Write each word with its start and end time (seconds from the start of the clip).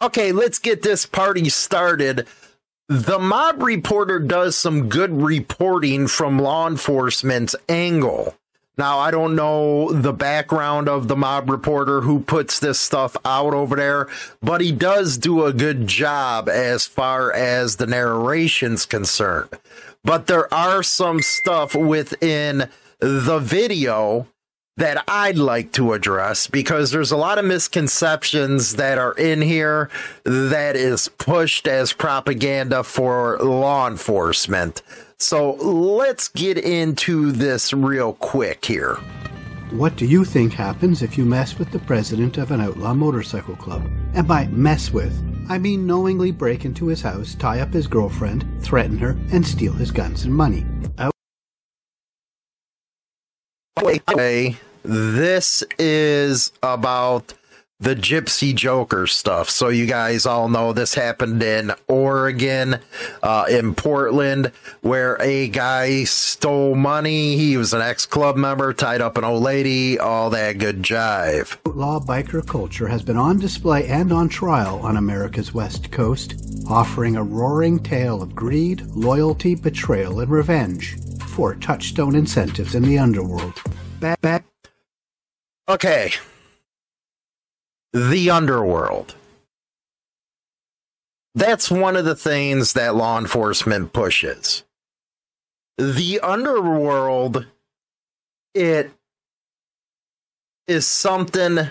Okay, 0.00 0.30
let's 0.30 0.60
get 0.60 0.82
this 0.82 1.06
party 1.06 1.48
started. 1.48 2.28
The 2.88 3.18
mob 3.18 3.62
reporter 3.62 4.20
does 4.20 4.54
some 4.54 4.88
good 4.88 5.10
reporting 5.22 6.06
from 6.06 6.38
law 6.38 6.68
enforcement's 6.68 7.56
angle. 7.68 8.36
Now, 8.76 9.00
I 9.00 9.10
don't 9.10 9.34
know 9.34 9.90
the 9.90 10.12
background 10.12 10.88
of 10.88 11.08
the 11.08 11.16
mob 11.16 11.50
reporter 11.50 12.02
who 12.02 12.20
puts 12.20 12.60
this 12.60 12.78
stuff 12.78 13.16
out 13.24 13.54
over 13.54 13.74
there, 13.74 14.06
but 14.40 14.60
he 14.60 14.70
does 14.70 15.18
do 15.18 15.44
a 15.44 15.52
good 15.52 15.88
job 15.88 16.48
as 16.48 16.86
far 16.86 17.32
as 17.32 17.76
the 17.76 17.88
narration's 17.88 18.86
concerned. 18.86 19.50
But 20.04 20.28
there 20.28 20.52
are 20.54 20.84
some 20.84 21.22
stuff 21.22 21.74
within 21.74 22.70
the 23.00 23.40
video 23.40 24.28
that 24.78 25.02
I'd 25.08 25.38
like 25.38 25.72
to 25.72 25.92
address 25.92 26.46
because 26.46 26.92
there's 26.92 27.10
a 27.10 27.16
lot 27.16 27.38
of 27.38 27.44
misconceptions 27.44 28.76
that 28.76 28.96
are 28.96 29.12
in 29.14 29.42
here 29.42 29.90
that 30.22 30.76
is 30.76 31.08
pushed 31.18 31.66
as 31.66 31.92
propaganda 31.92 32.84
for 32.84 33.38
law 33.38 33.88
enforcement. 33.88 34.82
So 35.18 35.54
let's 35.54 36.28
get 36.28 36.58
into 36.58 37.32
this 37.32 37.72
real 37.72 38.12
quick 38.14 38.64
here. 38.64 38.94
What 39.72 39.96
do 39.96 40.06
you 40.06 40.24
think 40.24 40.52
happens 40.52 41.02
if 41.02 41.18
you 41.18 41.24
mess 41.24 41.58
with 41.58 41.72
the 41.72 41.80
president 41.80 42.38
of 42.38 42.52
an 42.52 42.60
outlaw 42.60 42.94
motorcycle 42.94 43.56
club? 43.56 43.82
And 44.14 44.28
by 44.28 44.46
mess 44.46 44.92
with, 44.92 45.12
I 45.50 45.58
mean 45.58 45.88
knowingly 45.88 46.30
break 46.30 46.64
into 46.64 46.86
his 46.86 47.02
house, 47.02 47.34
tie 47.34 47.60
up 47.60 47.72
his 47.72 47.88
girlfriend, 47.88 48.46
threaten 48.62 48.96
her, 48.98 49.18
and 49.32 49.44
steal 49.44 49.72
his 49.72 49.90
guns 49.90 50.24
and 50.24 50.32
money. 50.32 50.64
Out- 50.98 51.12
Wait, 54.16 54.67
this 54.82 55.62
is 55.78 56.52
about 56.62 57.34
the 57.80 57.94
Gypsy 57.94 58.54
Joker 58.54 59.06
stuff. 59.06 59.48
So 59.48 59.68
you 59.68 59.86
guys 59.86 60.26
all 60.26 60.48
know 60.48 60.72
this 60.72 60.94
happened 60.94 61.42
in 61.44 61.72
Oregon, 61.86 62.80
uh, 63.22 63.44
in 63.48 63.74
Portland, 63.76 64.50
where 64.80 65.16
a 65.20 65.48
guy 65.48 66.02
stole 66.02 66.74
money. 66.74 67.36
He 67.36 67.56
was 67.56 67.72
an 67.72 67.80
ex-club 67.80 68.36
member, 68.36 68.72
tied 68.72 69.00
up 69.00 69.16
an 69.16 69.22
old 69.22 69.44
lady, 69.44 69.96
all 69.96 70.28
that 70.30 70.58
good 70.58 70.82
jive. 70.82 71.56
Outlaw 71.68 72.00
biker 72.00 72.44
culture 72.44 72.88
has 72.88 73.02
been 73.02 73.16
on 73.16 73.38
display 73.38 73.86
and 73.86 74.12
on 74.12 74.28
trial 74.28 74.80
on 74.80 74.96
America's 74.96 75.54
West 75.54 75.92
Coast, 75.92 76.34
offering 76.68 77.14
a 77.14 77.22
roaring 77.22 77.78
tale 77.78 78.22
of 78.22 78.34
greed, 78.34 78.82
loyalty, 78.88 79.54
betrayal, 79.54 80.18
and 80.18 80.30
revenge. 80.30 80.96
Four 81.28 81.54
touchstone 81.54 82.16
incentives 82.16 82.74
in 82.74 82.82
the 82.82 82.98
underworld. 82.98 83.54
Back, 84.00 84.20
back. 84.20 84.44
Okay. 85.68 86.12
The 87.92 88.30
underworld. 88.30 89.14
That's 91.34 91.70
one 91.70 91.96
of 91.96 92.04
the 92.04 92.16
things 92.16 92.72
that 92.72 92.96
law 92.96 93.18
enforcement 93.18 93.92
pushes. 93.92 94.64
The 95.76 96.20
underworld, 96.20 97.46
it 98.54 98.90
is 100.66 100.86
something 100.86 101.68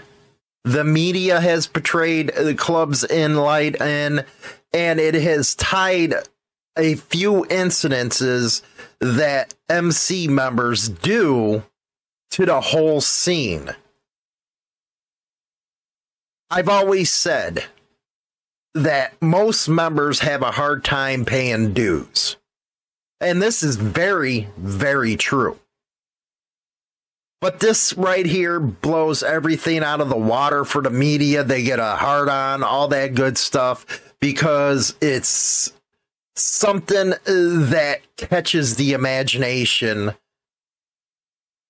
the 0.63 0.83
media 0.83 1.41
has 1.41 1.67
portrayed 1.67 2.31
the 2.35 2.55
clubs 2.55 3.03
in 3.03 3.35
light 3.35 3.81
in, 3.81 4.23
and 4.73 4.99
it 4.99 5.15
has 5.15 5.55
tied 5.55 6.13
a 6.77 6.95
few 6.95 7.45
incidences 7.49 8.61
that 8.99 9.53
MC 9.69 10.27
members 10.27 10.87
do 10.87 11.63
to 12.31 12.45
the 12.45 12.61
whole 12.61 13.01
scene. 13.01 13.75
I've 16.49 16.69
always 16.69 17.11
said 17.11 17.65
that 18.73 19.21
most 19.21 19.67
members 19.67 20.19
have 20.19 20.41
a 20.41 20.51
hard 20.51 20.83
time 20.83 21.25
paying 21.25 21.73
dues. 21.73 22.37
And 23.19 23.41
this 23.41 23.63
is 23.63 23.75
very, 23.75 24.47
very 24.57 25.15
true. 25.15 25.59
But 27.41 27.59
this 27.59 27.93
right 27.93 28.25
here 28.25 28.59
blows 28.59 29.23
everything 29.23 29.83
out 29.83 30.01
of 30.01 30.09
the 30.09 30.17
water 30.17 30.63
for 30.63 30.81
the 30.81 30.89
media. 30.89 31.43
They 31.43 31.63
get 31.63 31.79
a 31.79 31.95
hard 31.95 32.29
on, 32.29 32.63
all 32.63 32.87
that 32.89 33.13
good 33.13 33.37
stuff, 33.37 34.13
because 34.19 34.95
it's 35.01 35.71
something 36.35 37.13
that 37.25 38.01
catches 38.15 38.75
the 38.75 38.93
imagination 38.93 40.13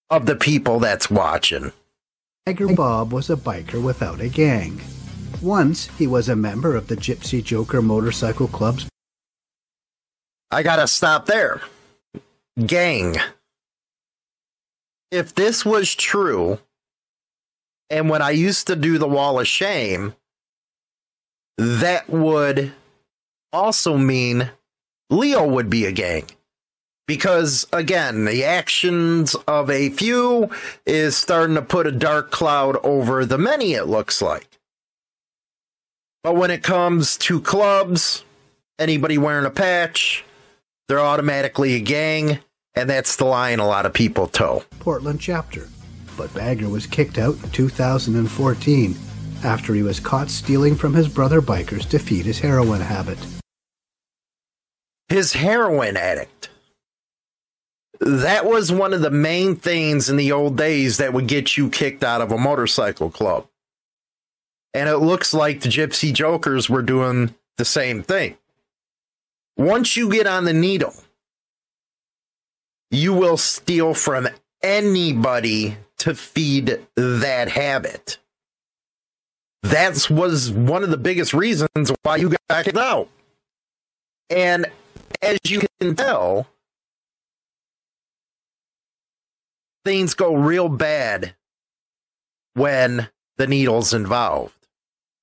of 0.10 0.26
the 0.26 0.36
people 0.36 0.80
that's 0.80 1.10
watching. 1.10 1.74
Tiger 2.48 2.74
Bob 2.74 3.12
was 3.12 3.30
a 3.30 3.36
biker 3.36 3.84
without 3.84 4.22
a 4.22 4.30
gang. 4.30 4.80
Once, 5.42 5.88
he 5.98 6.08
was 6.08 6.30
a 6.30 6.36
member 6.38 6.78
of 6.78 6.88
the 6.88 6.96
Gypsy 6.96 7.44
Joker 7.44 7.82
Motorcycle 7.82 8.48
Club's 8.48 8.88
I 10.50 10.64
gotta 10.64 10.88
stop 10.88 11.26
there. 11.26 11.60
Gang. 12.66 13.18
If 15.12 15.36
this 15.36 15.66
was 15.66 15.94
true, 15.94 16.60
and 17.90 18.10
when 18.10 18.22
I 18.22 18.30
used 18.30 18.68
to 18.68 18.78
do 18.78 18.98
the 18.98 19.10
wall 19.10 19.42
of 19.42 19.48
shame, 19.50 20.14
that 21.58 22.10
would 22.10 22.72
also 23.52 23.98
mean 23.98 24.52
Leo 25.10 25.46
would 25.46 25.70
be 25.70 25.84
a 25.84 25.92
gang. 25.92 26.24
Because 27.08 27.66
again, 27.72 28.26
the 28.26 28.44
actions 28.44 29.34
of 29.48 29.70
a 29.70 29.90
few 29.90 30.50
is 30.86 31.16
starting 31.16 31.56
to 31.56 31.62
put 31.62 31.88
a 31.88 31.92
dark 31.92 32.32
cloud 32.32 32.78
over 32.84 33.26
the 33.26 33.38
many, 33.38 33.74
it 33.74 33.86
looks 33.86 34.22
like. 34.22 34.60
But 36.22 36.36
when 36.36 36.52
it 36.52 36.64
comes 36.64 37.18
to 37.20 37.40
clubs, 37.40 38.26
anybody 38.78 39.18
wearing 39.18 39.46
a 39.46 39.50
patch, 39.50 40.26
they're 40.90 41.00
automatically 41.00 41.76
a 41.76 41.80
gang, 41.80 42.40
and 42.76 42.90
that's 42.90 43.16
the 43.16 43.26
line 43.26 43.60
a 43.60 43.68
lot 43.68 43.86
of 43.86 43.94
people 43.94 44.28
toe. 44.28 44.64
Portland 44.80 45.22
chapter. 45.22 45.70
But 46.18 46.34
Bagger 46.34 46.68
was 46.68 46.88
kicked 46.88 47.18
out 47.18 47.42
in 47.42 47.50
2014 47.52 48.96
after 49.44 49.74
he 49.74 49.84
was 49.84 50.00
caught 50.00 50.30
stealing 50.30 50.76
from 50.76 50.94
his 50.94 51.08
brother 51.08 51.42
bikers 51.42 51.88
to 51.90 52.00
feed 52.00 52.26
his 52.26 52.40
heroin 52.40 52.82
habit. 52.82 53.20
His 55.08 55.34
heroin 55.34 55.96
addict. 55.96 56.50
That 58.00 58.46
was 58.46 58.72
one 58.72 58.94
of 58.94 59.02
the 59.02 59.12
main 59.12 59.56
things 59.56 60.10
in 60.10 60.18
the 60.18 60.32
old 60.32 60.56
days 60.58 60.98
that 60.98 61.14
would 61.14 61.28
get 61.28 61.58
you 61.58 61.70
kicked 61.70 62.04
out 62.04 62.22
of 62.22 62.32
a 62.32 62.38
motorcycle 62.38 63.10
club. 63.10 63.48
And 64.74 64.88
it 64.88 64.98
looks 64.98 65.34
like 65.34 65.62
the 65.62 65.70
Gypsy 65.70 66.14
Jokers 66.14 66.70
were 66.70 66.84
doing 66.84 67.34
the 67.58 67.66
same 67.66 68.04
thing. 68.04 68.38
Once 69.56 69.98
you 69.98 70.10
get 70.10 70.28
on 70.28 70.46
the 70.46 70.54
needle, 70.54 70.94
you 72.92 73.14
will 73.14 73.38
steal 73.38 73.96
from 73.96 74.28
anybody 74.62 75.78
to 75.98 76.14
feed 76.14 76.80
that 76.96 77.50
habit. 77.50 78.20
That 79.64 80.10
was 80.10 80.52
one 80.52 80.84
of 80.84 80.92
the 80.92 80.98
biggest 80.98 81.34
reasons 81.34 81.92
why 82.04 82.18
you 82.18 82.36
got 82.50 82.66
kicked 82.66 82.78
out. 82.78 83.10
And 84.30 84.68
as 85.22 85.40
you 85.46 85.62
can 85.80 85.96
tell, 85.96 86.48
things 89.88 90.16
go 90.16 90.36
real 90.36 90.68
bad 90.68 91.34
when 92.56 93.08
the 93.38 93.48
needle's 93.48 93.94
involved. 93.94 94.68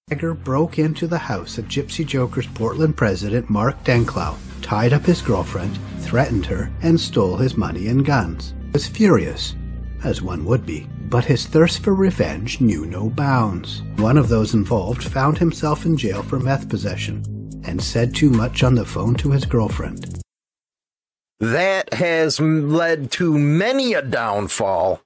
Bagger 0.09 0.33
broke 0.33 0.79
into 0.79 1.07
the 1.07 1.19
house 1.19 1.59
of 1.59 1.67
Gypsy 1.67 2.07
Joker's 2.07 2.47
Portland 2.47 2.97
president 2.97 3.51
Mark 3.51 3.85
Dencklau, 3.85 4.39
tied 4.63 4.95
up 4.95 5.03
his 5.05 5.21
girlfriend, 5.21 5.79
threatened 5.99 6.47
her, 6.47 6.73
and 6.81 6.99
stole 6.99 7.37
his 7.37 7.59
money 7.59 7.89
and 7.89 8.07
guns. 8.07 8.55
Was 8.73 8.87
furious, 8.87 9.55
as 10.03 10.23
one 10.23 10.47
would 10.47 10.65
be, 10.65 10.89
but 11.11 11.27
his 11.27 11.45
thirst 11.45 11.83
for 11.83 11.95
revenge 11.95 12.63
knew 12.63 12.87
no 12.87 13.11
bounds. 13.11 13.83
One 13.97 14.17
of 14.17 14.31
those 14.31 14.55
involved 14.55 15.05
found 15.05 15.37
himself 15.37 15.85
in 15.85 15.95
jail 15.95 16.23
for 16.23 16.41
meth 16.41 16.71
possession 16.71 17.23
and 17.65 17.83
said 17.83 18.15
too 18.15 18.31
much 18.31 18.63
on 18.63 18.75
the 18.75 18.87
phone 18.87 19.15
to 19.17 19.31
his 19.31 19.45
girlfriend. 19.45 20.24
That 21.53 21.93
has 21.93 22.41
led 22.41 23.11
to 23.13 23.37
many 23.37 23.93
a 23.93 24.01
downfall 24.01 25.03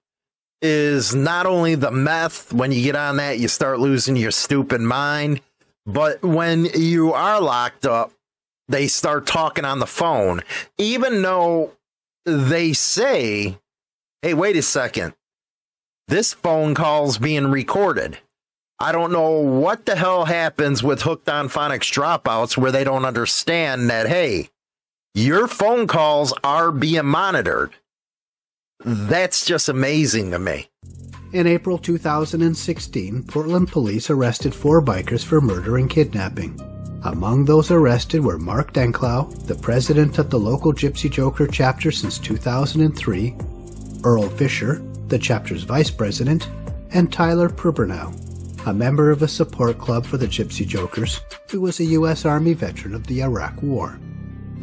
is 0.62 1.12
not 1.12 1.46
only 1.46 1.74
the 1.74 1.90
meth, 1.90 2.52
when 2.52 2.70
you 2.70 2.80
get 2.80 2.94
on 2.94 3.16
that, 3.16 3.40
you 3.40 3.48
start 3.48 3.80
losing 3.80 4.14
your 4.14 4.30
stupid 4.30 4.80
mind, 4.80 5.40
but 5.84 6.22
when 6.22 6.66
you 6.66 7.12
are 7.12 7.40
locked 7.40 7.86
up, 7.86 8.12
they 8.68 8.86
start 8.86 9.26
talking 9.26 9.64
on 9.64 9.80
the 9.80 9.86
phone, 9.86 10.42
even 10.76 11.22
though 11.22 11.72
they 12.24 12.72
say, 12.72 13.58
hey, 14.22 14.34
wait 14.34 14.56
a 14.56 14.62
second, 14.62 15.14
this 16.06 16.34
phone 16.34 16.76
call's 16.76 17.18
being 17.18 17.48
recorded. 17.48 18.16
I 18.78 18.92
don't 18.92 19.10
know 19.10 19.40
what 19.40 19.86
the 19.86 19.96
hell 19.96 20.26
happens 20.26 20.84
with 20.84 21.02
hooked 21.02 21.28
on 21.28 21.48
phonics 21.48 21.92
dropouts 21.92 22.56
where 22.56 22.70
they 22.70 22.84
don't 22.84 23.04
understand 23.04 23.90
that, 23.90 24.06
hey, 24.06 24.50
your 25.18 25.48
phone 25.48 25.88
calls 25.88 26.32
are 26.44 26.70
being 26.70 27.06
monitored. 27.06 27.74
That's 28.84 29.44
just 29.44 29.68
amazing 29.68 30.30
to 30.30 30.38
me. 30.38 30.68
In 31.32 31.46
April 31.46 31.76
2016, 31.76 33.24
Portland 33.24 33.68
police 33.68 34.10
arrested 34.10 34.54
four 34.54 34.80
bikers 34.80 35.24
for 35.24 35.40
murder 35.40 35.76
and 35.76 35.90
kidnapping. 35.90 36.58
Among 37.02 37.44
those 37.44 37.72
arrested 37.72 38.22
were 38.22 38.38
Mark 38.38 38.72
Dencklau, 38.72 39.46
the 39.46 39.56
president 39.56 40.18
of 40.18 40.30
the 40.30 40.38
local 40.38 40.72
Gypsy 40.72 41.10
Joker 41.10 41.48
chapter 41.48 41.90
since 41.90 42.18
2003, 42.18 43.36
Earl 44.04 44.28
Fisher, 44.30 44.80
the 45.08 45.18
chapter's 45.18 45.64
vice 45.64 45.90
president, 45.90 46.48
and 46.92 47.12
Tyler 47.12 47.48
Pribbernow, 47.48 48.66
a 48.68 48.72
member 48.72 49.10
of 49.10 49.22
a 49.22 49.28
support 49.28 49.78
club 49.78 50.06
for 50.06 50.16
the 50.16 50.26
Gypsy 50.26 50.66
Jokers, 50.66 51.20
who 51.50 51.60
was 51.60 51.80
a 51.80 51.84
U.S. 51.84 52.24
Army 52.24 52.54
veteran 52.54 52.94
of 52.94 53.06
the 53.08 53.22
Iraq 53.22 53.60
War. 53.62 53.98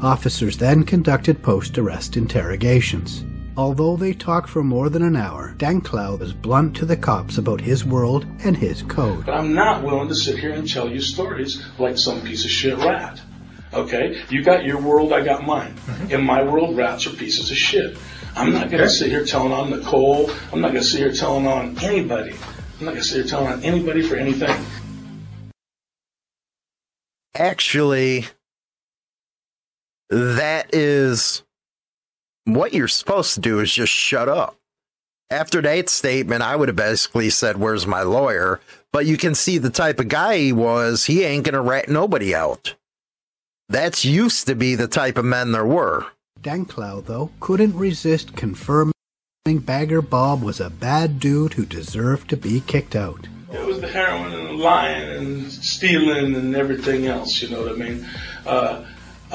Officers 0.01 0.57
then 0.57 0.83
conducted 0.83 1.41
post 1.41 1.77
arrest 1.77 2.17
interrogations. 2.17 3.23
Although 3.57 3.95
they 3.95 4.13
talked 4.13 4.49
for 4.49 4.63
more 4.63 4.89
than 4.89 5.01
an 5.01 5.15
hour, 5.15 5.55
Dencklau 5.57 6.19
was 6.19 6.33
blunt 6.33 6.75
to 6.75 6.85
the 6.85 6.97
cops 6.97 7.37
about 7.37 7.61
his 7.61 7.85
world 7.85 8.25
and 8.43 8.57
his 8.57 8.81
code. 8.83 9.25
But 9.25 9.35
I'm 9.35 9.53
not 9.53 9.83
willing 9.83 10.09
to 10.09 10.15
sit 10.15 10.37
here 10.37 10.51
and 10.51 10.69
tell 10.69 10.91
you 10.91 10.99
stories 10.99 11.65
like 11.79 11.97
some 11.97 12.21
piece 12.21 12.43
of 12.43 12.51
shit 12.51 12.77
rat. 12.77 13.21
Okay? 13.73 14.21
You 14.29 14.43
got 14.43 14.65
your 14.65 14.81
world, 14.81 15.13
I 15.13 15.23
got 15.23 15.45
mine. 15.45 15.73
Mm-hmm. 15.73 16.11
In 16.11 16.23
my 16.25 16.43
world, 16.43 16.75
rats 16.75 17.07
are 17.07 17.11
pieces 17.11 17.49
of 17.49 17.55
shit. 17.55 17.97
I'm 18.35 18.51
not 18.51 18.69
going 18.69 18.83
to 18.83 18.89
sit 18.89 19.09
here 19.09 19.23
telling 19.23 19.53
on 19.53 19.69
Nicole. 19.69 20.29
I'm 20.51 20.59
not 20.59 20.73
going 20.73 20.83
to 20.83 20.89
sit 20.89 20.99
here 20.99 21.13
telling 21.13 21.47
on 21.47 21.77
anybody. 21.79 22.35
I'm 22.79 22.85
not 22.85 22.91
going 22.91 23.03
to 23.03 23.03
sit 23.03 23.15
here 23.15 23.25
telling 23.25 23.47
on 23.47 23.63
anybody 23.63 24.01
for 24.01 24.17
anything. 24.17 24.53
Actually, 27.33 28.25
that 30.09 30.73
is 30.73 31.43
what 32.45 32.73
you're 32.73 32.87
supposed 32.87 33.33
to 33.35 33.39
do 33.39 33.59
is 33.59 33.73
just 33.73 33.91
shut 33.91 34.29
up. 34.29 34.55
After 35.31 35.61
that 35.61 35.89
statement, 35.89 36.43
I 36.43 36.55
would 36.55 36.69
have 36.69 36.75
basically 36.75 37.29
said, 37.31 37.57
Where's 37.57 37.87
my 37.87 38.03
lawyer? 38.03 38.61
But 38.93 39.07
you 39.07 39.17
can 39.17 39.35
see 39.35 39.57
the 39.57 39.71
type 39.71 39.99
of 39.99 40.07
guy 40.07 40.37
he 40.37 40.53
was. 40.53 41.05
He 41.05 41.23
ain't 41.23 41.43
going 41.43 41.53
to 41.53 41.61
rat 41.61 41.89
nobody 41.89 42.33
out. 42.33 42.75
That's 43.67 44.05
used 44.05 44.45
to 44.47 44.55
be 44.55 44.75
the 44.75 44.87
type 44.87 45.17
of 45.17 45.25
men 45.25 45.51
there 45.51 45.65
were. 45.65 46.05
Dencklau, 46.41 47.05
though, 47.05 47.31
couldn't 47.39 47.75
resist 47.75 48.35
confirming 48.35 48.93
Bagger 49.45 50.01
Bob 50.01 50.43
was 50.43 50.59
a 50.59 50.69
bad 50.69 51.19
dude 51.19 51.53
who 51.53 51.65
deserved 51.65 52.29
to 52.29 52.37
be 52.37 52.61
kicked 52.61 52.95
out. 52.95 53.27
It 53.51 53.65
was 53.65 53.81
the 53.81 53.87
heroin 53.87 54.33
and 54.33 54.47
the 54.47 54.53
lying 54.53 55.09
and 55.09 55.51
stealing 55.51 56.35
and 56.35 56.55
everything 56.55 57.07
else, 57.07 57.41
you 57.41 57.49
know 57.49 57.61
what 57.61 57.71
I 57.71 57.75
mean? 57.75 58.07
Uh, 58.45 58.85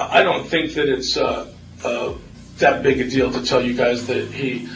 I 0.01 0.23
don't 0.23 0.47
think 0.47 0.73
that 0.75 0.89
it's 0.89 1.17
uh, 1.17 1.53
uh, 1.85 2.15
that 2.59 2.83
big 2.83 3.01
a 3.01 3.09
deal 3.09 3.31
to 3.33 3.45
tell 3.45 3.61
you 3.61 3.75
guys 3.75 4.07
that 4.07 4.33
he 4.33 4.69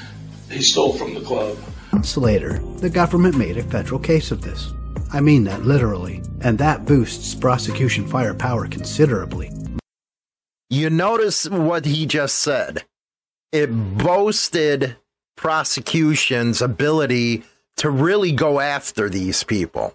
he 0.50 0.62
stole 0.62 0.92
from 0.92 1.14
the 1.14 1.20
club. 1.20 1.56
Months 1.92 2.16
later, 2.16 2.58
the 2.78 2.90
government 2.90 3.36
made 3.36 3.56
a 3.56 3.62
federal 3.62 3.98
case 3.98 4.30
of 4.30 4.42
this. 4.42 4.72
I 5.12 5.20
mean 5.20 5.44
that 5.44 5.64
literally, 5.64 6.22
and 6.40 6.58
that 6.58 6.84
boosts 6.84 7.34
prosecution 7.34 8.06
firepower 8.06 8.66
considerably. 8.68 9.50
You 10.70 10.90
notice 10.90 11.48
what 11.48 11.86
he 11.86 12.04
just 12.04 12.36
said. 12.36 12.84
It 13.52 13.68
boasted 13.68 14.96
prosecution's 15.36 16.60
ability 16.60 17.44
to 17.76 17.90
really 17.90 18.32
go 18.32 18.60
after 18.60 19.08
these 19.08 19.44
people. 19.44 19.94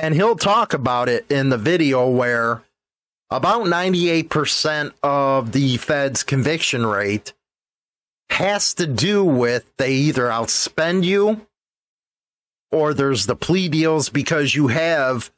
And 0.00 0.14
he'll 0.14 0.36
talk 0.36 0.72
about 0.72 1.08
it 1.08 1.30
in 1.30 1.48
the 1.48 1.58
video 1.58 2.08
where 2.08 2.62
about 3.30 3.64
98% 3.64 4.92
of 5.02 5.52
the 5.52 5.76
Fed's 5.76 6.22
conviction 6.22 6.86
rate 6.86 7.34
has 8.30 8.74
to 8.74 8.86
do 8.86 9.24
with 9.24 9.64
they 9.76 9.92
either 9.92 10.26
outspend 10.26 11.04
you 11.04 11.46
or 12.70 12.92
there's 12.94 13.26
the 13.26 13.36
plea 13.36 13.68
deals 13.68 14.08
because 14.08 14.54
you 14.54 14.68
have 14.68 15.30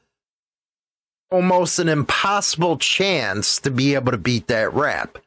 almost 1.30 1.78
an 1.78 1.88
impossible 1.88 2.76
chance 2.76 3.60
to 3.60 3.70
be 3.70 3.94
able 3.94 4.12
to 4.12 4.18
beat 4.18 4.48
that 4.48 4.72
rap. 4.72 5.18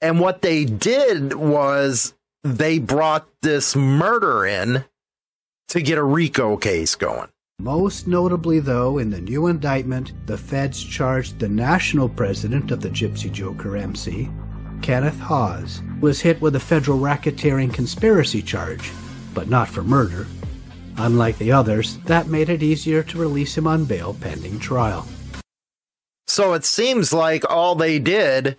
And 0.00 0.20
what 0.20 0.42
they 0.42 0.64
did 0.64 1.34
was 1.34 2.14
they 2.44 2.78
brought 2.78 3.26
this 3.42 3.74
murder 3.74 4.46
in 4.46 4.84
to 5.68 5.80
get 5.80 5.98
a 5.98 6.04
RICO 6.04 6.56
case 6.56 6.94
going. 6.94 7.28
Most 7.60 8.06
notably, 8.06 8.60
though, 8.60 8.98
in 8.98 9.10
the 9.10 9.20
new 9.20 9.48
indictment, 9.48 10.12
the 10.26 10.38
feds 10.38 10.80
charged 10.80 11.40
the 11.40 11.48
national 11.48 12.08
president 12.08 12.70
of 12.70 12.80
the 12.80 12.88
Gypsy 12.88 13.32
Joker 13.32 13.76
MC, 13.76 14.30
Kenneth 14.80 15.18
Hause, 15.18 15.82
was 16.00 16.20
hit 16.20 16.40
with 16.40 16.54
a 16.54 16.60
federal 16.60 17.00
racketeering 17.00 17.74
conspiracy 17.74 18.42
charge, 18.42 18.92
but 19.34 19.48
not 19.48 19.68
for 19.68 19.82
murder. 19.82 20.28
Unlike 20.98 21.38
the 21.38 21.50
others, 21.50 21.98
that 22.04 22.28
made 22.28 22.48
it 22.48 22.62
easier 22.62 23.02
to 23.02 23.18
release 23.18 23.58
him 23.58 23.66
on 23.66 23.86
bail 23.86 24.14
pending 24.20 24.60
trial. 24.60 25.08
So 26.28 26.52
it 26.52 26.64
seems 26.64 27.12
like 27.12 27.44
all 27.50 27.74
they 27.74 27.98
did 27.98 28.56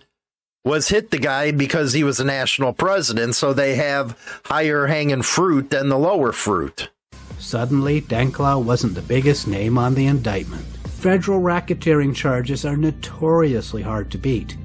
was 0.62 0.90
hit 0.90 1.10
the 1.10 1.18
guy 1.18 1.52
because 1.52 1.94
he 1.94 2.04
was 2.04 2.20
a 2.20 2.24
national 2.24 2.74
president, 2.74 3.34
so 3.34 3.54
they 3.54 3.76
have 3.76 4.18
higher 4.44 4.88
hanging 4.88 5.22
fruit 5.22 5.70
than 5.70 5.88
the 5.88 5.98
lower 5.98 6.32
fruit. 6.32 6.90
Suddenly, 7.40 8.02
Dencklau 8.02 8.62
wasn't 8.62 8.94
the 8.94 9.02
biggest 9.02 9.48
name 9.48 9.78
on 9.78 9.94
the 9.94 10.06
indictment. 10.06 10.64
Federal 10.86 11.40
racketeering 11.40 12.14
charges 12.14 12.66
are 12.66 12.76
notoriously 12.76 13.80
hard 13.80 14.10
to 14.10 14.18
beat. 14.18 14.58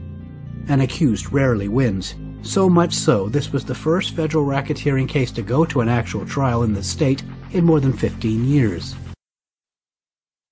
An 0.67 0.81
accused 0.81 1.31
rarely 1.31 1.69
wins. 1.69 2.15
So 2.41 2.69
much 2.69 2.93
so, 2.93 3.29
this 3.29 3.53
was 3.53 3.63
the 3.63 3.73
first 3.73 4.13
federal 4.13 4.45
racketeering 4.45 5.07
case 5.07 5.31
to 5.31 5.41
go 5.41 5.63
to 5.65 5.79
an 5.79 5.87
actual 5.87 6.25
trial 6.25 6.63
in 6.63 6.73
the 6.73 6.83
state 6.83 7.23
in 7.53 7.63
more 7.63 7.79
than 7.79 7.93
15 7.93 8.43
years. 8.43 8.93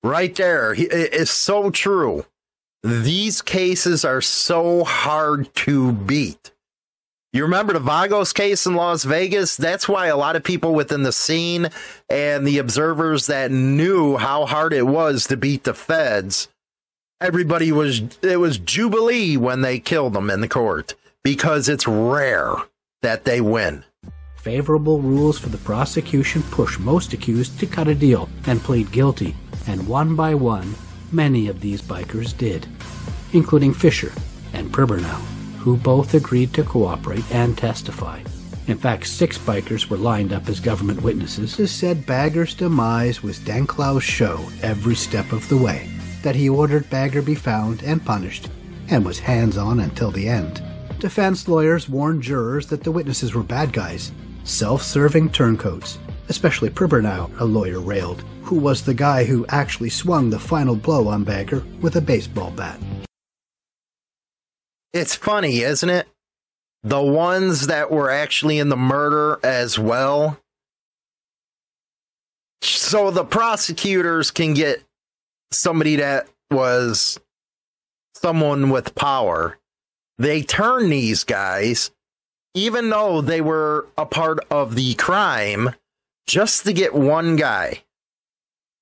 Right 0.01 0.33
there. 0.33 0.73
It's 0.77 1.29
so 1.29 1.71
true. 1.71 2.25
These 2.83 3.41
cases 3.41 4.05
are 4.05 4.21
so 4.21 4.85
hard 4.85 5.53
to 5.55 5.91
beat. 5.91 6.52
You 7.33 7.41
remember 7.41 7.73
the 7.73 7.79
Vagos 7.79 8.31
case 8.31 8.67
in 8.67 8.75
Las 8.75 9.05
Vegas? 9.05 9.57
That's 9.57 9.89
why 9.89 10.05
a 10.05 10.15
lot 10.15 10.35
of 10.35 10.43
people 10.43 10.75
within 10.75 11.01
the 11.01 11.11
scene 11.11 11.69
and 12.07 12.45
the 12.45 12.59
observers 12.59 13.25
that 13.25 13.49
knew 13.49 14.17
how 14.17 14.45
hard 14.45 14.71
it 14.71 14.85
was 14.85 15.25
to 15.27 15.35
beat 15.35 15.63
the 15.63 15.73
feds, 15.73 16.47
everybody 17.19 17.71
was, 17.71 18.03
it 18.21 18.39
was 18.39 18.59
Jubilee 18.59 19.35
when 19.35 19.61
they 19.61 19.79
killed 19.79 20.13
them 20.13 20.29
in 20.29 20.41
the 20.41 20.47
court 20.47 20.93
because 21.23 21.67
it's 21.67 21.87
rare 21.87 22.53
that 23.01 23.25
they 23.25 23.41
win. 23.41 23.83
Favorable 24.35 25.01
rules 25.01 25.39
for 25.39 25.49
the 25.49 25.57
prosecution 25.57 26.43
push 26.51 26.77
most 26.77 27.13
accused 27.13 27.59
to 27.59 27.65
cut 27.65 27.87
a 27.87 27.95
deal 27.95 28.29
and 28.45 28.61
plead 28.61 28.91
guilty, 28.91 29.35
and 29.65 29.87
one 29.87 30.15
by 30.15 30.35
one, 30.35 30.75
many 31.11 31.47
of 31.47 31.61
these 31.61 31.81
bikers 31.81 32.37
did, 32.37 32.67
including 33.31 33.73
Fisher 33.73 34.11
and 34.53 34.71
Pribbernow 34.71 35.19
who 35.63 35.77
both 35.77 36.13
agreed 36.13 36.53
to 36.53 36.61
cooperate 36.61 37.23
and 37.33 37.57
testify. 37.57 38.21
In 38.67 38.77
fact, 38.77 39.07
six 39.07 39.37
bikers 39.37 39.89
were 39.89 39.95
lined 39.97 40.33
up 40.33 40.49
as 40.49 40.59
government 40.59 41.01
witnesses. 41.01 41.55
This 41.55 41.71
said 41.71 42.05
Bagger's 42.05 42.53
demise 42.53 43.23
was 43.23 43.39
Dencklau's 43.39 44.03
show 44.03 44.45
every 44.61 44.95
step 44.95 45.31
of 45.31 45.47
the 45.47 45.55
way, 45.55 45.89
that 46.21 46.35
he 46.35 46.49
ordered 46.49 46.89
Bagger 46.89 47.21
be 47.21 47.33
found 47.33 47.81
and 47.81 48.03
punished, 48.03 48.49
and 48.89 49.05
was 49.05 49.19
hands 49.19 49.57
on 49.57 49.79
until 49.79 50.11
the 50.11 50.27
end. 50.27 50.61
Defense 50.99 51.47
lawyers 51.47 51.87
warned 51.87 52.23
jurors 52.23 52.67
that 52.67 52.83
the 52.83 52.91
witnesses 52.91 53.33
were 53.33 53.43
bad 53.43 53.71
guys, 53.71 54.11
self 54.43 54.83
serving 54.83 55.29
turncoats, 55.29 55.97
especially 56.27 56.69
Pribbernow, 56.69 57.31
a 57.39 57.45
lawyer 57.45 57.79
railed, 57.79 58.25
who 58.41 58.57
was 58.57 58.81
the 58.81 58.93
guy 58.93 59.23
who 59.23 59.45
actually 59.47 59.89
swung 59.89 60.29
the 60.29 60.39
final 60.39 60.75
blow 60.75 61.07
on 61.07 61.23
Bagger 61.23 61.63
with 61.79 61.95
a 61.95 62.01
baseball 62.01 62.51
bat. 62.51 62.77
It's 64.93 65.15
funny, 65.15 65.61
isn't 65.61 65.89
it? 65.89 66.07
The 66.83 67.01
ones 67.01 67.67
that 67.67 67.89
were 67.89 68.11
actually 68.11 68.59
in 68.59 68.69
the 68.69 68.77
murder 68.77 69.39
as 69.43 69.79
well. 69.79 70.39
So 72.61 73.09
the 73.09 73.25
prosecutors 73.25 74.31
can 74.31 74.53
get 74.53 74.83
somebody 75.51 75.95
that 75.97 76.27
was 76.51 77.19
someone 78.15 78.69
with 78.69 78.95
power. 78.95 79.57
They 80.17 80.43
turn 80.43 80.89
these 80.89 81.23
guys, 81.23 81.91
even 82.53 82.89
though 82.89 83.21
they 83.21 83.41
were 83.41 83.87
a 83.97 84.05
part 84.05 84.39
of 84.51 84.75
the 84.75 84.93
crime, 84.93 85.71
just 86.27 86.63
to 86.65 86.73
get 86.73 86.93
one 86.93 87.35
guy. 87.35 87.83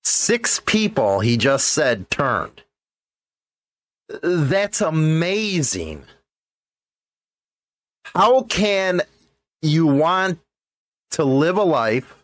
Six 0.04 0.60
people, 0.66 1.22
he 1.22 1.38
just 1.38 1.70
said, 1.70 2.10
turned. 2.10 2.64
That's 4.24 4.82
amazing. 4.82 6.04
How 8.06 8.44
can 8.44 9.02
you 9.62 9.88
want 9.88 10.40
to 11.12 11.24
live 11.24 11.58
a 11.58 11.64
life 11.64 12.16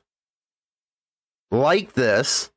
like 1.52 1.94
this, 1.94 2.52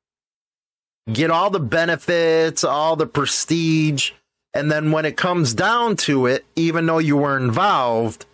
get 1.12 1.30
all 1.30 1.50
the 1.50 1.60
benefits, 1.60 2.64
all 2.64 2.96
the 2.96 3.06
prestige, 3.06 4.12
and 4.52 4.70
then 4.70 4.90
when 4.90 5.04
it 5.04 5.16
comes 5.16 5.54
down 5.54 5.96
to 5.96 6.26
it, 6.26 6.44
even 6.56 6.86
though 6.86 6.98
you 6.98 7.16
were 7.16 7.36
involved, 7.36 8.26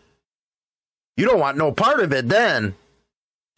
you 1.17 1.26
don't 1.26 1.41
want 1.41 1.59
no 1.59 1.73
part 1.73 2.00
of 2.00 2.12
it 2.12 2.29
then. 2.29 2.75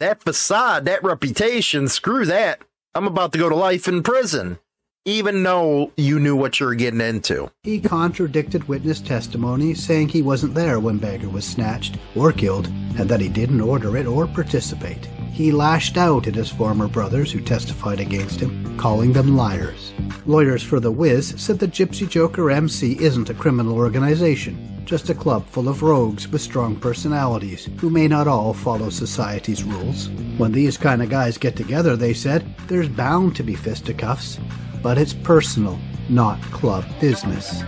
that 0.00 0.22
facade, 0.22 0.84
that 0.84 1.02
reputation, 1.02 1.88
screw 1.88 2.24
that. 2.24 2.62
I'm 2.94 3.06
about 3.06 3.32
to 3.32 3.38
go 3.38 3.48
to 3.48 3.54
life 3.54 3.88
in 3.88 4.02
prison, 4.02 4.58
even 5.08 5.42
though 5.42 5.90
you 5.96 6.20
knew 6.20 6.36
what 6.36 6.60
you 6.60 6.66
were 6.66 6.74
getting 6.74 7.00
into. 7.00 7.50
He 7.62 7.80
contradicted 7.80 8.68
witness 8.68 9.00
testimony, 9.00 9.72
saying 9.72 10.10
he 10.10 10.20
wasn't 10.20 10.54
there 10.54 10.78
when 10.80 10.98
Bagger 10.98 11.30
was 11.30 11.46
snatched 11.46 11.96
or 12.14 12.30
killed, 12.30 12.66
and 12.98 13.08
that 13.08 13.22
he 13.22 13.30
didn't 13.30 13.62
order 13.62 13.96
it 13.96 14.04
or 14.04 14.26
participate. 14.26 15.06
He 15.32 15.50
lashed 15.50 15.96
out 15.96 16.26
at 16.26 16.34
his 16.34 16.50
former 16.50 16.88
brothers 16.88 17.32
who 17.32 17.40
testified 17.40 18.00
against 18.00 18.38
him, 18.38 18.76
calling 18.76 19.14
them 19.14 19.34
liars. 19.34 19.94
Lawyers 20.26 20.62
for 20.62 20.78
the 20.78 20.92
Wiz 20.92 21.32
said 21.38 21.58
the 21.58 21.68
Gypsy 21.68 22.06
Joker 22.06 22.50
MC 22.50 22.98
isn't 23.00 23.30
a 23.30 23.34
criminal 23.34 23.76
organization, 23.76 24.82
just 24.84 25.08
a 25.08 25.14
club 25.14 25.46
full 25.46 25.70
of 25.70 25.82
rogues 25.82 26.28
with 26.28 26.42
strong 26.42 26.76
personalities 26.76 27.70
who 27.78 27.88
may 27.88 28.08
not 28.08 28.28
all 28.28 28.52
follow 28.52 28.90
society's 28.90 29.64
rules. 29.64 30.10
When 30.36 30.52
these 30.52 30.76
kind 30.76 31.02
of 31.02 31.08
guys 31.08 31.38
get 31.38 31.56
together, 31.56 31.96
they 31.96 32.12
said, 32.12 32.44
there's 32.66 32.90
bound 32.90 33.36
to 33.36 33.42
be 33.42 33.54
fisticuffs, 33.54 34.38
but 34.82 34.98
it's 34.98 35.12
personal, 35.12 35.78
not 36.08 36.40
club 36.42 36.84
business. 37.00 37.62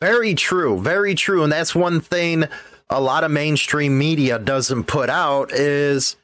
Very 0.00 0.34
true, 0.34 0.80
very 0.80 1.14
true, 1.14 1.42
and 1.42 1.52
that's 1.52 1.74
one 1.74 2.00
thing 2.00 2.44
a 2.88 3.00
lot 3.00 3.24
of 3.24 3.30
mainstream 3.30 3.98
media 3.98 4.38
doesn't 4.38 4.84
put 4.84 5.10
out 5.10 5.52
is 5.52 6.16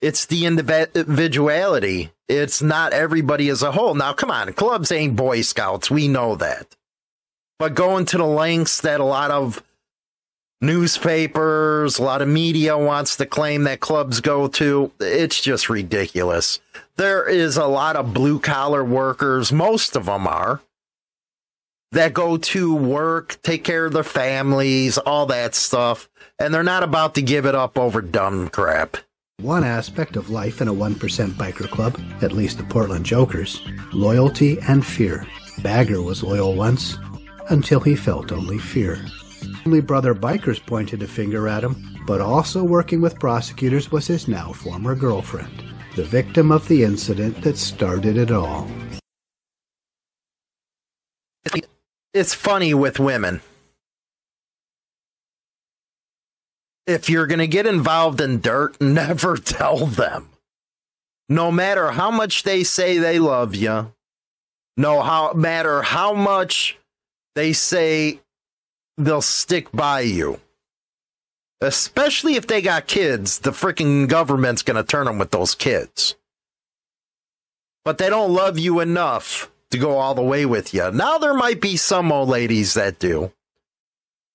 it's 0.00 0.26
the 0.26 0.46
individuality. 0.46 2.12
It's 2.28 2.62
not 2.62 2.92
everybody 2.92 3.48
as 3.48 3.62
a 3.62 3.72
whole. 3.72 3.94
Now, 3.94 4.12
come 4.12 4.30
on, 4.30 4.52
clubs 4.52 4.92
ain't 4.92 5.16
Boy 5.16 5.42
Scouts. 5.42 5.90
We 5.90 6.08
know 6.08 6.36
that. 6.36 6.76
But 7.58 7.74
going 7.74 8.06
to 8.06 8.16
the 8.16 8.24
lengths 8.24 8.80
that 8.80 9.00
a 9.00 9.04
lot 9.04 9.30
of 9.30 9.62
newspapers, 10.62 11.98
a 11.98 12.02
lot 12.02 12.22
of 12.22 12.28
media 12.28 12.78
wants 12.78 13.16
to 13.16 13.26
claim 13.26 13.64
that 13.64 13.80
clubs 13.80 14.20
go 14.20 14.48
to, 14.48 14.92
it's 15.00 15.40
just 15.40 15.68
ridiculous. 15.68 16.60
There 17.00 17.26
is 17.26 17.56
a 17.56 17.64
lot 17.64 17.96
of 17.96 18.12
blue 18.12 18.38
collar 18.38 18.84
workers, 18.84 19.50
most 19.50 19.96
of 19.96 20.04
them 20.04 20.26
are, 20.26 20.60
that 21.92 22.12
go 22.12 22.36
to 22.36 22.74
work, 22.74 23.38
take 23.42 23.64
care 23.64 23.86
of 23.86 23.94
their 23.94 24.04
families, 24.04 24.98
all 24.98 25.24
that 25.24 25.54
stuff, 25.54 26.10
and 26.38 26.52
they're 26.52 26.62
not 26.62 26.82
about 26.82 27.14
to 27.14 27.22
give 27.22 27.46
it 27.46 27.54
up 27.54 27.78
over 27.78 28.02
dumb 28.02 28.50
crap. 28.50 28.98
One 29.40 29.64
aspect 29.64 30.16
of 30.16 30.28
life 30.28 30.60
in 30.60 30.68
a 30.68 30.74
1% 30.74 30.96
biker 31.38 31.70
club, 31.70 31.98
at 32.20 32.32
least 32.32 32.58
the 32.58 32.64
Portland 32.64 33.06
Jokers, 33.06 33.62
loyalty 33.94 34.58
and 34.68 34.84
fear. 34.84 35.26
Bagger 35.62 36.02
was 36.02 36.22
loyal 36.22 36.54
once, 36.54 36.98
until 37.48 37.80
he 37.80 37.96
felt 37.96 38.30
only 38.30 38.58
fear. 38.58 39.02
Only 39.64 39.80
brother 39.80 40.14
bikers 40.14 40.60
pointed 40.66 41.02
a 41.02 41.06
finger 41.06 41.48
at 41.48 41.64
him, 41.64 41.98
but 42.06 42.20
also 42.20 42.62
working 42.62 43.00
with 43.00 43.18
prosecutors 43.18 43.90
was 43.90 44.06
his 44.06 44.28
now 44.28 44.52
former 44.52 44.94
girlfriend, 44.94 45.64
the 45.96 46.04
victim 46.04 46.52
of 46.52 46.66
the 46.68 46.84
incident 46.84 47.40
that 47.42 47.56
started 47.56 48.16
it 48.16 48.30
all 48.30 48.68
it's 52.12 52.34
funny 52.34 52.74
with 52.74 52.98
women. 52.98 53.40
If 56.86 57.08
you're 57.08 57.26
going 57.26 57.38
to 57.38 57.46
get 57.46 57.66
involved 57.66 58.20
in 58.20 58.40
dirt, 58.40 58.80
never 58.80 59.36
tell 59.36 59.86
them. 59.86 60.30
No 61.28 61.52
matter 61.52 61.92
how 61.92 62.10
much 62.10 62.42
they 62.42 62.64
say 62.64 62.98
they 62.98 63.20
love 63.20 63.54
you, 63.54 63.92
no 64.76 65.00
how 65.02 65.32
matter 65.32 65.82
how 65.82 66.12
much 66.12 66.76
they 67.36 67.52
say 67.52 68.20
they'll 68.98 69.22
stick 69.22 69.70
by 69.70 70.00
you. 70.00 70.40
Especially 71.60 72.36
if 72.36 72.46
they 72.46 72.62
got 72.62 72.86
kids, 72.86 73.40
the 73.40 73.50
freaking 73.50 74.08
government's 74.08 74.62
going 74.62 74.76
to 74.76 74.82
turn 74.82 75.04
them 75.04 75.18
with 75.18 75.30
those 75.30 75.54
kids. 75.54 76.16
But 77.84 77.98
they 77.98 78.08
don't 78.08 78.32
love 78.32 78.58
you 78.58 78.80
enough 78.80 79.50
to 79.70 79.78
go 79.78 79.98
all 79.98 80.14
the 80.14 80.22
way 80.22 80.46
with 80.46 80.72
you. 80.74 80.90
Now 80.90 81.18
there 81.18 81.34
might 81.34 81.60
be 81.60 81.76
some 81.76 82.10
old 82.10 82.28
ladies 82.28 82.74
that 82.74 82.98
do, 82.98 83.32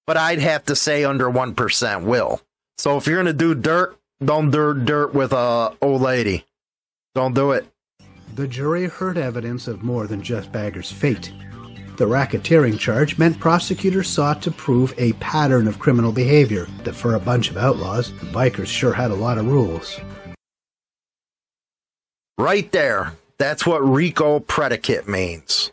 but 0.05 0.17
I'd 0.17 0.39
have 0.39 0.65
to 0.65 0.75
say 0.75 1.03
under 1.03 1.29
1% 1.29 2.03
will. 2.03 2.41
So 2.77 2.97
if 2.97 3.07
you're 3.07 3.21
going 3.21 3.25
to 3.25 3.33
do 3.33 3.55
dirt, 3.55 3.97
don't 4.23 4.51
do 4.51 4.73
dirt 4.73 5.13
with 5.13 5.33
a 5.33 5.73
old 5.81 6.01
lady. 6.01 6.45
Don't 7.15 7.33
do 7.33 7.51
it. 7.51 7.65
The 8.35 8.47
jury 8.47 8.87
heard 8.87 9.17
evidence 9.17 9.67
of 9.67 9.83
more 9.83 10.07
than 10.07 10.21
just 10.21 10.51
Bagger's 10.51 10.91
fate. 10.91 11.31
The 11.97 12.05
racketeering 12.05 12.77
charge 12.77 13.17
meant 13.17 13.39
prosecutors 13.39 14.09
sought 14.09 14.41
to 14.41 14.51
prove 14.51 14.93
a 14.97 15.13
pattern 15.13 15.65
of 15.65 15.79
criminal 15.79 16.11
behavior 16.11 16.67
that 16.83 16.93
for 16.93 17.15
a 17.15 17.19
bunch 17.19 17.49
of 17.49 17.55
outlaws, 17.55 18.11
the 18.19 18.25
bikers 18.27 18.67
sure 18.67 18.91
had 18.91 19.11
a 19.11 19.15
lot 19.15 19.37
of 19.37 19.47
rules. 19.47 19.97
Right 22.37 22.69
there. 22.73 23.13
That's 23.37 23.65
what 23.65 23.79
RICO 23.79 24.39
predicate 24.39 25.07
means. 25.07 25.71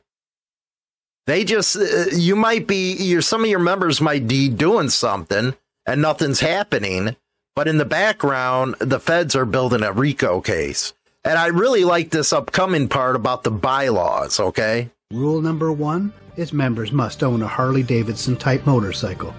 They 1.26 1.42
just, 1.44 1.76
uh, 1.76 2.06
you 2.12 2.36
might 2.36 2.66
be, 2.66 3.20
some 3.20 3.42
of 3.42 3.50
your 3.50 3.58
members 3.58 4.00
might 4.00 4.28
be 4.28 4.48
doing 4.48 4.90
something 4.90 5.54
and 5.86 6.02
nothing's 6.02 6.40
happening, 6.40 7.16
but 7.56 7.66
in 7.66 7.78
the 7.78 7.84
background, 7.84 8.76
the 8.78 9.00
feds 9.00 9.34
are 9.34 9.44
building 9.44 9.82
a 9.82 9.92
RICO 9.92 10.40
case. 10.40 10.92
And 11.24 11.38
I 11.38 11.46
really 11.46 11.84
like 11.84 12.10
this 12.10 12.32
upcoming 12.32 12.88
part 12.88 13.14
about 13.14 13.44
the 13.44 13.50
bylaws, 13.50 14.40
okay? 14.40 14.90
Rule 15.12 15.42
number 15.42 15.70
one 15.72 16.10
is 16.36 16.54
members 16.54 16.90
must 16.90 17.22
own 17.22 17.42
a 17.42 17.46
Harley 17.46 17.82
Davidson 17.82 18.34
type 18.34 18.64
motorcycle 18.64 19.34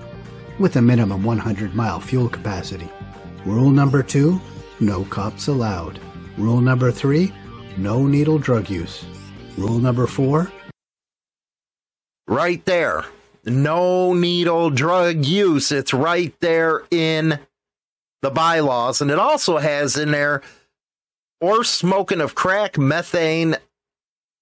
with 0.60 0.76
a 0.76 0.82
minimum 0.82 1.24
100 1.24 1.74
mile 1.74 2.00
fuel 2.00 2.30
capacity. 2.30 2.88
Rule 3.44 3.72
number 3.72 4.04
two 4.04 4.40
no 4.80 5.04
cops 5.06 5.48
allowed. 5.48 6.00
Rule 6.38 6.62
number 6.62 6.92
three 6.92 7.34
no 7.76 8.06
needle 8.06 8.38
drug 8.38 8.70
use. 8.70 9.04
Rule 9.58 9.80
number 9.80 10.06
four. 10.06 10.52
Right 12.28 12.64
there. 12.66 13.04
No 13.44 14.14
needle 14.14 14.70
drug 14.70 15.26
use. 15.26 15.72
It's 15.72 15.92
right 15.92 16.36
there 16.40 16.84
in 16.92 17.40
the 18.22 18.30
bylaws. 18.30 19.02
And 19.02 19.10
it 19.10 19.18
also 19.18 19.58
has 19.58 19.98
in 19.98 20.12
there 20.12 20.44
or 21.42 21.64
smoking 21.64 22.22
of 22.22 22.36
crack, 22.36 22.78
methane, 22.78 23.58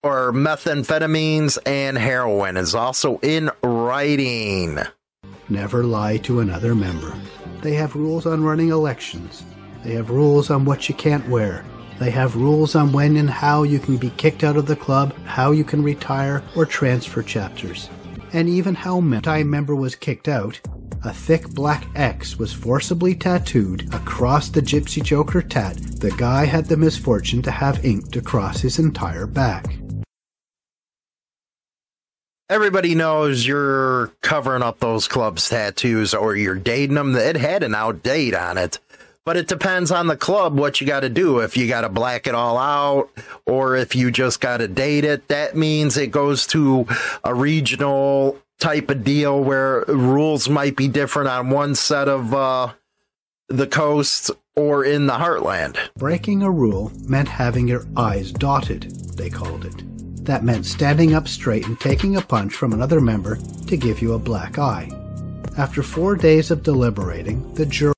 or 0.03 0.31
methamphetamines 0.31 1.57
and 1.65 1.97
heroin 1.97 2.57
is 2.57 2.73
also 2.73 3.19
in 3.19 3.51
writing. 3.63 4.79
Never 5.49 5.83
lie 5.83 6.17
to 6.17 6.39
another 6.39 6.73
member. 6.73 7.15
They 7.61 7.73
have 7.73 7.95
rules 7.95 8.25
on 8.25 8.43
running 8.43 8.69
elections. 8.69 9.43
They 9.83 9.93
have 9.93 10.09
rules 10.09 10.49
on 10.49 10.65
what 10.65 10.89
you 10.89 10.95
can't 10.95 11.27
wear. 11.29 11.65
They 11.99 12.09
have 12.11 12.35
rules 12.35 12.73
on 12.73 12.91
when 12.91 13.17
and 13.17 13.29
how 13.29 13.63
you 13.63 13.77
can 13.77 13.97
be 13.97 14.09
kicked 14.11 14.43
out 14.43 14.57
of 14.57 14.65
the 14.65 14.75
club, 14.75 15.15
how 15.25 15.51
you 15.51 15.63
can 15.63 15.83
retire 15.83 16.41
or 16.55 16.65
transfer 16.65 17.21
chapters, 17.21 17.89
and 18.33 18.49
even 18.49 18.73
how 18.73 18.97
a 18.97 19.43
member 19.43 19.75
was 19.75 19.93
kicked 19.93 20.27
out. 20.27 20.59
A 21.03 21.13
thick 21.13 21.49
black 21.49 21.87
X 21.95 22.37
was 22.37 22.53
forcibly 22.53 23.15
tattooed 23.15 23.91
across 23.93 24.49
the 24.49 24.61
Gypsy 24.61 25.03
Joker 25.03 25.41
tat 25.41 25.75
the 26.01 26.11
guy 26.11 26.45
had 26.45 26.65
the 26.65 26.77
misfortune 26.77 27.41
to 27.43 27.51
have 27.51 27.85
inked 27.85 28.15
across 28.15 28.61
his 28.61 28.79
entire 28.79 29.27
back. 29.27 29.80
Everybody 32.51 32.95
knows 32.95 33.47
you're 33.47 34.07
covering 34.21 34.61
up 34.61 34.79
those 34.79 35.07
club's 35.07 35.47
tattoos 35.47 36.13
or 36.13 36.35
you're 36.35 36.55
dating 36.55 36.95
them. 36.95 37.15
It 37.15 37.37
had 37.37 37.63
an 37.63 37.71
outdate 37.71 38.37
on 38.37 38.57
it 38.57 38.77
but 39.23 39.37
it 39.37 39.47
depends 39.47 39.91
on 39.91 40.07
the 40.07 40.17
club 40.17 40.57
what 40.57 40.81
you 40.81 40.87
got 40.87 41.01
to 41.01 41.09
do. 41.09 41.39
If 41.39 41.55
you 41.55 41.67
got 41.67 41.81
to 41.81 41.89
black 41.89 42.27
it 42.27 42.35
all 42.35 42.57
out 42.57 43.09
or 43.45 43.75
if 43.75 43.95
you 43.95 44.11
just 44.11 44.41
got 44.41 44.57
to 44.57 44.67
date 44.67 45.05
it, 45.05 45.27
that 45.27 45.55
means 45.55 45.95
it 45.95 46.07
goes 46.07 46.47
to 46.47 46.87
a 47.23 47.33
regional 47.33 48.39
type 48.59 48.89
of 48.89 49.03
deal 49.03 49.43
where 49.43 49.83
rules 49.87 50.49
might 50.49 50.75
be 50.75 50.87
different 50.87 51.29
on 51.29 51.49
one 51.49 51.75
set 51.75 52.07
of 52.07 52.33
uh, 52.33 52.73
the 53.47 53.67
coast 53.67 54.31
or 54.55 54.83
in 54.83 55.07
the 55.07 55.13
heartland. 55.13 55.77
Breaking 55.95 56.41
a 56.43 56.51
rule 56.51 56.91
meant 57.07 57.27
having 57.27 57.67
your 57.67 57.85
eyes 57.95 58.31
dotted, 58.31 58.83
they 59.15 59.29
called 59.29 59.65
it. 59.65 59.90
That 60.23 60.43
meant 60.43 60.65
standing 60.65 61.13
up 61.13 61.27
straight 61.27 61.67
and 61.67 61.79
taking 61.79 62.15
a 62.15 62.21
punch 62.21 62.53
from 62.53 62.73
another 62.73 63.01
member 63.01 63.37
to 63.67 63.77
give 63.77 64.01
you 64.01 64.13
a 64.13 64.19
black 64.19 64.57
eye. 64.57 64.89
After 65.57 65.83
four 65.83 66.15
days 66.15 66.51
of 66.51 66.63
deliberating, 66.63 67.53
the 67.55 67.65
jury 67.65 67.93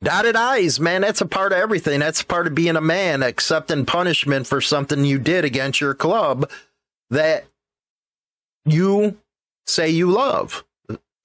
Dotted 0.00 0.36
eyes, 0.36 0.78
man, 0.78 1.00
that's 1.00 1.20
a 1.20 1.26
part 1.26 1.52
of 1.52 1.58
everything. 1.58 1.98
That's 1.98 2.22
part 2.22 2.46
of 2.46 2.54
being 2.54 2.76
a 2.76 2.80
man, 2.80 3.22
accepting 3.22 3.84
punishment 3.84 4.46
for 4.46 4.60
something 4.60 5.04
you 5.04 5.18
did 5.18 5.44
against 5.44 5.80
your 5.80 5.94
club 5.94 6.48
that 7.10 7.46
you 8.64 9.18
say 9.66 9.88
you 9.88 10.08
love. 10.08 10.64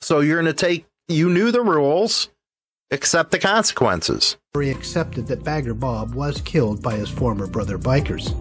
So 0.01 0.21
you're 0.21 0.41
going 0.41 0.53
to 0.53 0.53
take, 0.53 0.85
you 1.07 1.29
knew 1.29 1.51
the 1.51 1.61
rules, 1.61 2.29
accept 2.89 3.29
the 3.29 3.39
consequences. 3.39 4.37
He 4.59 4.71
accepted 4.71 5.27
that 5.27 5.43
Bagger 5.43 5.75
Bob 5.75 6.15
was 6.15 6.41
killed 6.41 6.81
by 6.81 6.95
his 6.95 7.09
former 7.09 7.45
brother 7.45 7.77
bikers. 7.77 8.33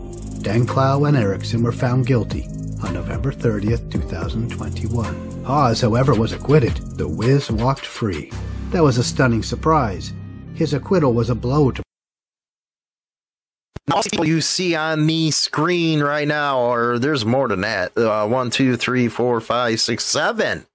Dencklau 0.43 1.07
and 1.07 1.17
Erickson 1.17 1.63
were 1.63 1.73
found 1.73 2.07
guilty 2.07 2.47
on 2.83 2.95
November 2.95 3.33
30th, 3.33 3.91
2021. 3.93 5.45
Hause, 5.45 5.81
however, 5.81 6.15
was 6.15 6.33
acquitted. 6.33 6.75
The 6.99 7.07
Wiz 7.07 7.51
walked 7.51 7.87
free. 7.87 8.33
That 8.71 8.83
was 8.83 8.99
a 8.99 9.05
stunning 9.05 9.43
surprise 9.43 10.13
His 10.55 10.75
acquittal 10.75 11.13
was 11.13 11.31
a 11.31 11.35
blow 11.35 11.71
to 11.71 11.83
people 14.11 14.27
you 14.27 14.41
see 14.41 14.75
on 14.75 15.07
the 15.07 15.31
screen 15.31 16.01
right 16.01 16.27
now, 16.27 16.61
or 16.61 16.99
there's 16.99 17.25
more 17.25 17.49
than 17.49 17.61
that. 17.61 17.97
Uh, 17.97 18.27
one, 18.27 18.51
two, 18.51 18.77
three, 18.77 19.09
four, 19.09 19.41
five, 19.41 19.81
six, 19.81 20.05
seven. 20.05 20.67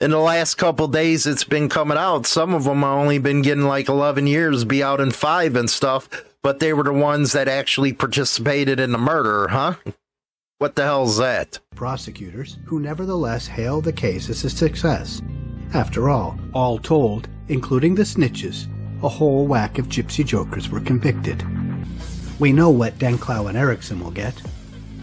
In 0.00 0.10
the 0.10 0.18
last 0.18 0.54
couple 0.54 0.88
days, 0.88 1.26
it's 1.26 1.44
been 1.44 1.68
coming 1.68 1.98
out. 1.98 2.26
Some 2.26 2.54
of 2.54 2.64
them 2.64 2.80
have 2.80 2.98
only 2.98 3.18
been 3.18 3.42
getting 3.42 3.64
like 3.64 3.88
11 3.88 4.26
years, 4.26 4.64
be 4.64 4.82
out 4.82 5.00
in 5.00 5.10
five 5.12 5.54
and 5.54 5.70
stuff, 5.70 6.08
but 6.42 6.58
they 6.58 6.72
were 6.72 6.82
the 6.82 6.92
ones 6.92 7.32
that 7.32 7.48
actually 7.48 7.92
participated 7.92 8.80
in 8.80 8.92
the 8.92 8.98
murder, 8.98 9.48
huh? 9.48 9.74
What 10.58 10.76
the 10.76 10.84
hell's 10.84 11.16
that? 11.18 11.58
Prosecutors, 11.74 12.58
who 12.64 12.80
nevertheless 12.80 13.46
hailed 13.46 13.84
the 13.84 13.92
case 13.92 14.28
as 14.28 14.44
a 14.44 14.50
success. 14.50 15.20
After 15.74 16.08
all, 16.08 16.38
all 16.52 16.78
told, 16.78 17.28
including 17.48 17.94
the 17.94 18.02
snitches, 18.02 18.66
a 19.02 19.08
whole 19.08 19.46
whack 19.46 19.78
of 19.78 19.88
gypsy 19.88 20.24
jokers 20.24 20.68
were 20.68 20.80
convicted. 20.80 21.44
We 22.38 22.52
know 22.52 22.70
what 22.70 22.98
Dencklau 22.98 23.48
and 23.48 23.58
Erickson 23.58 24.00
will 24.00 24.10
get. 24.10 24.40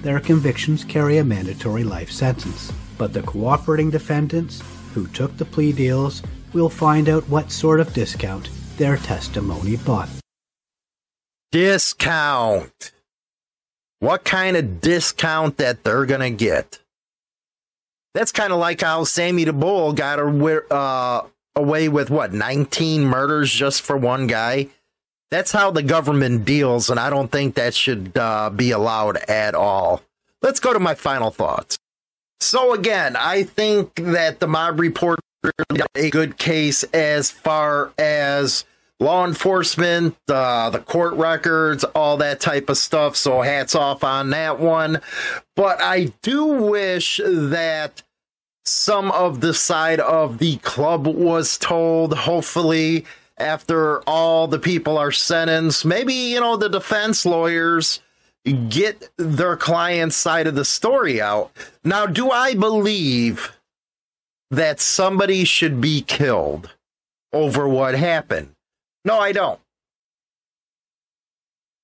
Their 0.01 0.19
convictions 0.19 0.83
carry 0.83 1.17
a 1.17 1.25
mandatory 1.25 1.83
life 1.83 2.11
sentence, 2.11 2.71
but 2.97 3.11
the 3.11 3.21
cooperating 3.23 3.89
defendants 3.89 4.61
who 4.93 5.07
took 5.07 5.35
the 5.37 5.45
plea 5.45 5.71
deals 5.71 6.23
will 6.53 6.69
find 6.69 7.09
out 7.09 7.27
what 7.29 7.51
sort 7.51 7.79
of 7.79 7.93
discount 7.93 8.49
their 8.77 8.97
testimony 8.97 9.75
bought. 9.77 10.09
Discount. 11.51 12.91
What 13.99 14.23
kind 14.23 14.55
of 14.55 14.81
discount 14.81 15.57
that 15.57 15.83
they're 15.83 16.05
going 16.05 16.21
to 16.21 16.29
get? 16.29 16.79
That's 18.13 18.31
kind 18.31 18.53
of 18.53 18.59
like 18.59 18.81
how 18.81 19.03
Sammy 19.03 19.43
the 19.43 19.53
Bull 19.53 19.93
got 19.93 20.19
a, 20.19 20.73
uh, 20.73 21.27
away 21.55 21.89
with 21.89 22.09
what 22.09 22.33
19 22.33 23.03
murders 23.03 23.51
just 23.51 23.81
for 23.81 23.97
one 23.97 24.27
guy. 24.27 24.67
That's 25.31 25.51
how 25.51 25.69
the 25.69 25.83
government 25.83 26.45
deals, 26.45 26.89
and 26.89 26.99
I 26.99 27.09
don't 27.09 27.31
think 27.31 27.55
that 27.55 27.75
should 27.75 28.17
uh, 28.17 28.49
be 28.49 28.71
allowed 28.71 29.17
at 29.27 29.53
all. 29.53 30.01
Let's 30.41 30.59
go 30.59 30.73
to 30.73 30.79
my 30.79 30.95
final 30.95 31.29
thoughts. 31.29 31.77
So 32.39 32.73
again, 32.73 33.15
I 33.15 33.43
think 33.43 33.95
that 33.95 34.39
the 34.39 34.47
mob 34.47 34.79
report 34.79 35.19
a 35.95 36.09
good 36.09 36.37
case 36.37 36.83
as 36.83 37.31
far 37.31 37.91
as 37.97 38.65
law 38.99 39.25
enforcement, 39.25 40.17
uh, 40.27 40.69
the 40.69 40.79
court 40.79 41.13
records, 41.13 41.83
all 41.83 42.17
that 42.17 42.39
type 42.39 42.69
of 42.69 42.77
stuff. 42.77 43.15
So 43.15 43.41
hats 43.41 43.75
off 43.75 44.03
on 44.03 44.29
that 44.31 44.59
one. 44.59 45.01
But 45.55 45.81
I 45.81 46.11
do 46.21 46.45
wish 46.45 47.19
that 47.23 48.03
some 48.65 49.11
of 49.11 49.41
the 49.41 49.53
side 49.53 49.99
of 49.99 50.37
the 50.37 50.57
club 50.57 51.07
was 51.07 51.57
told. 51.57 52.13
Hopefully, 52.13 53.05
after 53.37 54.01
all 54.01 54.47
the 54.47 54.59
people 54.59 54.97
are 54.97 55.11
sentenced, 55.11 55.85
maybe, 55.85 56.13
you 56.13 56.39
know, 56.39 56.57
the 56.57 56.69
defense 56.69 57.25
lawyers 57.25 58.01
get 58.69 59.09
their 59.17 59.55
client's 59.57 60.15
side 60.15 60.47
of 60.47 60.55
the 60.55 60.65
story 60.65 61.21
out. 61.21 61.51
Now, 61.83 62.05
do 62.05 62.31
I 62.31 62.53
believe 62.53 63.53
that 64.51 64.79
somebody 64.79 65.43
should 65.43 65.79
be 65.79 66.01
killed 66.01 66.73
over 67.31 67.67
what 67.67 67.95
happened? 67.95 68.55
No, 69.05 69.19
I 69.19 69.31
don't. 69.31 69.59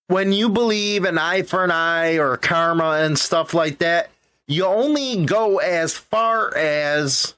When 0.08 0.32
you 0.32 0.50
believe 0.50 1.04
an 1.06 1.18
eye 1.18 1.42
for 1.42 1.64
an 1.64 1.72
eye 1.72 2.18
or 2.18 2.38
karma 2.38 3.02
and 3.02 3.18
stuff 3.18 3.54
like 3.54 3.80
that, 3.80 4.10
you 4.48 4.66
only 4.66 5.26
go 5.26 5.58
as 5.58 5.94
far 5.96 6.56
as 6.56 7.34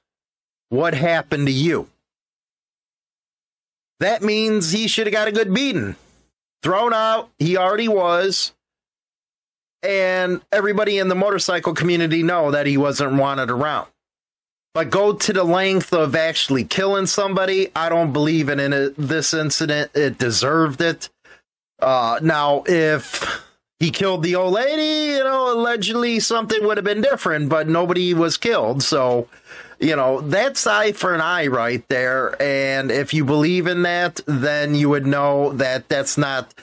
what 0.70 0.94
happened 0.94 1.48
to 1.48 1.54
you. 1.54 1.88
That 4.00 4.22
means 4.22 4.72
he 4.72 4.88
should 4.88 5.08
have 5.08 5.14
got 5.14 5.28
a 5.28 5.32
good 5.32 5.54
beating. 5.54 5.96
Thrown 6.62 6.94
out, 6.94 7.30
he 7.40 7.58
already 7.58 7.88
was. 7.88 8.52
And 9.82 10.42
everybody 10.52 10.98
in 10.98 11.08
the 11.08 11.16
motorcycle 11.16 11.74
community 11.74 12.24
know 12.24 12.52
that 12.52 12.66
he 12.66 12.78
wasn't 12.78 13.14
wanted 13.14 13.50
around. 13.50 13.88
But 14.78 14.92
go 14.92 15.12
to 15.12 15.34
the 15.34 15.44
length 15.44 15.92
of 15.92 16.14
actually 16.14 16.64
killing 16.64 17.08
somebody, 17.08 17.72
I 17.76 17.90
don't 17.90 18.14
believe 18.14 18.48
in, 18.48 18.60
in 18.60 18.94
this 18.96 19.34
incident. 19.34 19.90
It 19.96 20.20
deserved 20.20 20.82
it. 20.82 21.10
Uh, 21.80 22.20
now, 22.22 22.62
if 22.68 23.44
he 23.80 23.90
killed 23.90 24.22
the 24.22 24.36
old 24.36 24.54
lady, 24.54 25.14
you 25.14 25.24
know, 25.24 25.52
allegedly 25.52 26.20
something 26.20 26.64
would 26.64 26.78
have 26.78 26.84
been 26.84 27.02
different, 27.02 27.50
but 27.50 27.68
nobody 27.68 28.14
was 28.14 28.38
killed. 28.38 28.84
So, 28.84 29.28
you 29.80 29.96
know, 29.96 30.22
that's 30.22 30.68
eye 30.68 30.92
for 30.92 31.16
an 31.16 31.22
eye 31.22 31.48
right 31.48 31.84
there. 31.88 32.40
And 32.40 32.92
if 32.92 33.16
you 33.16 33.26
believe 33.26 33.66
in 33.66 33.82
that, 33.82 34.20
then 34.28 34.76
you 34.76 34.90
would 34.90 35.08
know 35.08 35.54
that 35.54 35.90
that's 35.90 36.20
not 36.20 36.54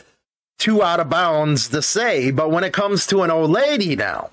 too 0.61 0.85
out 0.85 1.01
of 1.01 1.11
bounds 1.11 1.69
to 1.71 1.83
say. 1.83 2.31
But 2.31 2.53
when 2.53 2.63
it 2.63 2.73
comes 2.73 3.09
to 3.09 3.23
an 3.23 3.33
old 3.33 3.51
lady 3.51 3.97
now, 3.97 4.31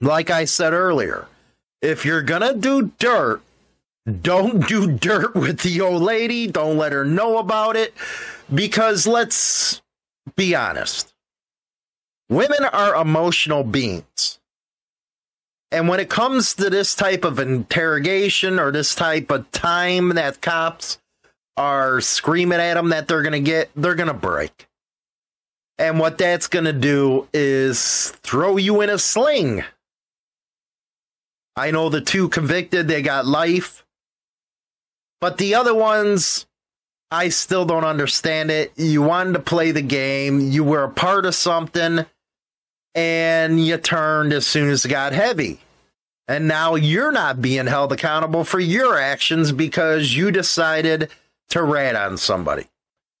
like 0.00 0.30
I 0.30 0.44
said 0.44 0.72
earlier, 0.72 1.26
if 1.82 2.04
you're 2.04 2.22
to 2.22 2.54
do 2.58 2.92
dirt, 2.98 3.42
don't 4.22 4.66
do 4.68 4.92
dirt 4.92 5.34
with 5.34 5.60
the 5.60 5.80
old 5.80 6.02
lady. 6.02 6.46
Don't 6.46 6.76
let 6.76 6.92
her 6.92 7.04
know 7.04 7.38
about 7.38 7.76
it. 7.76 7.94
Because 8.52 9.06
let's 9.06 9.82
be 10.36 10.54
honest 10.54 11.16
Women 12.28 12.64
are 12.64 12.96
emotional 12.96 13.62
beings. 13.62 14.40
And 15.70 15.88
when 15.88 16.00
it 16.00 16.10
comes 16.10 16.54
to 16.54 16.70
this 16.70 16.94
type 16.94 17.24
of 17.24 17.38
interrogation 17.38 18.58
or 18.58 18.72
this 18.72 18.94
type 18.94 19.30
of 19.30 19.50
time 19.52 20.10
that 20.10 20.40
cops 20.40 20.98
are 21.56 22.00
screaming 22.00 22.58
at 22.58 22.74
them 22.74 22.88
that 22.88 23.06
they're 23.06 23.22
going 23.22 23.32
to 23.32 23.40
get, 23.40 23.70
they're 23.76 23.94
going 23.94 24.08
to 24.08 24.14
break. 24.14 24.66
And 25.78 26.00
what 26.00 26.18
that's 26.18 26.48
going 26.48 26.64
to 26.64 26.72
do 26.72 27.28
is 27.32 28.10
throw 28.22 28.56
you 28.56 28.80
in 28.80 28.90
a 28.90 28.98
sling. 28.98 29.62
I 31.56 31.70
know 31.70 31.88
the 31.88 32.00
two 32.00 32.28
convicted, 32.28 32.86
they 32.86 33.02
got 33.02 33.26
life. 33.26 33.84
But 35.20 35.38
the 35.38 35.54
other 35.54 35.74
ones, 35.74 36.46
I 37.10 37.30
still 37.30 37.64
don't 37.64 37.84
understand 37.84 38.50
it. 38.50 38.72
You 38.76 39.02
wanted 39.02 39.32
to 39.32 39.40
play 39.40 39.70
the 39.70 39.82
game, 39.82 40.50
you 40.50 40.62
were 40.62 40.84
a 40.84 40.90
part 40.90 41.24
of 41.24 41.34
something 41.34 42.04
and 42.94 43.64
you 43.64 43.76
turned 43.76 44.32
as 44.32 44.46
soon 44.46 44.70
as 44.70 44.84
it 44.84 44.88
got 44.88 45.12
heavy. 45.12 45.60
And 46.28 46.48
now 46.48 46.74
you're 46.74 47.12
not 47.12 47.40
being 47.40 47.66
held 47.66 47.92
accountable 47.92 48.42
for 48.42 48.58
your 48.58 48.98
actions 48.98 49.52
because 49.52 50.16
you 50.16 50.30
decided 50.30 51.10
to 51.50 51.62
rat 51.62 51.94
on 51.94 52.16
somebody. 52.16 52.66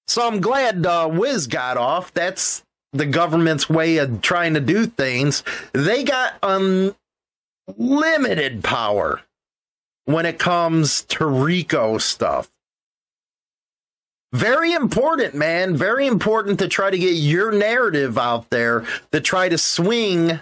So 0.08 0.26
I'm 0.26 0.40
glad 0.40 0.84
uh, 0.84 1.08
Wiz 1.12 1.46
got 1.46 1.76
off. 1.76 2.12
That's 2.14 2.64
the 2.92 3.06
government's 3.06 3.68
way 3.68 3.98
of 3.98 4.22
trying 4.22 4.54
to 4.54 4.60
do 4.60 4.86
things. 4.86 5.44
They 5.72 6.04
got 6.04 6.34
unlimited 7.68 8.62
power 8.62 9.22
when 10.04 10.26
it 10.26 10.38
comes 10.38 11.02
to 11.02 11.26
RICO 11.26 11.98
stuff. 11.98 12.50
Very 14.32 14.72
important, 14.72 15.34
man. 15.34 15.76
Very 15.76 16.06
important 16.06 16.58
to 16.58 16.68
try 16.68 16.90
to 16.90 16.98
get 16.98 17.14
your 17.14 17.52
narrative 17.52 18.18
out 18.18 18.50
there 18.50 18.84
to 19.12 19.20
try 19.20 19.48
to 19.48 19.56
swing 19.56 20.40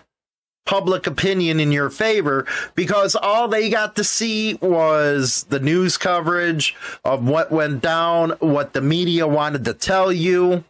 public 0.66 1.06
opinion 1.06 1.60
in 1.60 1.70
your 1.70 1.90
favor 1.90 2.46
because 2.74 3.14
all 3.14 3.48
they 3.48 3.68
got 3.68 3.96
to 3.96 4.04
see 4.04 4.54
was 4.54 5.44
the 5.44 5.60
news 5.60 5.98
coverage 5.98 6.74
of 7.04 7.28
what 7.28 7.52
went 7.52 7.82
down, 7.82 8.30
what 8.40 8.72
the 8.72 8.80
media 8.80 9.26
wanted 9.26 9.64
to 9.64 9.74
tell 9.74 10.10
you. 10.10 10.64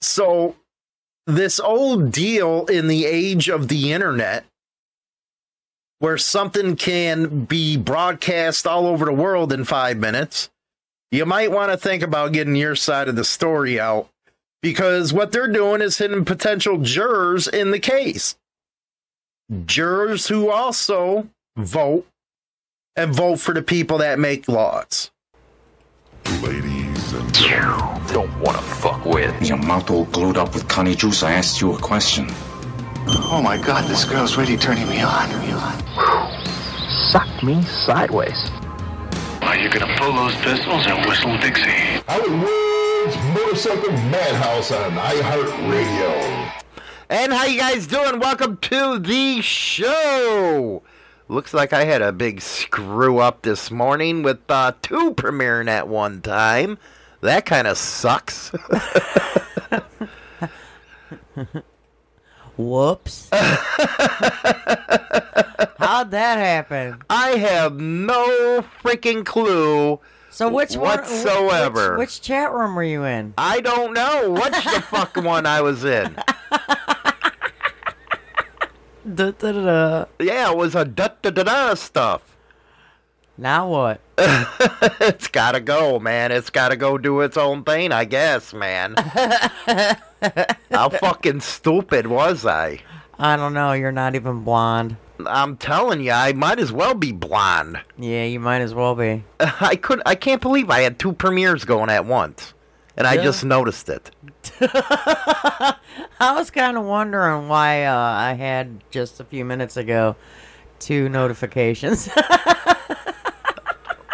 So, 0.00 0.56
this 1.26 1.60
old 1.60 2.10
deal 2.10 2.66
in 2.66 2.88
the 2.88 3.04
age 3.04 3.48
of 3.48 3.68
the 3.68 3.92
internet 3.92 4.44
where 6.00 6.18
something 6.18 6.76
can 6.76 7.44
be 7.44 7.76
broadcast 7.76 8.66
all 8.66 8.86
over 8.86 9.04
the 9.04 9.12
world 9.12 9.52
in 9.52 9.64
five 9.64 9.96
minutes 9.96 10.50
you 11.10 11.24
might 11.24 11.50
want 11.50 11.72
to 11.72 11.78
think 11.78 12.02
about 12.02 12.32
getting 12.32 12.54
your 12.54 12.76
side 12.76 13.08
of 13.08 13.16
the 13.16 13.24
story 13.24 13.80
out 13.80 14.10
because 14.60 15.12
what 15.12 15.32
they're 15.32 15.50
doing 15.50 15.80
is 15.80 15.96
hitting 15.96 16.24
potential 16.24 16.78
jurors 16.78 17.48
in 17.48 17.70
the 17.70 17.78
case. 17.78 18.36
Jurors 19.64 20.28
who 20.28 20.50
also 20.50 21.28
vote 21.56 22.06
and 22.94 23.14
vote 23.14 23.36
for 23.36 23.54
the 23.54 23.62
people 23.62 23.98
that 23.98 24.18
make 24.18 24.48
laws. 24.48 25.10
Ladies 26.42 27.12
and 27.14 27.34
gentlemen, 27.34 28.02
don't 28.08 28.40
want 28.40 28.58
to 28.58 28.62
fuck 28.62 29.06
with. 29.06 29.48
Your 29.48 29.56
mouth 29.56 29.90
all 29.90 30.04
glued 30.06 30.36
up 30.36 30.52
with 30.52 30.68
connie 30.68 30.94
juice. 30.94 31.22
I 31.22 31.32
asked 31.32 31.62
you 31.62 31.72
a 31.72 31.78
question. 31.78 32.28
Oh 33.10 33.40
my 33.42 33.56
god, 33.56 33.88
this 33.88 34.04
girl's 34.04 34.36
really 34.36 34.58
turning 34.58 34.86
me 34.86 35.00
on. 35.00 35.30
Suck 37.10 37.42
me 37.42 37.62
sideways. 37.62 38.50
Are 39.40 39.56
you 39.56 39.70
gonna 39.70 39.96
pull 39.96 40.12
those 40.12 40.34
pistols 40.36 40.86
and 40.86 41.06
whistle 41.06 41.38
Dixie? 41.38 41.70
Howard 42.06 42.30
Woods 42.30 43.16
Motorcycle 43.34 43.92
Madhouse 43.92 44.70
on 44.72 44.90
iHeartRadio. 44.92 46.52
And 47.08 47.32
how 47.32 47.46
you 47.46 47.58
guys 47.58 47.86
doing? 47.86 48.20
Welcome 48.20 48.58
to 48.58 48.98
the 48.98 49.40
show. 49.40 50.82
Looks 51.28 51.54
like 51.54 51.72
I 51.72 51.84
had 51.84 52.02
a 52.02 52.12
big 52.12 52.42
screw 52.42 53.20
up 53.20 53.40
this 53.40 53.70
morning 53.70 54.22
with 54.22 54.40
uh, 54.50 54.72
two 54.82 55.14
premiering 55.14 55.68
at 55.68 55.88
one 55.88 56.20
time. 56.20 56.76
That 57.22 57.46
kind 57.46 57.66
of 57.66 57.78
sucks. 57.78 58.52
Whoops. 62.58 63.28
How'd 65.78 66.10
that 66.10 66.38
happen? 66.38 67.00
I 67.08 67.30
have 67.38 67.78
no 67.80 68.62
freaking 68.82 69.24
clue. 69.24 70.00
So 70.30 70.48
which 70.50 70.76
one? 70.76 70.98
Whatsoever. 70.98 71.92
Which, 71.96 72.08
which 72.08 72.20
chat 72.20 72.52
room 72.52 72.74
were 72.74 72.82
you 72.82 73.04
in? 73.04 73.32
I 73.38 73.60
don't 73.60 73.94
know 73.94 74.30
which 74.32 74.64
the 74.64 74.82
fuck 74.82 75.16
one 75.22 75.46
I 75.46 75.60
was 75.62 75.84
in. 75.84 76.16
Da, 79.14 79.30
da, 79.30 79.52
da, 79.52 79.62
da. 79.64 80.04
Yeah, 80.20 80.50
it 80.50 80.56
was 80.58 80.74
a 80.74 80.84
da 80.84 81.08
da 81.22 81.30
da 81.30 81.42
da 81.42 81.74
stuff. 81.74 82.20
Now 83.40 83.68
what? 83.68 84.00
it's 84.18 85.28
gotta 85.28 85.60
go, 85.60 86.00
man. 86.00 86.32
It's 86.32 86.50
gotta 86.50 86.76
go 86.76 86.98
do 86.98 87.20
its 87.20 87.36
own 87.36 87.62
thing, 87.62 87.92
I 87.92 88.04
guess, 88.04 88.52
man. 88.52 88.96
How 90.72 90.88
fucking 90.88 91.40
stupid 91.40 92.08
was 92.08 92.44
I? 92.44 92.80
I 93.16 93.36
don't 93.36 93.54
know. 93.54 93.72
You're 93.72 93.92
not 93.92 94.16
even 94.16 94.42
blonde. 94.42 94.96
I'm 95.24 95.56
telling 95.56 96.00
you, 96.00 96.10
I 96.10 96.32
might 96.32 96.58
as 96.58 96.72
well 96.72 96.94
be 96.94 97.12
blonde. 97.12 97.80
Yeah, 97.96 98.24
you 98.24 98.40
might 98.40 98.60
as 98.60 98.74
well 98.74 98.96
be. 98.96 99.22
I 99.40 99.76
could. 99.76 100.02
I 100.04 100.16
can't 100.16 100.42
believe 100.42 100.68
I 100.68 100.80
had 100.80 100.98
two 100.98 101.12
premieres 101.12 101.64
going 101.64 101.90
at 101.90 102.06
once, 102.06 102.54
and 102.96 103.06
I 103.06 103.22
just 103.22 103.44
noticed 103.44 103.88
it. 103.88 104.10
I 104.60 105.76
was 106.20 106.50
kind 106.50 106.76
of 106.76 106.84
wondering 106.84 107.46
why 107.46 107.84
uh, 107.84 107.94
I 107.94 108.32
had 108.32 108.80
just 108.90 109.20
a 109.20 109.24
few 109.24 109.44
minutes 109.44 109.76
ago 109.76 110.16
two 110.80 111.08
notifications. 111.08 112.08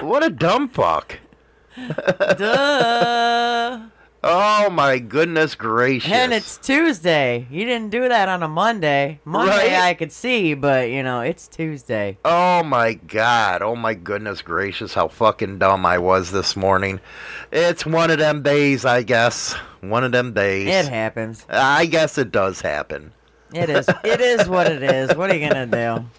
What 0.05 0.23
a 0.23 0.29
dumb 0.29 0.69
fuck! 0.69 1.19
Duh. 1.77 3.81
Oh 4.23 4.71
my 4.71 4.99
goodness 4.99 5.55
gracious! 5.55 6.13
And 6.13 6.35
it's 6.35 6.59
Tuesday. 6.59 7.47
You 7.51 7.65
didn't 7.65 7.89
do 7.89 8.07
that 8.09 8.29
on 8.29 8.43
a 8.43 8.49
Monday. 8.49 9.21
Monday 9.25 9.73
Right? 9.73 9.89
I 9.89 9.95
could 9.95 10.13
see, 10.13 10.53
but 10.53 10.91
you 10.91 11.03
know, 11.03 11.23
it's 11.23 11.49
Tuesday. 11.49 12.19
Oh 12.23 12.63
my 12.63 12.95
god. 12.95 13.63
Oh 13.63 13.77
my 13.77 13.95
goodness 13.95 14.43
gracious, 14.43 14.93
how 14.93 15.09
fucking 15.09 15.59
dumb 15.59 15.87
I 15.87 15.97
was 15.97 16.33
this 16.33 16.55
morning. 16.55 17.01
It's 17.51 17.87
one 17.87 18.11
of 18.11 18.19
them 18.19 18.43
days, 18.43 18.85
I 18.85 19.05
guess. 19.05 19.55
One 19.81 20.05
of 20.05 20.13
them 20.13 20.35
days. 20.35 20.69
It 20.69 20.91
happens. 20.91 21.47
I 21.49 21.87
guess 21.87 22.19
it 22.19 22.31
does 22.31 22.61
happen. 22.61 23.13
It 23.55 23.71
is. 23.71 23.89
It 24.05 24.21
is 24.21 24.49
what 24.49 24.71
it 24.71 24.83
is. 24.83 25.17
What 25.17 25.31
are 25.31 25.37
you 25.37 25.49
gonna 25.49 25.67
do? 25.67 26.05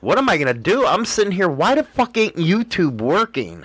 What 0.00 0.18
am 0.18 0.28
I 0.28 0.38
gonna 0.38 0.54
do? 0.54 0.86
I'm 0.86 1.04
sitting 1.04 1.32
here. 1.32 1.48
Why 1.48 1.74
the 1.74 1.84
fuck 1.84 2.16
ain't 2.16 2.36
YouTube 2.36 3.00
working? 3.00 3.64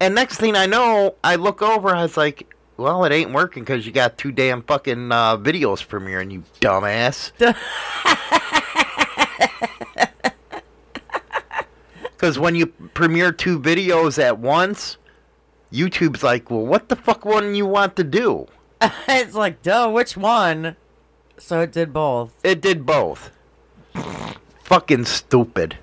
And 0.00 0.14
next 0.14 0.38
thing 0.38 0.56
I 0.56 0.66
know, 0.66 1.16
I 1.22 1.36
look 1.36 1.60
over. 1.60 1.94
I 1.94 2.02
was 2.02 2.16
like, 2.16 2.54
"Well, 2.76 3.04
it 3.04 3.12
ain't 3.12 3.32
working 3.32 3.64
because 3.64 3.84
you 3.84 3.92
got 3.92 4.16
two 4.16 4.32
damn 4.32 4.62
fucking 4.62 5.12
uh, 5.12 5.36
videos 5.36 5.86
premiering, 5.86 6.30
you 6.30 6.44
dumbass." 6.60 7.32
Because 12.18 12.36
when 12.36 12.56
you 12.56 12.66
premiere 12.66 13.30
two 13.30 13.60
videos 13.60 14.18
at 14.18 14.40
once, 14.40 14.96
YouTube's 15.72 16.24
like, 16.24 16.50
"Well, 16.50 16.66
what 16.66 16.88
the 16.88 16.96
fuck 16.96 17.24
one 17.24 17.54
you 17.54 17.64
want 17.64 17.94
to 17.94 18.02
do?" 18.02 18.48
it's 19.08 19.34
like, 19.34 19.62
duh, 19.62 19.88
which 19.88 20.16
one? 20.16 20.74
So 21.36 21.60
it 21.60 21.70
did 21.70 21.92
both. 21.92 22.34
It 22.42 22.60
did 22.60 22.84
both. 22.84 23.30
Fucking 24.64 25.04
stupid. 25.06 25.78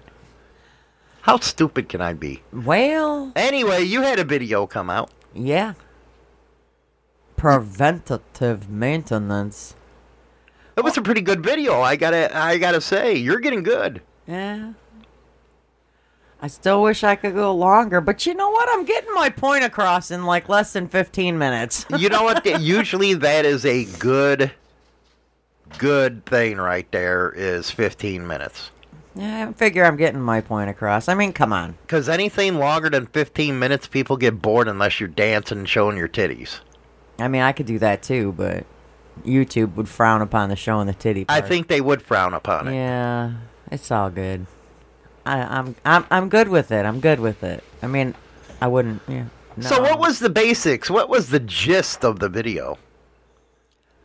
How 1.21 1.39
stupid 1.39 1.89
can 1.89 2.01
I 2.01 2.13
be? 2.13 2.43
Well, 2.53 3.31
Anyway, 3.35 3.83
you 3.83 4.01
had 4.01 4.19
a 4.19 4.23
video 4.23 4.67
come 4.67 4.89
out. 4.89 5.09
yeah. 5.33 5.73
Preventative 7.35 8.69
maintenance. 8.69 9.75
It 10.77 10.83
was 10.83 10.97
a 10.97 11.01
pretty 11.01 11.21
good 11.21 11.43
video. 11.43 11.81
I 11.81 11.95
gotta, 11.95 12.35
I 12.35 12.57
gotta 12.57 12.81
say, 12.81 13.13
you're 13.15 13.39
getting 13.39 13.61
good. 13.63 14.01
Yeah. 14.27 14.73
I 16.41 16.47
still 16.47 16.81
wish 16.81 17.03
I 17.03 17.15
could 17.15 17.33
go 17.33 17.53
longer, 17.53 18.01
but 18.01 18.25
you 18.25 18.33
know 18.35 18.49
what? 18.49 18.67
I'm 18.71 18.85
getting 18.85 19.13
my 19.13 19.29
point 19.29 19.63
across 19.63 20.11
in 20.11 20.25
like 20.25 20.47
less 20.49 20.73
than 20.73 20.87
15 20.87 21.37
minutes. 21.37 21.85
You 21.97 22.09
know 22.09 22.23
what? 22.23 22.45
Usually 22.61 23.13
that 23.15 23.45
is 23.45 23.65
a 23.65 23.85
good, 23.99 24.51
good 25.77 26.25
thing 26.25 26.57
right 26.57 26.89
there. 26.91 27.31
Is 27.35 27.71
15 27.71 28.25
minutes. 28.27 28.71
yeah, 29.15 29.47
I 29.49 29.53
figure 29.53 29.85
I'm 29.85 29.97
getting 29.97 30.21
my 30.21 30.41
point 30.41 30.69
across. 30.69 31.07
I 31.07 31.15
mean, 31.15 31.33
come 31.33 31.53
on. 31.53 31.77
Because 31.81 32.09
anything 32.09 32.55
longer 32.55 32.89
than 32.89 33.07
15 33.07 33.57
minutes, 33.57 33.87
people 33.87 34.17
get 34.17 34.41
bored 34.41 34.67
unless 34.67 34.99
you're 34.99 35.09
dancing 35.09 35.59
and 35.59 35.69
showing 35.69 35.97
your 35.97 36.09
titties. 36.09 36.59
I 37.17 37.27
mean, 37.27 37.41
I 37.41 37.51
could 37.53 37.65
do 37.65 37.79
that 37.79 38.03
too, 38.03 38.33
but 38.35 38.65
YouTube 39.23 39.75
would 39.75 39.87
frown 39.87 40.21
upon 40.21 40.49
the 40.49 40.55
showing 40.57 40.87
the 40.87 40.93
titty 40.93 41.25
I 41.29 41.39
think 41.41 41.67
they 41.67 41.79
would 41.79 42.01
frown 42.01 42.33
upon 42.33 42.67
it. 42.67 42.75
Yeah, 42.75 43.33
it's 43.71 43.89
all 43.89 44.09
good. 44.09 44.45
I, 45.25 45.39
I'm 45.39 45.75
I'm 45.85 46.05
I'm 46.11 46.29
good 46.29 46.49
with 46.49 46.71
it. 46.71 46.85
I'm 46.85 46.99
good 46.99 47.19
with 47.19 47.41
it. 47.43 47.63
I 47.81 47.87
mean, 47.87 48.13
I 48.61 48.67
wouldn't. 48.67 49.01
Yeah. 49.07 49.25
So 49.61 49.81
what 49.81 49.97
was 49.99 50.19
the 50.19 50.29
basics? 50.29 50.89
What 50.89 51.07
was 51.07 51.29
the 51.29 51.39
gist 51.39 52.03
of 52.03 52.19
the 52.19 52.27
video? 52.27 52.77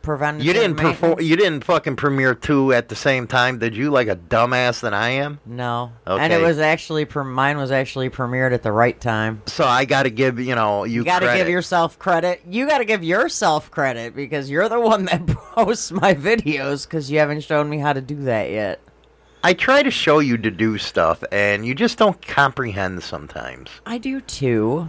Preventative? 0.01 0.45
You 0.45 0.53
didn't 0.53 0.77
perform. 0.77 1.19
You 1.21 1.35
didn't 1.35 1.63
fucking 1.63 1.95
premiere 1.95 2.35
two 2.35 2.73
at 2.73 2.89
the 2.89 2.95
same 2.95 3.27
time, 3.27 3.59
did 3.59 3.75
you? 3.75 3.89
Like 3.89 4.07
a 4.07 4.15
dumbass 4.15 4.81
than 4.81 4.93
I 4.93 5.09
am. 5.09 5.39
No. 5.45 5.91
Okay. 6.05 6.23
And 6.23 6.33
it 6.33 6.41
was 6.41 6.59
actually 6.59 7.05
pre- 7.05 7.23
mine 7.23 7.57
was 7.57 7.71
actually 7.71 8.09
premiered 8.09 8.53
at 8.53 8.63
the 8.63 8.71
right 8.71 8.99
time. 8.99 9.41
So 9.45 9.63
I 9.63 9.85
got 9.85 10.03
to 10.03 10.09
give 10.09 10.39
you 10.39 10.55
know 10.55 10.83
you. 10.83 11.01
You 11.01 11.03
got 11.05 11.19
to 11.19 11.33
give 11.33 11.49
yourself 11.49 11.99
credit. 11.99 12.41
You 12.47 12.67
got 12.67 12.79
to 12.79 12.85
give 12.85 13.03
yourself 13.03 13.71
credit 13.71 14.15
because 14.15 14.49
you're 14.49 14.69
the 14.69 14.79
one 14.79 15.05
that 15.05 15.25
posts 15.27 15.91
my 15.91 16.13
videos 16.13 16.85
because 16.85 17.11
you 17.11 17.19
haven't 17.19 17.41
shown 17.41 17.69
me 17.69 17.79
how 17.79 17.93
to 17.93 18.01
do 18.01 18.23
that 18.23 18.51
yet. 18.51 18.79
I 19.43 19.53
try 19.53 19.81
to 19.81 19.89
show 19.89 20.19
you 20.19 20.37
to 20.37 20.51
do 20.51 20.77
stuff, 20.77 21.23
and 21.31 21.65
you 21.65 21.73
just 21.73 21.97
don't 21.97 22.21
comprehend 22.25 23.01
sometimes. 23.01 23.71
I 23.87 23.97
do 23.97 24.21
too. 24.21 24.87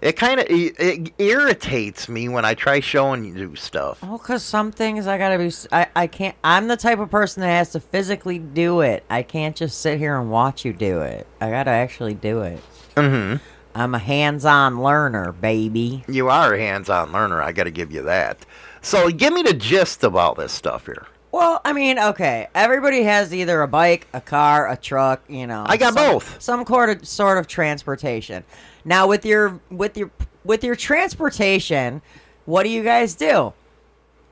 It 0.00 0.12
kind 0.12 0.40
of 0.40 0.46
it, 0.48 0.78
it 0.78 1.12
irritates 1.18 2.08
me 2.08 2.28
when 2.28 2.44
I 2.44 2.54
try 2.54 2.80
showing 2.80 3.36
you 3.36 3.56
stuff. 3.56 4.02
Well, 4.02 4.18
because 4.18 4.42
some 4.42 4.70
things 4.70 5.06
I 5.06 5.18
gotta 5.18 5.38
be. 5.38 5.52
I, 5.72 5.86
I 5.96 6.06
can't. 6.06 6.36
I'm 6.44 6.68
the 6.68 6.76
type 6.76 6.98
of 6.98 7.10
person 7.10 7.40
that 7.40 7.48
has 7.48 7.72
to 7.72 7.80
physically 7.80 8.38
do 8.38 8.80
it. 8.80 9.04
I 9.10 9.22
can't 9.22 9.56
just 9.56 9.80
sit 9.80 9.98
here 9.98 10.18
and 10.18 10.30
watch 10.30 10.64
you 10.64 10.72
do 10.72 11.00
it. 11.00 11.26
I 11.40 11.50
gotta 11.50 11.70
actually 11.70 12.14
do 12.14 12.42
it. 12.42 12.60
Mm-hmm. 12.94 13.36
I'm 13.74 13.94
a 13.94 13.98
hands-on 13.98 14.82
learner, 14.82 15.32
baby. 15.32 16.04
You 16.08 16.28
are 16.28 16.54
a 16.54 16.58
hands-on 16.58 17.12
learner. 17.12 17.40
I 17.40 17.52
got 17.52 17.64
to 17.64 17.70
give 17.70 17.92
you 17.92 18.02
that. 18.02 18.44
So 18.82 19.08
give 19.10 19.32
me 19.32 19.42
the 19.42 19.54
gist 19.54 20.02
of 20.02 20.16
all 20.16 20.34
this 20.34 20.52
stuff 20.52 20.86
here. 20.86 21.06
Well, 21.38 21.60
I 21.64 21.72
mean, 21.72 22.00
okay. 22.00 22.48
Everybody 22.52 23.04
has 23.04 23.32
either 23.32 23.62
a 23.62 23.68
bike, 23.68 24.08
a 24.12 24.20
car, 24.20 24.68
a 24.68 24.76
truck. 24.76 25.22
You 25.28 25.46
know, 25.46 25.62
I 25.68 25.76
got 25.76 25.94
some- 25.94 26.12
both. 26.14 26.42
Some 26.42 26.66
sort 26.66 26.90
of 26.90 27.06
sort 27.06 27.38
of 27.38 27.46
transportation. 27.46 28.42
Now, 28.84 29.06
with 29.06 29.24
your 29.24 29.60
with 29.70 29.96
your 29.96 30.10
with 30.44 30.64
your 30.64 30.74
transportation, 30.74 32.02
what 32.44 32.64
do 32.64 32.70
you 32.70 32.82
guys 32.82 33.14
do? 33.14 33.52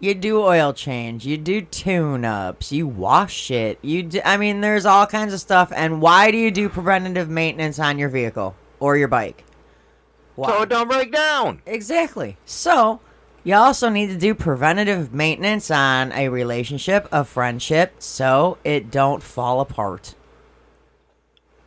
You 0.01 0.15
do 0.15 0.43
oil 0.43 0.73
change. 0.73 1.25
You 1.25 1.37
do 1.39 1.61
tune-ups. 1.61 2.73
You 2.73 2.89
wash 2.89 3.53
it. 3.53 3.79
You 3.83 4.03
do, 4.03 4.21
I 4.25 4.37
mean, 4.37 4.61
there's 4.61 4.85
all 4.85 5.07
kinds 5.07 5.33
of 5.33 5.39
stuff. 5.41 5.73
And 5.77 6.03
why 6.03 6.33
do 6.33 6.37
you 6.37 6.51
do 6.51 6.69
preventative 6.69 7.29
maintenance 7.31 7.79
on 7.79 7.99
your 8.01 8.09
vehicle 8.09 8.57
or 8.81 8.97
your 8.97 9.09
bike? 9.09 9.45
Why? 10.35 10.49
So 10.51 10.63
it 10.63 10.69
don't 10.71 10.89
break 10.91 11.13
down. 11.13 11.63
Exactly. 11.67 12.37
So, 12.45 13.01
you 13.47 13.55
also 13.55 13.89
need 13.89 14.09
to 14.09 14.17
do 14.17 14.35
preventative 14.35 15.15
maintenance 15.15 15.71
on 15.71 16.11
a 16.11 16.29
relationship, 16.29 17.07
a 17.13 17.23
friendship, 17.23 17.95
so 18.01 18.59
it 18.65 18.91
don't 18.91 19.23
fall 19.23 19.61
apart. 19.61 20.17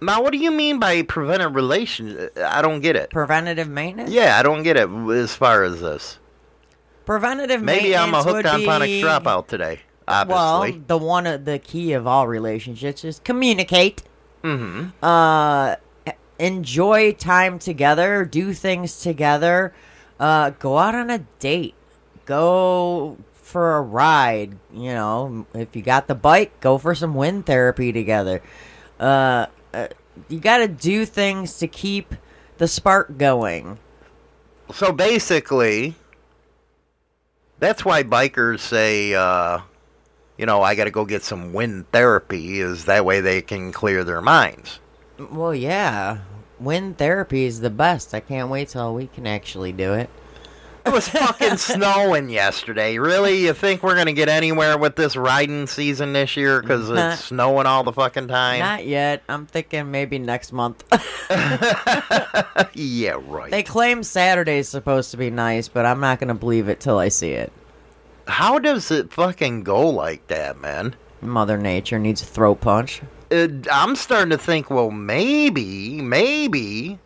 Now, 0.01 0.21
what 0.21 0.33
do 0.33 0.39
you 0.39 0.51
mean 0.51 0.77
by 0.77 1.01
preventive 1.03 1.55
relation? 1.55 2.27
I 2.35 2.61
don't 2.61 2.81
get 2.81 2.97
it. 2.97 3.11
Preventative 3.11 3.69
maintenance? 3.69 4.11
Yeah, 4.11 4.37
I 4.37 4.43
don't 4.43 4.63
get 4.63 4.75
it 4.75 4.89
as 4.89 5.33
far 5.33 5.63
as 5.63 5.79
this. 5.79 6.19
Preventative 7.05 7.61
maintenance. 7.61 7.83
Maybe 7.83 7.95
I'm 7.95 8.13
a 8.13 8.23
hooked 8.23 8.45
on 8.45 8.81
be- 8.81 9.01
dropout 9.01 9.47
today. 9.47 9.79
Well, 10.05 10.69
the 10.85 10.97
one 10.97 11.25
of 11.27 11.45
the 11.45 11.59
key 11.59 11.93
of 11.93 12.05
all 12.05 12.27
relationships 12.27 13.05
is 13.05 13.21
communicate. 13.23 14.03
mm-hmm. 14.43 14.89
Uh 15.01 15.75
enjoy 16.39 17.11
time 17.11 17.59
together, 17.59 18.25
do 18.25 18.53
things 18.53 19.01
together, 19.01 19.73
uh 20.19 20.51
go 20.51 20.77
out 20.77 20.95
on 20.95 21.09
a 21.09 21.19
date. 21.39 21.75
Go 22.25 23.17
for 23.33 23.77
a 23.77 23.81
ride, 23.81 24.55
you 24.71 24.93
know, 24.93 25.47
if 25.53 25.75
you 25.75 25.81
got 25.81 26.07
the 26.07 26.15
bike, 26.15 26.59
go 26.59 26.77
for 26.77 26.93
some 26.93 27.15
wind 27.15 27.45
therapy 27.45 27.91
together. 27.91 28.41
Uh, 28.99 29.47
uh 29.73 29.87
you 30.27 30.39
got 30.39 30.57
to 30.57 30.67
do 30.67 31.05
things 31.05 31.57
to 31.59 31.67
keep 31.67 32.13
the 32.57 32.67
spark 32.67 33.17
going. 33.17 33.79
So 34.73 34.91
basically, 34.91 35.95
that's 37.59 37.83
why 37.83 38.03
bikers 38.03 38.59
say, 38.59 39.13
uh, 39.13 39.59
you 40.37 40.45
know, 40.45 40.61
I 40.61 40.75
got 40.75 40.85
to 40.85 40.91
go 40.91 41.05
get 41.05 41.23
some 41.23 41.53
wind 41.53 41.91
therapy, 41.91 42.59
is 42.59 42.85
that 42.85 43.05
way 43.05 43.21
they 43.21 43.41
can 43.41 43.71
clear 43.71 44.03
their 44.03 44.21
minds. 44.21 44.79
Well, 45.17 45.55
yeah. 45.55 46.19
Wind 46.59 46.97
therapy 46.97 47.45
is 47.45 47.61
the 47.61 47.69
best. 47.69 48.13
I 48.13 48.19
can't 48.19 48.49
wait 48.49 48.69
till 48.69 48.93
we 48.93 49.07
can 49.07 49.25
actually 49.25 49.71
do 49.71 49.93
it. 49.93 50.09
It 50.85 50.93
was 50.93 51.07
fucking 51.07 51.57
snowing 51.57 52.29
yesterday. 52.29 52.97
Really? 52.97 53.45
You 53.45 53.53
think 53.53 53.83
we're 53.83 53.95
going 53.95 54.07
to 54.07 54.13
get 54.13 54.29
anywhere 54.29 54.77
with 54.77 54.95
this 54.95 55.15
riding 55.15 55.67
season 55.67 56.13
this 56.13 56.35
year 56.35 56.61
because 56.61 56.89
it's 56.89 57.25
snowing 57.25 57.65
all 57.65 57.83
the 57.83 57.93
fucking 57.93 58.27
time? 58.27 58.59
Not 58.59 58.85
yet. 58.85 59.23
I'm 59.29 59.45
thinking 59.45 59.91
maybe 59.91 60.19
next 60.19 60.51
month. 60.51 60.83
yeah, 62.73 63.17
right. 63.23 63.51
they 63.51 63.63
claim 63.63 64.03
Saturday's 64.03 64.67
supposed 64.67 65.11
to 65.11 65.17
be 65.17 65.29
nice, 65.29 65.67
but 65.67 65.85
I'm 65.85 65.99
not 65.99 66.19
going 66.19 66.29
to 66.29 66.33
believe 66.33 66.69
it 66.69 66.79
till 66.79 66.97
I 66.97 67.09
see 67.09 67.31
it. 67.31 67.51
How 68.27 68.59
does 68.59 68.89
it 68.91 69.13
fucking 69.13 69.63
go 69.63 69.89
like 69.89 70.27
that, 70.27 70.59
man? 70.59 70.95
Mother 71.21 71.57
Nature 71.57 71.99
needs 71.99 72.21
a 72.21 72.25
throat 72.25 72.61
punch. 72.61 73.01
It, 73.29 73.67
I'm 73.71 73.95
starting 73.95 74.31
to 74.31 74.37
think, 74.37 74.69
well, 74.69 74.91
maybe, 74.91 76.01
maybe 76.01 76.99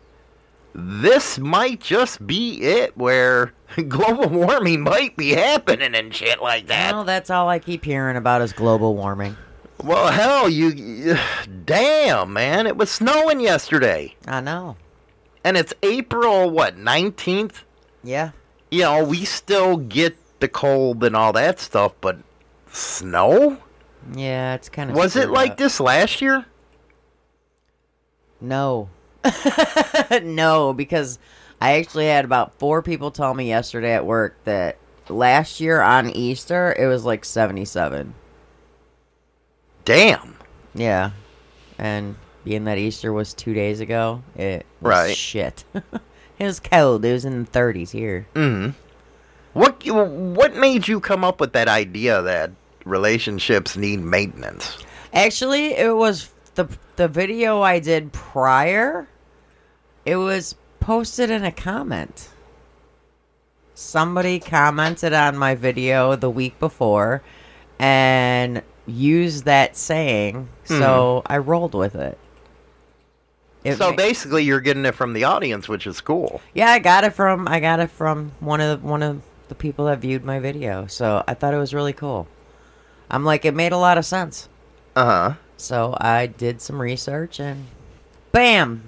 this 0.74 1.38
might 1.38 1.80
just 1.80 2.26
be 2.26 2.62
it 2.62 2.96
where 2.96 3.52
global 3.88 4.28
warming 4.28 4.80
might 4.82 5.16
be 5.16 5.30
happening 5.30 5.94
and 5.94 6.14
shit 6.14 6.42
like 6.42 6.66
that. 6.66 6.92
Well, 6.92 7.04
that's 7.04 7.30
all 7.30 7.48
I 7.48 7.58
keep 7.58 7.84
hearing 7.84 8.16
about 8.16 8.42
is 8.42 8.52
global 8.52 8.96
warming. 8.96 9.36
Well, 9.82 10.10
hell, 10.10 10.48
you. 10.48 11.16
Damn, 11.64 12.32
man. 12.32 12.66
It 12.66 12.76
was 12.76 12.90
snowing 12.90 13.40
yesterday. 13.40 14.14
I 14.26 14.40
know. 14.40 14.76
And 15.44 15.56
it's 15.56 15.74
April, 15.82 16.50
what, 16.50 16.76
19th? 16.78 17.62
Yeah. 18.02 18.30
You 18.70 18.82
know, 18.82 19.04
we 19.04 19.24
still 19.24 19.76
get 19.76 20.16
the 20.40 20.48
cold 20.48 21.04
and 21.04 21.14
all 21.14 21.32
that 21.34 21.60
stuff, 21.60 21.92
but 22.00 22.16
snow? 22.72 23.58
Yeah, 24.12 24.54
it's 24.54 24.68
kind 24.68 24.90
of. 24.90 24.96
Was 24.96 25.16
it 25.16 25.30
like 25.30 25.56
this 25.56 25.80
last 25.80 26.20
year? 26.20 26.44
No. 28.40 28.90
no, 30.22 30.72
because 30.74 31.18
I 31.60 31.78
actually 31.78 32.06
had 32.06 32.24
about 32.24 32.58
four 32.58 32.82
people 32.82 33.10
tell 33.10 33.32
me 33.32 33.48
yesterday 33.48 33.94
at 33.94 34.04
work 34.04 34.36
that 34.44 34.76
last 35.08 35.60
year 35.60 35.80
on 35.80 36.10
Easter 36.10 36.74
it 36.78 36.86
was 36.86 37.04
like 37.04 37.24
77. 37.24 38.14
Damn. 39.84 40.36
Yeah. 40.74 41.10
And 41.78 42.16
being 42.44 42.64
that 42.64 42.78
Easter 42.78 43.12
was 43.12 43.32
two 43.34 43.54
days 43.54 43.80
ago, 43.80 44.22
it 44.36 44.66
was 44.80 44.90
Right. 44.90 45.16
shit. 45.16 45.64
it 45.74 46.44
was 46.44 46.60
cold. 46.60 47.04
It 47.04 47.12
was 47.12 47.24
in 47.24 47.44
the 47.44 47.50
30s 47.50 47.90
here. 47.90 48.26
hmm 48.34 48.70
What 49.54 49.82
what 49.86 50.54
made 50.56 50.88
you 50.88 51.00
come 51.00 51.24
up 51.24 51.40
with 51.40 51.52
that 51.54 51.68
idea 51.68 52.20
that 52.22 52.50
relationships 52.84 53.76
need 53.76 54.00
maintenance? 54.00 54.78
Actually, 55.12 55.74
it 55.74 55.96
was 55.96 56.30
the 56.54 56.68
the 56.96 57.08
video 57.08 57.62
I 57.62 57.78
did 57.80 58.12
prior. 58.12 59.08
It 60.04 60.16
was 60.16 60.56
posted 60.80 61.30
in 61.30 61.44
a 61.44 61.52
comment. 61.52 62.28
Somebody 63.74 64.38
commented 64.38 65.12
on 65.12 65.36
my 65.36 65.54
video 65.54 66.14
the 66.14 66.30
week 66.30 66.58
before 66.60 67.22
and 67.78 68.62
used 68.86 69.46
that 69.46 69.76
saying, 69.76 70.48
hmm. 70.66 70.78
so 70.78 71.22
I 71.26 71.38
rolled 71.38 71.74
with 71.74 71.94
it. 71.94 72.18
It 73.64 73.78
so 73.78 73.90
ma- 73.90 73.96
basically, 73.96 74.44
you're 74.44 74.60
getting 74.60 74.84
it 74.84 74.94
from 74.94 75.14
the 75.14 75.24
audience, 75.24 75.68
which 75.68 75.86
is 75.86 76.00
cool. 76.00 76.40
yeah, 76.52 76.70
I 76.70 76.78
got 76.78 77.04
it 77.04 77.14
from 77.14 77.48
I 77.48 77.60
got 77.60 77.80
it 77.80 77.90
from 77.90 78.32
one 78.40 78.60
of 78.60 78.80
the, 78.80 78.86
one 78.86 79.02
of 79.02 79.22
the 79.48 79.54
people 79.54 79.86
that 79.86 79.98
viewed 79.98 80.24
my 80.24 80.38
video. 80.38 80.86
So 80.86 81.24
I 81.26 81.34
thought 81.34 81.54
it 81.54 81.58
was 81.58 81.72
really 81.72 81.94
cool. 81.94 82.28
I'm 83.10 83.24
like, 83.24 83.44
it 83.44 83.54
made 83.54 83.72
a 83.72 83.76
lot 83.78 83.98
of 83.98 84.04
sense. 84.04 84.48
Uh 84.96 85.04
huh. 85.04 85.34
So 85.56 85.96
I 86.00 86.26
did 86.26 86.60
some 86.60 86.80
research 86.80 87.38
and 87.40 87.66
bam, 88.32 88.82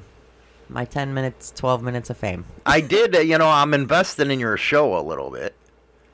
my 0.69 0.85
10 0.85 1.15
minutes, 1.15 1.53
12 1.55 1.83
minutes 1.83 2.11
of 2.11 2.17
fame. 2.17 2.45
I 2.65 2.81
did. 2.81 3.15
Uh, 3.15 3.21
you 3.21 3.39
know, 3.39 3.49
I'm 3.49 3.73
investing 3.75 4.31
in 4.31 4.41
your 4.41 4.57
show 4.57 4.99
a 4.99 5.03
little 5.03 5.31
bit. 5.31 5.55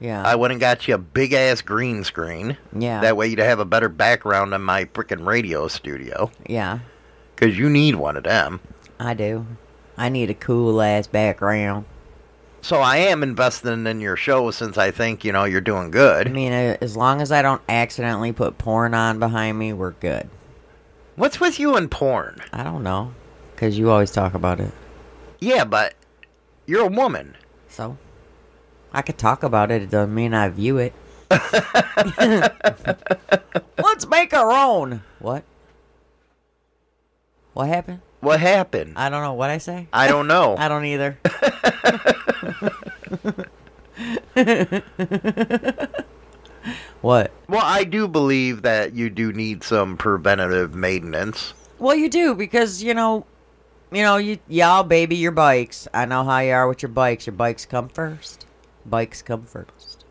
Yeah. 0.00 0.22
I 0.22 0.34
went 0.34 0.50
and 0.52 0.60
got 0.60 0.86
you 0.88 0.94
a 0.94 0.98
big 0.98 1.32
ass 1.32 1.62
green 1.62 2.02
screen. 2.04 2.56
Yeah. 2.76 3.00
That 3.00 3.16
way 3.16 3.28
you'd 3.28 3.38
have 3.38 3.60
a 3.60 3.64
better 3.64 3.88
background 3.88 4.52
in 4.52 4.60
my 4.62 4.84
freaking 4.86 5.24
radio 5.26 5.68
studio. 5.68 6.30
yeah, 6.46 6.80
Because 7.36 7.56
you 7.56 7.70
need 7.70 7.94
one 7.94 8.16
of 8.16 8.24
them. 8.24 8.60
I 8.98 9.14
do. 9.14 9.46
I 9.96 10.08
need 10.08 10.28
a 10.28 10.34
cool 10.34 10.82
ass 10.82 11.06
background. 11.06 11.84
So 12.62 12.80
I 12.80 12.98
am 12.98 13.24
investing 13.24 13.88
in 13.88 14.00
your 14.00 14.14
show 14.14 14.52
since 14.52 14.78
I 14.78 14.92
think, 14.92 15.24
you 15.24 15.32
know, 15.32 15.42
you're 15.42 15.60
doing 15.60 15.90
good. 15.90 16.28
I 16.28 16.30
mean, 16.30 16.52
uh, 16.52 16.76
as 16.80 16.96
long 16.96 17.20
as 17.20 17.32
I 17.32 17.42
don't 17.42 17.60
accidentally 17.68 18.30
put 18.32 18.56
porn 18.56 18.94
on 18.94 19.18
behind 19.18 19.58
me, 19.58 19.72
we're 19.72 19.90
good. 19.90 20.30
What's 21.16 21.40
with 21.40 21.58
you 21.58 21.74
and 21.74 21.90
porn? 21.90 22.40
I 22.52 22.62
don't 22.62 22.84
know. 22.84 23.14
Because 23.54 23.76
you 23.76 23.90
always 23.90 24.12
talk 24.12 24.34
about 24.34 24.60
it. 24.60 24.70
Yeah, 25.40 25.64
but 25.64 25.94
you're 26.64 26.86
a 26.86 26.88
woman. 26.88 27.34
So, 27.68 27.98
I 28.92 29.02
could 29.02 29.18
talk 29.18 29.42
about 29.42 29.72
it. 29.72 29.82
It 29.82 29.90
doesn't 29.90 30.14
mean 30.14 30.32
I 30.32 30.48
view 30.48 30.78
it. 30.78 30.92
Let's 33.78 34.06
make 34.06 34.32
our 34.32 34.52
own. 34.52 35.02
What? 35.18 35.42
What 37.54 37.66
happened? 37.66 38.02
What 38.22 38.38
happened? 38.38 38.92
I 38.94 39.08
don't 39.08 39.22
know. 39.24 39.32
What 39.32 39.50
I 39.50 39.58
say? 39.58 39.88
I 39.92 40.06
don't 40.06 40.28
know. 40.28 40.54
I 40.58 40.68
don't 40.68 40.84
either. 40.84 41.18
what? 47.00 47.32
well, 47.48 47.64
I 47.64 47.82
do 47.82 48.06
believe 48.06 48.62
that 48.62 48.94
you 48.94 49.10
do 49.10 49.32
need 49.32 49.64
some 49.64 49.96
preventative 49.96 50.72
maintenance. 50.72 51.52
Well, 51.80 51.96
you 51.96 52.08
do 52.08 52.36
because 52.36 52.80
you 52.80 52.94
know, 52.94 53.26
you 53.90 54.02
know, 54.02 54.18
you 54.18 54.38
y'all 54.46 54.84
baby 54.84 55.16
your 55.16 55.32
bikes. 55.32 55.88
I 55.92 56.04
know 56.04 56.22
how 56.22 56.38
you 56.38 56.52
are 56.52 56.68
with 56.68 56.80
your 56.80 56.90
bikes. 56.90 57.26
Your 57.26 57.34
bikes 57.34 57.66
come 57.66 57.88
first. 57.88 58.46
Bikes 58.86 59.20
come 59.20 59.42
first. 59.42 60.01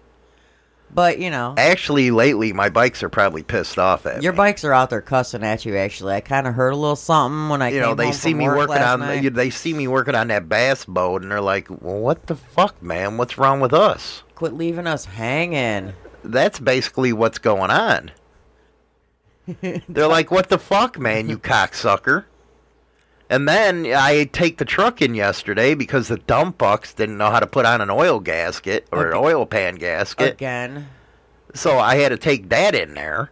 But 0.94 1.20
you 1.20 1.30
know, 1.30 1.56
Actually, 1.58 2.12
lately, 2.12 2.52
my 2.54 2.70
bikes 2.70 3.02
are 3.02 3.10
probably 3.10 3.44
pissed 3.44 3.80
off 3.80 4.06
at 4.06 4.22
your 4.24 4.34
me. 4.34 4.38
bikes 4.38 4.66
are 4.66 4.74
out 4.74 4.90
there 4.90 5.02
cussing 5.02 5.44
at 5.44 5.66
you. 5.66 5.78
Actually, 5.78 6.16
I 6.16 6.22
kind 6.22 6.48
of 6.48 6.54
heard 6.54 6.74
a 6.74 6.76
little 6.76 6.96
something 6.98 7.50
when 7.50 7.62
I 7.62 7.70
you 7.70 7.80
came 7.82 7.90
know, 7.90 7.96
they 7.96 8.12
see 8.12 8.34
me 8.34 8.48
work 8.48 8.70
working 8.70 8.84
on 8.84 9.00
night. 9.00 9.34
they 9.34 9.50
see 9.50 9.74
me 9.74 9.88
working 9.88 10.16
on 10.16 10.28
that 10.28 10.50
bass 10.50 10.84
boat, 10.86 11.22
and 11.22 11.32
they're 11.32 11.40
like, 11.42 11.70
"Well, 11.70 12.00
what 12.00 12.28
the 12.28 12.36
fuck, 12.36 12.82
man? 12.84 13.18
What's 13.18 13.38
wrong 13.38 13.60
with 13.62 13.74
us?" 13.74 14.24
Quit 14.36 14.54
leaving 14.54 14.88
us 14.88 15.06
hanging. 15.06 15.94
That's 16.24 16.60
basically 16.60 17.14
what's 17.14 17.38
going 17.38 17.72
on. 17.72 18.12
They're 19.90 20.08
like, 20.08 20.30
"What 20.32 20.50
the 20.50 20.60
fuck, 20.60 21.00
man? 21.00 21.30
You 21.30 21.38
cocksucker!" 21.38 22.26
And 23.32 23.48
then 23.48 23.86
I 23.88 24.26
take 24.26 24.58
the 24.58 24.66
truck 24.66 25.02
in 25.02 25.16
yesterday 25.16 25.74
because 25.74 26.10
the 26.10 26.18
dump 26.18 26.58
bucks 26.58 26.94
didn't 26.94 27.18
know 27.18 27.32
how 27.32 27.40
to 27.40 27.48
put 27.48 27.66
on 27.66 27.80
an 27.80 27.90
oil 27.90 28.20
gasket 28.20 28.86
or 28.92 29.08
an 29.08 29.14
oil 29.16 29.46
pan 29.46 29.76
gasket. 29.76 30.34
Again, 30.34 30.90
So 31.54 31.80
I 31.80 31.96
had 31.96 32.10
to 32.10 32.18
take 32.18 32.50
that 32.50 32.76
in 32.76 32.94
there, 32.94 33.32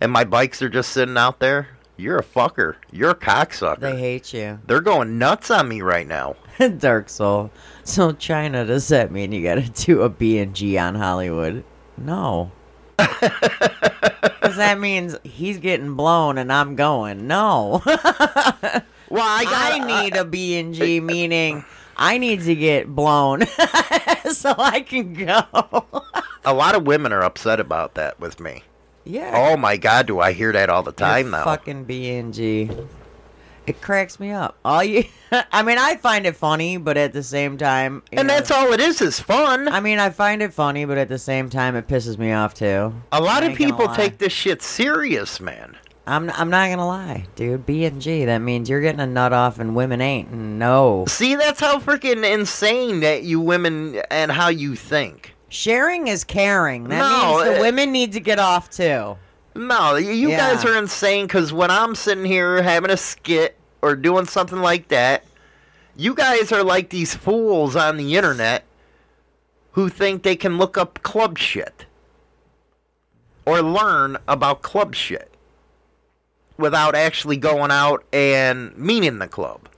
and 0.00 0.10
my 0.10 0.24
bikes 0.24 0.60
are 0.62 0.68
just 0.68 0.90
sitting 0.90 1.16
out 1.16 1.38
there. 1.38 1.68
You're 1.96 2.18
a 2.18 2.24
fucker. 2.24 2.74
You're 2.90 3.10
a 3.10 3.14
cocksucker. 3.14 3.78
they 3.78 3.96
hate 3.98 4.34
you. 4.34 4.58
They're 4.66 4.80
going 4.80 5.16
nuts 5.16 5.50
on 5.50 5.68
me 5.68 5.80
right 5.80 6.06
now. 6.08 6.34
Dark 6.78 7.08
Soul. 7.08 7.52
So 7.84 8.10
China, 8.12 8.66
does 8.66 8.88
that 8.88 9.12
mean 9.12 9.30
you 9.30 9.44
gotta 9.44 9.62
do 9.70 10.02
a 10.02 10.08
B 10.08 10.38
and 10.38 10.54
G 10.56 10.76
on 10.76 10.96
Hollywood? 10.96 11.62
No. 11.96 12.50
Because 14.40 14.58
that 14.58 14.78
means 14.78 15.16
he's 15.24 15.58
getting 15.58 15.94
blown 15.94 16.38
and 16.38 16.52
I'm 16.52 16.76
going. 16.76 17.26
No. 17.26 17.82
Well, 19.16 19.24
I 19.24 19.44
I 19.46 19.78
got 19.78 19.86
need 19.86 20.16
a 20.16 20.24
B 20.24 20.58
and 20.58 20.74
G, 20.74 21.00
meaning 21.14 21.64
I 21.96 22.18
need 22.18 22.42
to 22.42 22.54
get 22.54 22.88
blown 22.94 23.46
so 24.30 24.54
I 24.58 24.84
can 24.86 25.14
go. 25.14 25.42
a 26.44 26.52
lot 26.54 26.74
of 26.74 26.86
women 26.86 27.12
are 27.12 27.22
upset 27.22 27.58
about 27.58 27.94
that 27.94 28.20
with 28.20 28.38
me. 28.40 28.62
yeah. 29.04 29.32
Oh 29.34 29.56
my 29.56 29.76
god, 29.76 30.06
do 30.06 30.20
I 30.20 30.32
hear 30.32 30.52
that 30.52 30.68
all 30.68 30.82
the 30.82 30.92
time 30.92 31.30
now? 31.30 31.44
Fucking 31.44 31.84
B 31.84 32.14
and 32.14 32.34
G. 32.34 32.70
It 33.66 33.80
cracks 33.80 34.20
me 34.20 34.30
up. 34.30 34.56
All 34.64 34.84
you, 34.84 35.04
I 35.50 35.64
mean, 35.64 35.76
I 35.78 35.96
find 35.96 36.24
it 36.24 36.36
funny, 36.36 36.76
but 36.76 36.96
at 36.96 37.12
the 37.12 37.22
same 37.24 37.58
time, 37.58 38.04
and 38.12 38.28
know, 38.28 38.34
that's 38.34 38.52
all 38.52 38.72
it 38.72 38.78
is 38.78 39.00
is 39.00 39.18
fun. 39.18 39.66
I 39.68 39.80
mean, 39.80 39.98
I 39.98 40.10
find 40.10 40.40
it 40.40 40.52
funny, 40.52 40.84
but 40.84 40.98
at 40.98 41.08
the 41.08 41.18
same 41.18 41.50
time, 41.50 41.74
it 41.74 41.88
pisses 41.88 42.16
me 42.16 42.30
off 42.32 42.54
too. 42.54 42.92
a 43.10 43.20
lot 43.20 43.42
I 43.42 43.46
of 43.46 43.56
people 43.56 43.88
take 43.88 44.18
this 44.18 44.32
shit 44.32 44.62
serious, 44.62 45.40
man. 45.40 45.76
I'm 46.08 46.30
I'm 46.30 46.50
not 46.50 46.68
gonna 46.70 46.86
lie, 46.86 47.26
dude. 47.34 47.66
B 47.66 47.84
and 47.84 48.00
G. 48.00 48.24
That 48.26 48.38
means 48.38 48.68
you're 48.70 48.80
getting 48.80 49.00
a 49.00 49.06
nut 49.06 49.32
off 49.32 49.58
and 49.58 49.74
women 49.74 50.00
ain't. 50.00 50.32
No. 50.32 51.04
See, 51.08 51.34
that's 51.34 51.58
how 51.60 51.80
freaking 51.80 52.24
insane 52.30 53.00
that 53.00 53.24
you 53.24 53.40
women 53.40 53.96
and 54.10 54.30
how 54.30 54.48
you 54.48 54.76
think. 54.76 55.34
Sharing 55.48 56.06
is 56.06 56.22
caring. 56.22 56.84
That 56.88 56.98
No, 56.98 57.38
means 57.38 57.44
the 57.50 57.58
uh, 57.58 57.60
women 57.60 57.90
need 57.92 58.12
to 58.12 58.20
get 58.20 58.38
off 58.38 58.70
too. 58.70 59.16
No, 59.56 59.96
you 59.96 60.28
Yeah. 60.30 60.54
guys 60.54 60.64
are 60.64 60.76
insane 60.78 61.26
because 61.26 61.52
when 61.52 61.70
I'm 61.70 61.94
sitting 61.96 62.24
here 62.24 62.62
having 62.62 62.90
a 62.90 62.96
skit 62.96 63.56
or 63.82 63.96
doing 63.96 64.26
something 64.26 64.60
like 64.60 64.88
that, 64.88 65.24
you 65.96 66.14
guys 66.14 66.52
are 66.52 66.62
like 66.62 66.90
these 66.90 67.14
fools 67.16 67.74
on 67.74 67.96
the 67.96 68.16
internet 68.16 68.64
who 69.72 69.88
think 69.88 70.22
they 70.22 70.36
can 70.36 70.56
look 70.58 70.78
up 70.78 71.02
club 71.02 71.36
shit. 71.38 71.86
or 73.44 73.62
learn 73.62 74.16
about 74.28 74.60
club 74.62 74.94
shit 74.94 75.30
without 76.58 76.94
actually 76.94 77.36
going 77.36 77.70
out 77.70 78.04
and 78.12 78.76
meeting 78.76 79.18
the 79.18 79.28
club. 79.28 79.68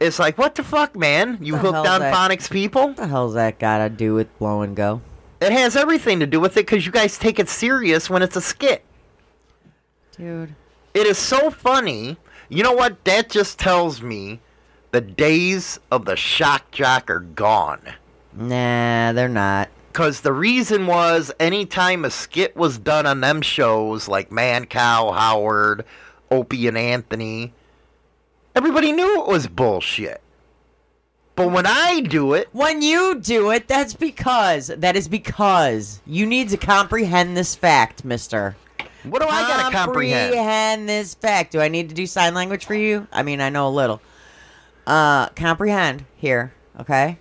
It's 0.00 0.18
like, 0.18 0.36
what 0.36 0.54
the 0.56 0.64
fuck, 0.64 0.96
man? 0.96 1.38
You 1.40 1.52
The 1.52 1.58
hooked 1.58 1.76
on 1.86 2.00
that? 2.00 2.14
phonics 2.14 2.50
people? 2.50 2.88
What 2.88 2.96
the 2.96 3.06
hell's 3.06 3.34
that 3.34 3.58
got 3.58 3.78
to 3.78 3.88
do 3.88 4.14
with 4.14 4.36
blow 4.38 4.62
and 4.62 4.74
go? 4.74 5.00
It 5.40 5.52
has 5.52 5.76
everything 5.76 6.20
to 6.20 6.26
do 6.26 6.40
with 6.40 6.52
it 6.56 6.66
because 6.66 6.84
you 6.86 6.92
guys 6.92 7.18
take 7.18 7.38
it 7.38 7.48
serious 7.48 8.10
when 8.10 8.22
it's 8.22 8.36
a 8.36 8.40
skit. 8.40 8.84
Dude. 10.16 10.54
It 10.94 11.06
is 11.06 11.18
so 11.18 11.50
funny. 11.50 12.16
You 12.48 12.62
know 12.62 12.72
what? 12.72 13.04
That 13.04 13.30
just 13.30 13.58
tells 13.58 14.02
me 14.02 14.40
the 14.90 15.00
days 15.00 15.78
of 15.90 16.04
the 16.04 16.16
shock 16.16 16.70
jock 16.70 17.08
are 17.10 17.20
gone. 17.20 17.80
Nah, 18.34 19.12
they're 19.12 19.28
not. 19.28 19.68
Because 19.92 20.22
the 20.22 20.32
reason 20.32 20.86
was 20.86 21.30
anytime 21.38 22.06
a 22.06 22.10
skit 22.10 22.56
was 22.56 22.78
done 22.78 23.04
on 23.04 23.20
them 23.20 23.42
shows 23.42 24.08
like 24.08 24.30
Mancow, 24.30 25.14
Howard, 25.14 25.84
Opie, 26.30 26.66
and 26.66 26.78
Anthony, 26.78 27.52
everybody 28.54 28.90
knew 28.90 29.20
it 29.20 29.28
was 29.28 29.48
bullshit. 29.48 30.22
But 31.34 31.50
when 31.50 31.66
I 31.66 32.00
do 32.00 32.32
it, 32.32 32.48
When 32.52 32.80
you 32.80 33.20
do 33.20 33.50
it, 33.50 33.68
that's 33.68 33.92
because 33.92 34.68
that 34.68 34.96
is 34.96 35.08
because 35.08 36.00
you 36.06 36.24
need 36.24 36.48
to 36.48 36.56
comprehend 36.56 37.36
this 37.36 37.54
fact, 37.54 38.02
Mister. 38.02 38.56
what 39.02 39.20
do 39.20 39.28
I 39.28 39.42
gotta 39.42 39.76
comprehend? 39.76 40.32
Comprehend 40.32 40.88
this 40.88 41.14
fact. 41.14 41.52
Do 41.52 41.60
I 41.60 41.68
need 41.68 41.90
to 41.90 41.94
do 41.94 42.06
sign 42.06 42.32
language 42.32 42.64
for 42.64 42.74
you? 42.74 43.08
I 43.12 43.22
mean, 43.22 43.42
I 43.42 43.50
know 43.50 43.68
a 43.68 43.70
little. 43.70 44.00
Uh, 44.86 45.28
comprehend 45.30 46.06
here, 46.16 46.54
okay? 46.80 47.18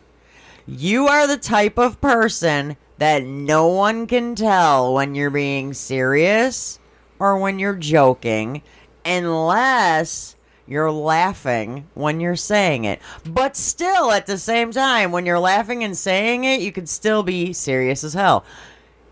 You 0.67 1.07
are 1.07 1.27
the 1.27 1.37
type 1.37 1.77
of 1.77 2.01
person 2.01 2.77
that 2.97 3.23
no 3.23 3.67
one 3.67 4.05
can 4.07 4.35
tell 4.35 4.93
when 4.93 5.15
you're 5.15 5.29
being 5.31 5.73
serious 5.73 6.79
or 7.19 7.37
when 7.37 7.59
you're 7.59 7.75
joking 7.75 8.61
unless 9.03 10.35
you're 10.67 10.91
laughing 10.91 11.87
when 11.95 12.19
you're 12.19 12.35
saying 12.35 12.85
it. 12.85 13.01
But 13.25 13.57
still, 13.57 14.11
at 14.11 14.27
the 14.27 14.37
same 14.37 14.71
time, 14.71 15.11
when 15.11 15.25
you're 15.25 15.39
laughing 15.39 15.83
and 15.83 15.97
saying 15.97 16.43
it, 16.43 16.61
you 16.61 16.71
could 16.71 16.87
still 16.87 17.23
be 17.23 17.53
serious 17.53 18.03
as 18.03 18.13
hell. 18.13 18.45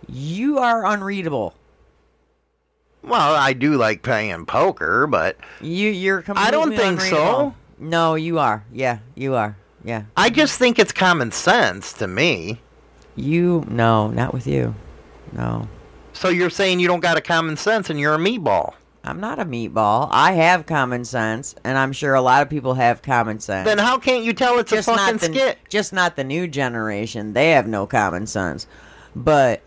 You 0.07 0.59
are 0.59 0.85
unreadable. 0.85 1.55
Well, 3.01 3.35
I 3.35 3.53
do 3.53 3.75
like 3.75 4.03
playing 4.03 4.45
poker, 4.45 5.07
but 5.07 5.37
You 5.61 5.89
you're 5.89 6.21
completely 6.21 6.47
I 6.47 6.51
don't 6.51 6.75
think 6.75 7.01
so. 7.01 7.55
No, 7.77 8.15
you 8.15 8.39
are. 8.39 8.65
Yeah, 8.71 8.99
you 9.15 9.35
are. 9.35 9.57
Yeah. 9.83 10.03
I 10.17 10.29
just 10.29 10.57
think 10.59 10.79
it's 10.79 10.91
common 10.91 11.31
sense 11.31 11.93
to 11.93 12.07
me. 12.07 12.61
You 13.15 13.65
no, 13.67 14.07
not 14.09 14.33
with 14.33 14.47
you. 14.47 14.75
No. 15.33 15.67
So 16.13 16.29
you're 16.29 16.49
saying 16.49 16.79
you 16.79 16.87
don't 16.87 16.99
got 16.99 17.17
a 17.17 17.21
common 17.21 17.57
sense 17.57 17.89
and 17.89 17.99
you're 17.99 18.15
a 18.15 18.19
meatball. 18.19 18.73
I'm 19.03 19.19
not 19.19 19.39
a 19.39 19.45
meatball. 19.45 20.09
I 20.11 20.33
have 20.33 20.65
common 20.65 21.05
sense, 21.05 21.55
and 21.63 21.77
I'm 21.77 21.93
sure 21.93 22.13
a 22.13 22.21
lot 22.21 22.41
of 22.41 22.49
people 22.49 22.73
have 22.73 23.01
common 23.01 23.39
sense. 23.39 23.65
Then 23.65 23.77
how 23.77 23.97
can't 23.97 24.25
you 24.25 24.33
tell 24.33 24.59
it's 24.59 24.69
just 24.69 24.89
a 24.89 24.93
fucking 24.95 25.17
the 25.17 25.25
skit? 25.25 25.57
just 25.69 25.93
not 25.93 26.15
the 26.17 26.23
new 26.23 26.47
generation. 26.47 27.33
They 27.33 27.51
have 27.51 27.65
no 27.65 27.87
common 27.87 28.27
sense. 28.27 28.67
But 29.15 29.61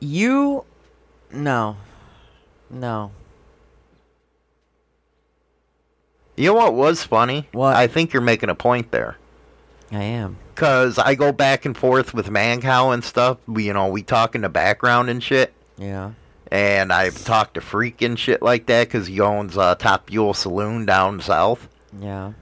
you 0.00 0.64
no. 1.30 1.76
No. 2.70 3.10
You 6.36 6.46
know 6.46 6.54
what 6.54 6.74
was 6.74 7.02
funny? 7.02 7.48
What? 7.52 7.76
I 7.76 7.86
think 7.86 8.12
you're 8.12 8.22
making 8.22 8.48
a 8.48 8.54
point 8.54 8.90
there. 8.90 9.16
I 9.92 10.02
am. 10.02 10.38
Cause 10.54 10.98
I 10.98 11.14
go 11.14 11.32
back 11.32 11.64
and 11.64 11.76
forth 11.76 12.14
with 12.14 12.28
Mancow 12.28 12.92
and 12.92 13.04
stuff. 13.04 13.38
We, 13.46 13.66
you 13.66 13.72
know, 13.72 13.88
we 13.88 14.02
talk 14.02 14.34
in 14.34 14.42
the 14.42 14.48
background 14.48 15.10
and 15.10 15.22
shit. 15.22 15.52
Yeah. 15.76 16.12
And 16.50 16.92
I've 16.92 17.24
talked 17.24 17.54
to 17.54 17.60
Freak 17.60 18.02
and 18.02 18.18
shit 18.18 18.42
like 18.42 18.66
that 18.66 18.86
because 18.88 19.08
he 19.08 19.20
owns 19.20 19.58
uh, 19.58 19.74
Top 19.74 20.08
Fuel 20.08 20.34
Saloon 20.34 20.86
down 20.86 21.20
south. 21.20 21.68
Yeah. 21.98 22.32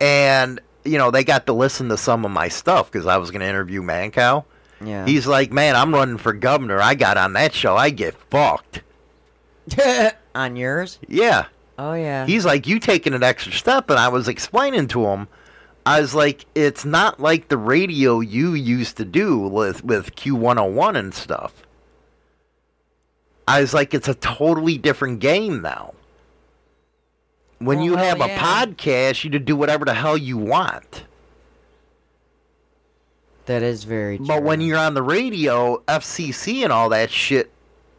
And 0.00 0.60
you 0.84 0.98
know 0.98 1.10
they 1.10 1.24
got 1.24 1.46
to 1.46 1.52
listen 1.52 1.88
to 1.90 1.96
some 1.96 2.24
of 2.24 2.30
my 2.30 2.48
stuff 2.48 2.90
because 2.90 3.06
I 3.06 3.18
was 3.18 3.30
going 3.30 3.40
to 3.40 3.48
interview 3.48 3.82
Mancow. 3.82 4.44
Yeah. 4.82 5.04
He's 5.06 5.26
like, 5.26 5.52
man, 5.52 5.76
I'm 5.76 5.94
running 5.94 6.18
for 6.18 6.32
governor. 6.32 6.80
I 6.80 6.94
got 6.94 7.16
on 7.16 7.34
that 7.34 7.52
show. 7.52 7.76
I 7.76 7.90
get 7.90 8.14
fucked. 8.30 8.82
on 10.34 10.56
yours? 10.56 10.98
Yeah. 11.06 11.46
Oh 11.80 11.94
yeah. 11.94 12.26
He's 12.26 12.44
like, 12.44 12.66
you 12.66 12.78
taking 12.78 13.14
an 13.14 13.22
extra 13.22 13.52
step, 13.52 13.88
and 13.88 13.98
I 13.98 14.08
was 14.08 14.28
explaining 14.28 14.86
to 14.88 15.06
him. 15.06 15.28
I 15.86 16.02
was 16.02 16.14
like, 16.14 16.44
it's 16.54 16.84
not 16.84 17.20
like 17.20 17.48
the 17.48 17.56
radio 17.56 18.20
you 18.20 18.52
used 18.52 18.98
to 18.98 19.04
do 19.06 19.38
with 19.38 19.82
with 19.82 20.14
Q101 20.14 20.98
and 20.98 21.14
stuff. 21.14 21.54
I 23.48 23.62
was 23.62 23.72
like, 23.72 23.94
it's 23.94 24.08
a 24.08 24.14
totally 24.14 24.76
different 24.76 25.20
game 25.20 25.62
now. 25.62 25.94
When 27.60 27.78
Well, 27.78 27.86
you 27.86 27.96
hell 27.96 28.04
have 28.04 28.18
yeah. 28.18 28.26
a 28.26 28.38
podcast, 28.38 29.24
you 29.24 29.30
can 29.30 29.44
do 29.46 29.56
whatever 29.56 29.86
the 29.86 29.94
hell 29.94 30.18
you 30.18 30.36
want. 30.36 31.04
that 33.46 33.62
is 33.62 33.84
very 33.84 34.18
true. 34.18 34.26
But 34.26 34.42
when 34.42 34.60
you're 34.60 34.78
on 34.78 34.92
the 34.94 35.02
radio, 35.02 35.78
FCC 35.88 36.62
and 36.62 36.72
all 36.72 36.90
that 36.90 37.10
shit, 37.10 37.50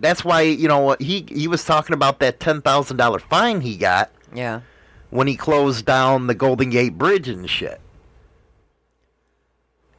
that's 0.01 0.25
why 0.25 0.41
you 0.41 0.67
know 0.67 0.95
he 0.99 1.25
he 1.29 1.47
was 1.47 1.63
talking 1.63 1.93
about 1.93 2.19
that 2.19 2.39
ten 2.39 2.61
thousand 2.61 2.97
dollar 2.97 3.19
fine 3.19 3.61
he 3.61 3.77
got 3.77 4.11
Yeah. 4.33 4.61
when 5.09 5.27
he 5.27 5.35
closed 5.35 5.85
down 5.85 6.27
the 6.27 6.35
Golden 6.35 6.69
Gate 6.69 6.97
Bridge 6.97 7.27
and 7.29 7.49
shit. 7.49 7.79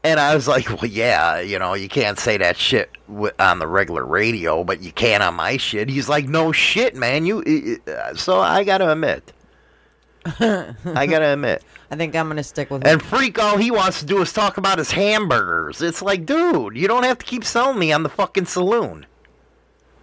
And 0.04 0.18
I 0.18 0.34
was 0.34 0.48
like, 0.48 0.68
well, 0.68 0.90
yeah, 0.90 1.38
you 1.38 1.60
know, 1.60 1.74
you 1.74 1.88
can't 1.88 2.18
say 2.18 2.36
that 2.36 2.56
shit 2.56 2.90
on 3.38 3.60
the 3.60 3.68
regular 3.68 4.04
radio, 4.04 4.64
but 4.64 4.82
you 4.82 4.90
can 4.90 5.22
on 5.22 5.34
my 5.34 5.56
shit. 5.58 5.88
He's 5.88 6.08
like, 6.08 6.26
no 6.28 6.50
shit, 6.50 6.96
man. 6.96 7.24
You, 7.24 7.38
i- 7.46 7.78
i- 7.86 7.90
uh, 7.92 8.14
so 8.14 8.40
I 8.40 8.64
gotta 8.64 8.90
admit, 8.90 9.32
I 10.26 11.06
gotta 11.08 11.32
admit. 11.34 11.62
I 11.92 11.94
think 11.96 12.16
I'm 12.16 12.26
gonna 12.26 12.42
stick 12.42 12.68
with 12.70 12.84
And 12.84 13.00
Freak, 13.00 13.38
all 13.38 13.58
he 13.58 13.70
wants 13.70 14.00
to 14.00 14.06
do 14.06 14.20
is 14.22 14.32
talk 14.32 14.56
about 14.56 14.78
his 14.78 14.90
hamburgers. 14.90 15.80
It's 15.82 16.02
like, 16.02 16.26
dude, 16.26 16.76
you 16.76 16.88
don't 16.88 17.04
have 17.04 17.18
to 17.18 17.24
keep 17.26 17.44
selling 17.44 17.78
me 17.78 17.92
on 17.92 18.02
the 18.02 18.08
fucking 18.08 18.46
saloon. 18.46 19.06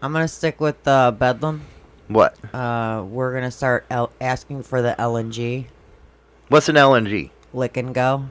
I'm 0.01 0.13
gonna 0.13 0.27
stick 0.27 0.59
with 0.61 0.87
uh, 0.87 1.11
Bedlam. 1.11 1.61
What? 2.07 2.35
Uh, 2.53 3.03
we're 3.07 3.33
gonna 3.33 3.51
start 3.51 3.85
L- 3.89 4.11
asking 4.21 4.63
for 4.63 4.81
the 4.81 4.95
LNG, 4.97 5.65
What's 6.47 6.69
an 6.69 6.75
LNG? 6.75 7.29
lick 7.53 7.77
and 7.77 7.93
go. 7.93 8.25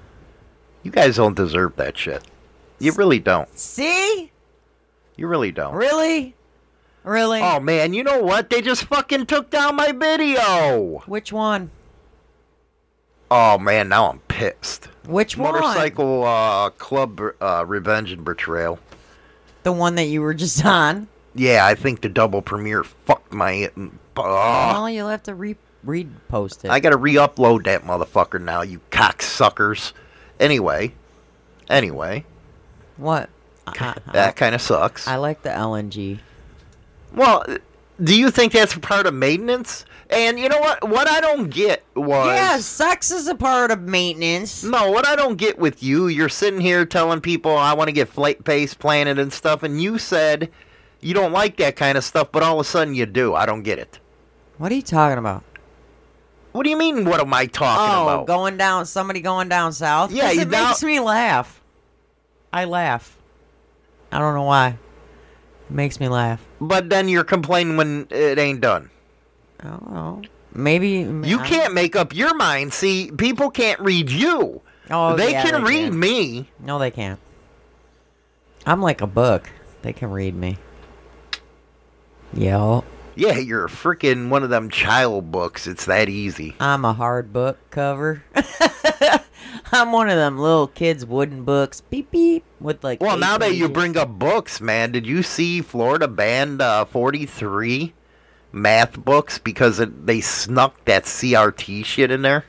You 0.82 0.90
guys 0.90 1.16
don't 1.16 1.36
deserve 1.36 1.76
that 1.76 1.96
shit. 1.98 2.24
You 2.78 2.92
really 2.92 3.18
don't. 3.18 3.48
See? 3.58 4.30
You 5.16 5.26
really 5.26 5.50
don't. 5.52 5.74
Really? 5.74 6.34
Really? 7.04 7.40
Oh 7.40 7.60
man, 7.60 7.92
you 7.92 8.02
know 8.04 8.20
what? 8.22 8.50
They 8.50 8.60
just 8.62 8.84
fucking 8.84 9.26
took 9.26 9.50
down 9.50 9.76
my 9.76 9.92
video. 9.92 11.02
Which 11.06 11.32
one? 11.32 11.70
Oh 13.30 13.58
man, 13.58 13.88
now 13.88 14.08
I'm 14.10 14.20
pissed. 14.20 14.86
Which 15.06 15.36
one? 15.36 15.52
Motorcycle 15.52 16.24
uh, 16.24 16.70
club 16.70 17.20
uh, 17.40 17.64
revenge 17.66 18.10
and 18.12 18.24
betrayal. 18.24 18.78
The 19.64 19.72
one 19.72 19.96
that 19.96 20.04
you 20.04 20.22
were 20.22 20.34
just 20.34 20.64
on. 20.64 21.08
Yeah, 21.38 21.64
I 21.66 21.74
think 21.74 22.00
the 22.00 22.08
double 22.08 22.42
premiere 22.42 22.84
fucked 22.84 23.32
my. 23.32 23.70
Uh, 23.76 23.88
Well, 24.16 24.90
you'll 24.90 25.08
have 25.08 25.22
to 25.24 25.34
re 25.34 25.56
repost 25.86 26.64
it. 26.64 26.70
I 26.70 26.80
gotta 26.80 26.96
re-upload 26.96 27.64
that 27.64 27.84
motherfucker 27.84 28.40
now. 28.40 28.62
You 28.62 28.80
cocksuckers. 28.90 29.92
Anyway, 30.40 30.92
anyway, 31.70 32.24
what? 32.96 33.30
That 34.12 34.36
kind 34.36 34.54
of 34.54 34.60
sucks. 34.62 35.06
I 35.06 35.16
like 35.16 35.42
the 35.42 35.50
LNG. 35.50 36.18
Well, 37.14 37.44
do 38.02 38.18
you 38.18 38.30
think 38.30 38.52
that's 38.52 38.76
part 38.78 39.06
of 39.06 39.14
maintenance? 39.14 39.84
And 40.10 40.38
you 40.38 40.48
know 40.48 40.58
what? 40.58 40.88
What 40.88 41.08
I 41.08 41.20
don't 41.20 41.50
get 41.50 41.84
was 41.94 42.28
Yeah, 42.28 42.58
sex 42.58 43.10
is 43.10 43.28
a 43.28 43.34
part 43.34 43.70
of 43.70 43.82
maintenance. 43.82 44.64
No, 44.64 44.90
what 44.90 45.06
I 45.06 45.16
don't 45.16 45.36
get 45.36 45.58
with 45.58 45.82
you, 45.82 46.06
you're 46.08 46.28
sitting 46.30 46.60
here 46.60 46.86
telling 46.86 47.20
people 47.20 47.56
I 47.56 47.74
want 47.74 47.88
to 47.88 47.92
get 47.92 48.08
flight 48.08 48.44
face 48.44 48.72
planted 48.74 49.18
and 49.18 49.32
stuff, 49.32 49.62
and 49.62 49.80
you 49.82 49.98
said 49.98 50.50
you 51.00 51.14
don't 51.14 51.32
like 51.32 51.56
that 51.58 51.76
kind 51.76 51.96
of 51.96 52.04
stuff, 52.04 52.30
but 52.32 52.42
all 52.42 52.60
of 52.60 52.66
a 52.66 52.68
sudden 52.68 52.94
you 52.94 53.06
do. 53.06 53.34
I 53.34 53.46
don't 53.46 53.62
get 53.62 53.78
it. 53.78 53.98
What 54.58 54.72
are 54.72 54.74
you 54.74 54.82
talking 54.82 55.18
about? 55.18 55.44
What 56.52 56.64
do 56.64 56.70
you 56.70 56.76
mean? 56.76 57.04
What 57.04 57.20
am 57.20 57.32
I 57.32 57.46
talking 57.46 57.94
oh, 57.94 58.02
about? 58.02 58.26
going 58.26 58.56
down, 58.56 58.86
somebody 58.86 59.20
going 59.20 59.48
down 59.48 59.72
south. 59.72 60.10
Yeah, 60.10 60.32
it 60.32 60.48
now- 60.48 60.68
makes 60.68 60.82
me 60.82 60.98
laugh. 60.98 61.60
I 62.52 62.64
laugh. 62.64 63.16
I 64.10 64.18
don't 64.18 64.34
know 64.34 64.44
why. 64.44 64.78
It 65.68 65.74
makes 65.74 66.00
me 66.00 66.08
laugh. 66.08 66.44
But 66.60 66.88
then 66.88 67.08
you're 67.08 67.24
complaining 67.24 67.76
when 67.76 68.06
it 68.10 68.38
ain't 68.38 68.60
done. 68.60 68.90
I 69.60 69.68
don't 69.68 69.92
know. 69.92 70.22
Maybe 70.54 70.88
You 70.88 71.38
can't 71.40 71.74
make 71.74 71.94
up 71.94 72.14
your 72.14 72.34
mind. 72.34 72.72
See, 72.72 73.12
people 73.16 73.50
can't 73.50 73.78
read 73.80 74.10
you. 74.10 74.62
Oh, 74.90 75.14
they 75.14 75.32
yeah, 75.32 75.42
can 75.42 75.62
they 75.62 75.70
read 75.70 75.90
can. 75.90 76.00
me. 76.00 76.48
No, 76.58 76.78
they 76.78 76.90
can't. 76.90 77.20
I'm 78.64 78.80
like 78.80 79.00
a 79.02 79.06
book. 79.06 79.50
They 79.82 79.92
can 79.92 80.10
read 80.10 80.34
me. 80.34 80.58
Yo. 82.32 82.84
Yeah, 83.14 83.38
you're 83.38 83.64
a 83.64 83.68
freaking 83.68 84.28
one 84.28 84.44
of 84.44 84.50
them 84.50 84.70
child 84.70 85.32
books. 85.32 85.66
It's 85.66 85.86
that 85.86 86.08
easy. 86.08 86.54
I'm 86.60 86.84
a 86.84 86.92
hard 86.92 87.32
book 87.32 87.58
cover. 87.70 88.22
I'm 89.72 89.92
one 89.92 90.08
of 90.08 90.16
them 90.16 90.38
little 90.38 90.68
kids' 90.68 91.04
wooden 91.04 91.44
books. 91.44 91.80
Beep 91.80 92.12
beep 92.12 92.44
with 92.60 92.84
like. 92.84 93.00
Well, 93.00 93.16
now 93.16 93.38
that 93.38 93.54
you 93.54 93.68
bring 93.68 93.96
up 93.96 94.10
books, 94.10 94.60
man, 94.60 94.92
did 94.92 95.04
you 95.04 95.24
see 95.24 95.62
Florida 95.62 96.06
banned 96.06 96.62
uh, 96.62 96.84
43 96.84 97.92
math 98.52 98.96
books 99.04 99.38
because 99.38 99.80
it, 99.80 100.06
they 100.06 100.20
snuck 100.20 100.84
that 100.84 101.04
CRT 101.04 101.84
shit 101.84 102.10
in 102.12 102.22
there? 102.22 102.44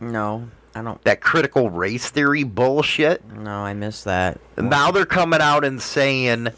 No, 0.00 0.48
I 0.74 0.82
don't. 0.82 1.02
That 1.04 1.20
critical 1.20 1.70
race 1.70 2.08
theory 2.08 2.44
bullshit? 2.44 3.24
No, 3.30 3.50
I 3.50 3.74
missed 3.74 4.04
that. 4.06 4.40
Now 4.56 4.90
they're 4.90 5.04
coming 5.06 5.40
out 5.40 5.64
and 5.64 5.82
saying 5.82 6.48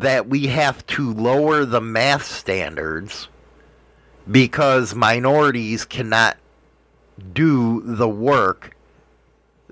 that 0.00 0.28
we 0.28 0.48
have 0.48 0.84
to 0.88 1.12
lower 1.12 1.64
the 1.64 1.80
math 1.80 2.24
standards 2.24 3.28
because 4.30 4.94
minorities 4.94 5.84
cannot 5.84 6.36
do 7.32 7.80
the 7.84 8.08
work 8.08 8.76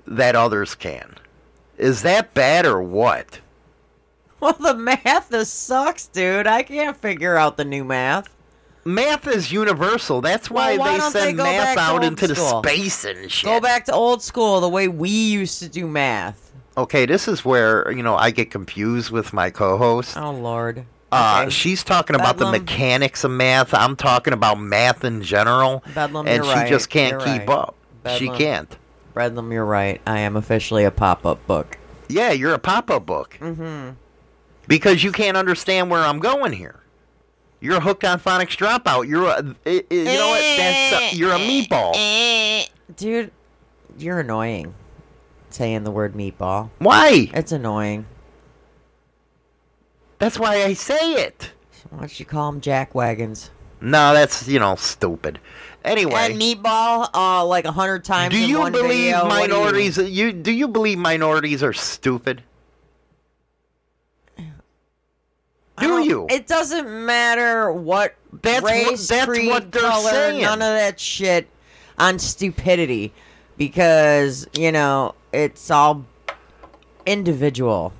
that 0.07 0.35
others 0.35 0.75
can. 0.75 1.15
Is 1.77 2.03
that 2.03 2.33
bad 2.33 2.65
or 2.65 2.81
what? 2.81 3.39
Well, 4.43 4.51
the 4.59 4.73
math 4.73 5.29
this 5.29 5.49
sucks, 5.49 6.07
dude. 6.07 6.47
I 6.47 6.63
can't 6.63 6.97
figure 6.97 7.37
out 7.37 7.55
the 7.55 7.63
new 7.63 7.85
math. 7.85 8.27
Math 8.83 9.25
is 9.25 9.53
universal. 9.53 10.19
That's 10.19 10.51
why, 10.51 10.71
Well, 10.75 10.79
why 10.79 10.91
they 10.91 10.97
don't 10.97 11.13
they 11.13 11.19
send 11.21 11.37
math 11.37 11.77
out 11.77 12.03
into 12.03 12.35
school? 12.35 12.61
the 12.61 12.67
space 12.69 13.05
and 13.05 13.31
shit. 13.31 13.45
Go 13.45 13.61
back 13.61 13.85
to 13.85 13.93
old 13.93 14.21
school, 14.21 14.59
the 14.59 14.67
way 14.67 14.89
we 14.89 15.07
used 15.09 15.59
to 15.59 15.69
do 15.69 15.87
math. 15.87 16.51
Okay, 16.75 17.05
this 17.05 17.27
is 17.27 17.45
where, 17.45 17.91
you 17.91 18.01
know, 18.01 18.15
I 18.15 18.31
get 18.31 18.49
confused 18.49 19.11
with 19.11 19.31
my 19.33 19.49
co-host. 19.49 20.17
Oh 20.17 20.31
Lord. 20.31 20.85
Uh, 21.11 21.41
Okay. 21.43 21.49
she's 21.51 21.83
talking 21.83 22.15
about 22.15 22.37
the 22.37 22.49
mechanics 22.49 23.23
of 23.23 23.29
math. 23.29 23.71
I'm 23.75 23.95
talking 23.95 24.33
about 24.33 24.59
math 24.59 25.03
in 25.05 25.21
general, 25.21 25.83
Bedlam, 25.93 26.27
and 26.27 26.43
she 26.43 26.49
right. 26.51 26.67
just 26.67 26.89
can't 26.89 27.11
You're 27.11 27.19
keep 27.19 27.47
right. 27.47 27.49
up. 27.49 27.75
She 28.17 28.29
can't. 28.29 28.75
Bredlam, 29.13 29.53
you're 29.53 29.63
right. 29.63 30.01
I 30.07 30.19
am 30.21 30.35
officially 30.35 30.83
a 30.85 30.89
pop-up 30.91 31.45
book. 31.45 31.77
Yeah, 32.09 32.31
you're 32.31 32.55
a 32.55 32.59
pop-up 32.59 33.05
book 33.05 33.37
Mm-hmm. 33.39 33.91
because 34.67 35.03
you 35.03 35.11
can't 35.11 35.37
understand 35.37 35.91
where 35.91 36.01
I'm 36.01 36.17
going 36.17 36.51
here. 36.53 36.79
You're 37.61 37.77
a 37.77 37.79
hooked 37.79 38.03
on 38.05 38.19
phonics 38.19 38.57
dropout. 38.57 39.07
You're 39.07 39.27
a, 39.27 39.55
i- 39.67 39.69
i- 39.69 39.85
you 39.91 40.03
know 40.05 40.29
what? 40.29 40.41
That's 40.57 40.93
uh, 41.13 41.15
you're 41.15 41.31
a 41.31 41.37
meatball. 41.37 42.67
Dude, 42.97 43.31
you're 43.99 44.19
annoying. 44.19 44.73
Saying 45.53 45.83
the 45.83 45.91
word 45.91 46.13
meatball. 46.15 46.71
Why? 46.79 47.29
It's 47.31 47.51
annoying. 47.51 48.07
That's 50.17 50.39
why 50.39 50.63
I 50.63 50.73
say 50.73 51.13
it. 51.13 51.51
Why 51.91 51.99
don't 51.99 52.19
you 52.19 52.25
call 52.25 52.51
them 52.51 52.59
jack 52.59 52.95
wagons? 52.95 53.51
No, 53.79 54.13
that's 54.15 54.47
you 54.47 54.57
know 54.57 54.75
stupid. 54.75 55.39
Anyway, 55.85 56.13
And 56.15 56.41
meatball, 56.41 57.07
uh, 57.13 57.45
like 57.45 57.65
a 57.65 57.71
hundred 57.71 58.03
times. 58.03 58.33
do 58.33 58.39
you 58.39 58.57
believe 58.71 58.87
video. 58.87 59.25
What 59.25 59.29
do 59.29 59.53
you- 59.53 59.59
minorities? 59.59 59.97
You 59.99 60.31
do 60.31 60.51
you 60.51 60.67
believe 60.67 60.97
minorities 60.97 61.61
are 61.61 61.73
stupid? 61.73 62.41
Do 65.77 66.03
you? 66.03 66.27
It 66.29 66.47
doesn't 66.47 66.87
matter 67.05 67.71
what 67.71 68.15
That's 68.41 68.61
what- 68.63 68.71
race, 68.71 69.07
that's 69.07 69.25
creed, 69.25 69.49
what 69.49 69.71
they're 69.71 69.81
color, 69.81 70.09
saying. 70.09 70.41
none 70.41 70.61
of 70.61 70.67
that 70.75 70.99
shit 70.99 71.47
on 71.99 72.17
stupidity, 72.19 73.11
because 73.57 74.47
you 74.57 74.71
know 74.71 75.13
it's 75.33 75.69
all 75.71 76.05
individual. 77.05 77.93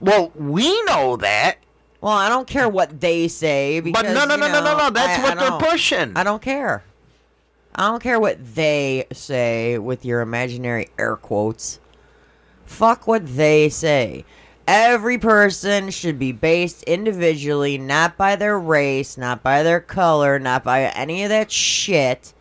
Well, 0.00 0.30
we 0.34 0.82
know 0.84 1.16
that, 1.16 1.58
Well, 2.00 2.12
I 2.12 2.28
don't 2.28 2.46
care 2.46 2.68
what 2.68 3.00
they 3.00 3.28
say 3.28 3.80
because 3.80 4.02
but 4.02 4.12
no, 4.12 4.24
no, 4.24 4.36
no, 4.36 4.48
no, 4.50 4.62
no, 4.64 4.76
no. 4.76 4.90
That's 4.90 5.18
I- 5.18 5.22
what 5.22 5.38
I 5.38 5.48
they're 5.58 5.70
pushing. 5.70 6.12
I 6.16 6.22
don't 6.24 6.40
care. 6.42 6.84
I 7.74 7.88
don't 7.88 8.02
care 8.02 8.18
what 8.18 8.54
they 8.54 9.06
say 9.12 9.78
with 9.78 10.04
your 10.04 10.20
imaginary 10.22 10.88
air 10.98 11.16
quotes. 11.16 11.78
Fuck 12.64 13.06
what 13.06 13.26
they 13.36 13.68
say. 13.68 14.24
Every 14.66 15.18
person 15.18 15.90
should 15.90 16.18
be 16.18 16.32
based 16.32 16.82
individually, 16.84 17.76
not 17.78 18.16
by 18.16 18.36
their 18.36 18.58
race, 18.58 19.16
not 19.18 19.42
by 19.42 19.62
their 19.62 19.80
color, 19.80 20.38
not 20.38 20.62
by 20.64 20.82
any 20.82 21.22
of 21.24 21.28
that 21.30 21.50
shit. 21.50 22.32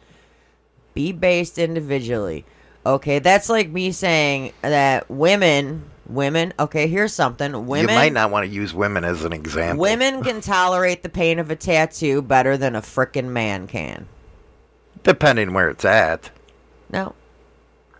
Be 0.94 1.12
based 1.12 1.58
individually. 1.58 2.46
Okay, 2.90 3.20
that's 3.20 3.50
like 3.50 3.70
me 3.70 3.92
saying 3.92 4.52
that 4.62 5.10
women, 5.12 5.84
women, 6.08 6.54
okay, 6.60 6.88
here's 6.88 7.14
something. 7.14 7.68
Women 7.68 7.90
you 7.90 7.96
might 7.96 8.14
not 8.14 8.32
want 8.32 8.48
to 8.48 8.52
use 8.52 8.74
women 8.74 9.04
as 9.04 9.24
an 9.24 9.32
example. 9.34 9.82
Women 9.84 10.24
can 10.24 10.42
tolerate 10.42 11.04
the 11.04 11.10
pain 11.10 11.38
of 11.38 11.52
a 11.52 11.56
tattoo 11.56 12.22
better 12.24 12.58
than 12.58 12.76
a 12.76 12.82
frickin' 12.82 13.26
man 13.26 13.68
can. 13.68 14.08
depending 15.04 15.54
where 15.54 15.70
it's 15.70 15.86
at. 15.86 16.32
No. 16.92 17.14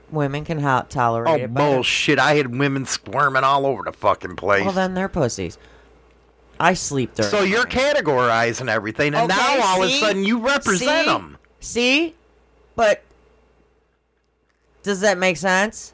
Women 0.10 0.44
can 0.44 0.60
ho- 0.60 0.86
tolerate 0.90 1.30
Oh 1.30 1.36
it 1.44 1.54
better. 1.54 1.76
bullshit! 1.76 2.18
I 2.18 2.34
had 2.34 2.58
women 2.58 2.86
squirming 2.88 3.44
all 3.44 3.68
over 3.68 3.84
the 3.84 3.92
fucking 3.94 4.38
place. 4.38 4.64
Well, 4.64 4.74
then 4.74 4.96
they're 4.96 5.08
pussies. 5.08 5.60
I 6.60 6.74
sleep 6.74 7.14
during 7.14 7.30
so 7.30 7.42
the 7.42 7.48
you're 7.48 7.68
night. 7.68 7.96
categorizing 7.96 8.70
everything, 8.70 9.14
and 9.14 9.32
Okay, 9.32 9.40
now 9.40 9.62
all 9.68 9.84
of 9.84 9.90
see? 9.90 9.98
a 9.98 10.00
sudden 10.00 10.24
you 10.26 10.40
represent 10.40 11.06
See? 11.06 11.12
them. 11.14 11.38
See? 11.60 12.16
But 12.76 13.04
does 14.84 15.02
that 15.02 15.18
make 15.18 15.38
sense? 15.38 15.94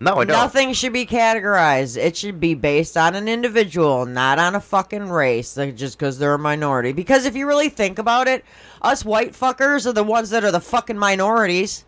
No, 0.00 0.12
I 0.12 0.24
don't. 0.24 0.28
Nothing 0.28 0.72
should 0.74 0.92
be 0.92 1.06
categorized. 1.06 1.96
It 1.96 2.16
should 2.16 2.38
be 2.38 2.54
based 2.54 2.96
on 2.96 3.16
an 3.16 3.26
individual, 3.26 4.06
not 4.06 4.38
on 4.38 4.54
a 4.54 4.60
fucking 4.60 5.08
race, 5.08 5.56
like 5.56 5.76
just 5.76 5.98
because 5.98 6.18
they're 6.18 6.34
a 6.34 6.38
minority. 6.38 6.92
Because 6.92 7.24
if 7.24 7.34
you 7.34 7.48
really 7.48 7.68
think 7.68 7.98
about 7.98 8.28
it, 8.28 8.44
us 8.80 9.04
white 9.04 9.32
fuckers 9.32 9.86
are 9.86 9.92
the 9.92 10.04
ones 10.04 10.30
that 10.30 10.44
are 10.44 10.52
the 10.52 10.60
fucking 10.60 10.98
minorities. 10.98 11.84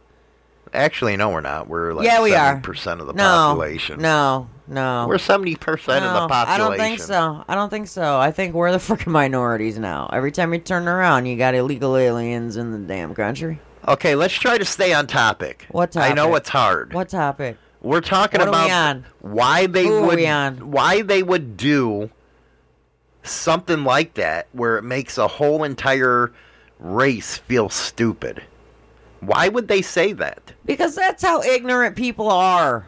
Actually, 0.72 1.16
no, 1.16 1.31
we're 1.31 1.41
not. 1.41 1.68
We're 1.68 1.93
like 1.93 2.05
yeah, 2.05 2.22
we 2.22 2.35
are. 2.35 2.61
percent 2.61 3.01
of 3.01 3.07
the 3.07 3.12
no, 3.12 3.22
population. 3.22 4.01
No, 4.01 4.49
no. 4.66 5.07
We're 5.09 5.18
seventy 5.18 5.55
percent 5.55 6.05
of 6.05 6.12
the 6.12 6.28
population. 6.28 6.49
I 6.49 6.59
don't 6.59 6.78
think 6.78 7.01
so. 7.01 7.45
I 7.47 7.55
don't 7.55 7.70
think 7.70 7.87
so. 7.89 8.18
I 8.18 8.33
think 8.33 8.55
we're 8.55 8.72
the 8.72 8.78
freaking 8.78 9.12
minorities 9.12 9.78
now. 9.78 10.09
Every 10.12 10.33
time 10.33 10.53
you 10.53 10.61
turn 10.61 10.89
around, 10.89 11.26
you 11.26 11.37
got 11.37 11.55
illegal 11.55 11.97
aliens 11.97 12.57
in 12.57 12.72
the 12.72 12.78
damn 12.78 13.14
country. 13.14 13.61
Okay, 13.89 14.14
let's 14.14 14.35
try 14.35 14.59
to 14.59 14.64
stay 14.64 14.93
on 14.93 15.07
topic. 15.07 15.66
What 15.70 15.93
topic? 15.93 16.11
I 16.11 16.14
know 16.14 16.35
it's 16.35 16.49
hard. 16.49 16.93
What 16.93 17.09
topic? 17.09 17.57
We're 17.83 18.03
talking 18.03 18.41
What 18.41 18.49
are 18.49 18.51
about 18.51 18.66
we 18.66 18.72
on? 18.72 19.07
why 19.20 19.66
they 19.66 19.87
Who 19.87 19.97
are 19.99 20.07
would 20.09 20.16
we 20.16 20.26
on? 20.26 20.70
why 20.70 21.01
they 21.03 21.22
would 21.22 21.57
do 21.57 22.11
something 23.22 23.85
like 23.85 24.14
that 24.14 24.49
where 24.53 24.76
it 24.76 24.83
makes 24.83 25.16
a 25.16 25.26
whole 25.26 25.64
entire 25.64 26.31
race 26.78 27.39
feel 27.39 27.68
stupid. 27.70 28.43
Why 29.20 29.49
would 29.49 29.68
they 29.68 29.83
say 29.83 30.12
that? 30.14 30.53
Because 30.64 30.95
that's 30.95 31.22
how 31.22 31.43
ignorant 31.43 31.97
people 31.97 32.31
are. 32.31 32.87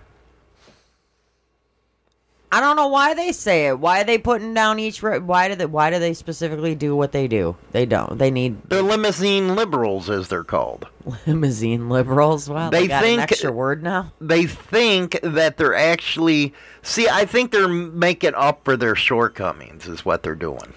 I 2.55 2.61
don't 2.61 2.77
know 2.77 2.89
why 2.89 3.15
they 3.15 3.33
say 3.33 3.69
it. 3.69 3.79
Why 3.79 4.03
are 4.03 4.05
they 4.05 4.19
putting 4.19 4.53
down 4.53 4.79
each? 4.79 5.03
Why 5.03 5.49
do 5.49 5.55
they? 5.55 5.65
Why 5.65 5.89
do 5.89 5.99
they 5.99 6.13
specifically 6.13 6.75
do 6.75 6.95
what 6.95 7.13
they 7.13 7.27
do? 7.27 7.57
They 7.71 7.87
don't. 7.87 8.19
They 8.19 8.31
need 8.31 8.63
They're 8.69 8.83
limousine 8.83 9.57
liberals, 9.57 10.11
as 10.11 10.29
they're 10.29 10.45
called. 10.45 10.87
limousine 11.27 11.89
liberals. 11.89 12.51
Wow, 12.51 12.69
they, 12.69 12.83
They 12.83 12.89
got 12.89 13.03
think- 13.03 13.19
an 13.19 13.23
extra 13.23 13.51
word 13.51 13.83
now. 13.83 14.13
They 14.21 14.45
think 14.45 15.19
that 15.23 15.57
they're 15.57 15.75
actually 15.75 16.53
see. 16.83 17.09
I 17.09 17.25
think 17.25 17.53
they're 17.53 17.69
making 17.69 18.35
up 18.35 18.65
for 18.65 18.77
their 18.77 18.97
shortcomings, 18.97 19.89
is 19.89 20.05
what 20.05 20.23
they're 20.23 20.35
doing. 20.35 20.75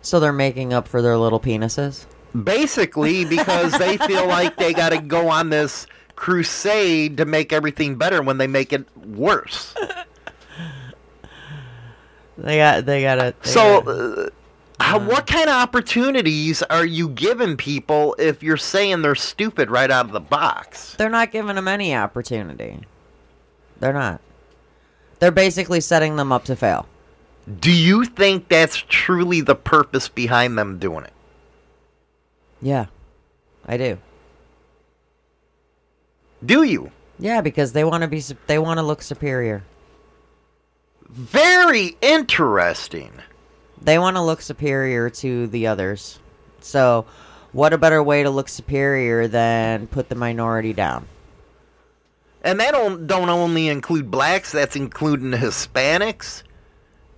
So 0.00 0.20
they're 0.20 0.32
making 0.32 0.72
up 0.72 0.88
for 0.88 1.02
their 1.02 1.18
little 1.18 1.38
penises. 1.40 2.06
Basically, 2.44 3.26
because 3.26 3.76
they 3.78 3.98
feel 3.98 4.26
like 4.26 4.56
they 4.56 4.72
got 4.72 4.88
to 4.90 4.98
go 5.02 5.28
on 5.28 5.50
this 5.50 5.86
crusade 6.16 7.18
to 7.18 7.26
make 7.26 7.52
everything 7.52 7.96
better 7.96 8.22
when 8.22 8.38
they 8.38 8.46
make 8.46 8.72
it 8.72 8.86
worse. 8.96 9.74
They 12.40 12.56
got. 12.56 12.86
They 12.86 13.02
got 13.02 13.18
a. 13.18 13.34
So, 13.42 13.80
uh, 13.80 14.30
how, 14.80 14.98
what 14.98 15.26
kind 15.26 15.48
of 15.48 15.54
opportunities 15.54 16.62
are 16.62 16.86
you 16.86 17.10
giving 17.10 17.56
people 17.56 18.16
if 18.18 18.42
you're 18.42 18.56
saying 18.56 19.02
they're 19.02 19.14
stupid 19.14 19.70
right 19.70 19.90
out 19.90 20.06
of 20.06 20.12
the 20.12 20.20
box? 20.20 20.94
They're 20.94 21.10
not 21.10 21.32
giving 21.32 21.56
them 21.56 21.68
any 21.68 21.94
opportunity. 21.94 22.80
They're 23.78 23.92
not. 23.92 24.20
They're 25.18 25.30
basically 25.30 25.82
setting 25.82 26.16
them 26.16 26.32
up 26.32 26.44
to 26.44 26.56
fail. 26.56 26.86
Do 27.60 27.70
you 27.70 28.04
think 28.04 28.48
that's 28.48 28.76
truly 28.76 29.42
the 29.42 29.54
purpose 29.54 30.08
behind 30.08 30.56
them 30.56 30.78
doing 30.78 31.04
it? 31.04 31.12
Yeah, 32.62 32.86
I 33.66 33.76
do. 33.76 33.98
Do 36.44 36.62
you? 36.62 36.90
Yeah, 37.18 37.42
because 37.42 37.74
they 37.74 37.84
want 37.84 38.02
to 38.02 38.08
be. 38.08 38.22
They 38.46 38.58
want 38.58 38.78
to 38.78 38.82
look 38.82 39.02
superior. 39.02 39.62
Very 41.10 41.96
interesting. 42.00 43.10
They 43.82 43.98
want 43.98 44.16
to 44.16 44.22
look 44.22 44.40
superior 44.42 45.10
to 45.10 45.48
the 45.48 45.66
others. 45.66 46.20
So, 46.60 47.06
what 47.52 47.72
a 47.72 47.78
better 47.78 48.02
way 48.02 48.22
to 48.22 48.30
look 48.30 48.48
superior 48.48 49.26
than 49.26 49.88
put 49.88 50.08
the 50.08 50.14
minority 50.14 50.72
down? 50.72 51.06
And 52.42 52.60
that 52.60 52.72
don't, 52.72 53.06
don't 53.06 53.28
only 53.28 53.68
include 53.68 54.10
blacks, 54.10 54.52
that's 54.52 54.76
including 54.76 55.32
Hispanics, 55.32 56.42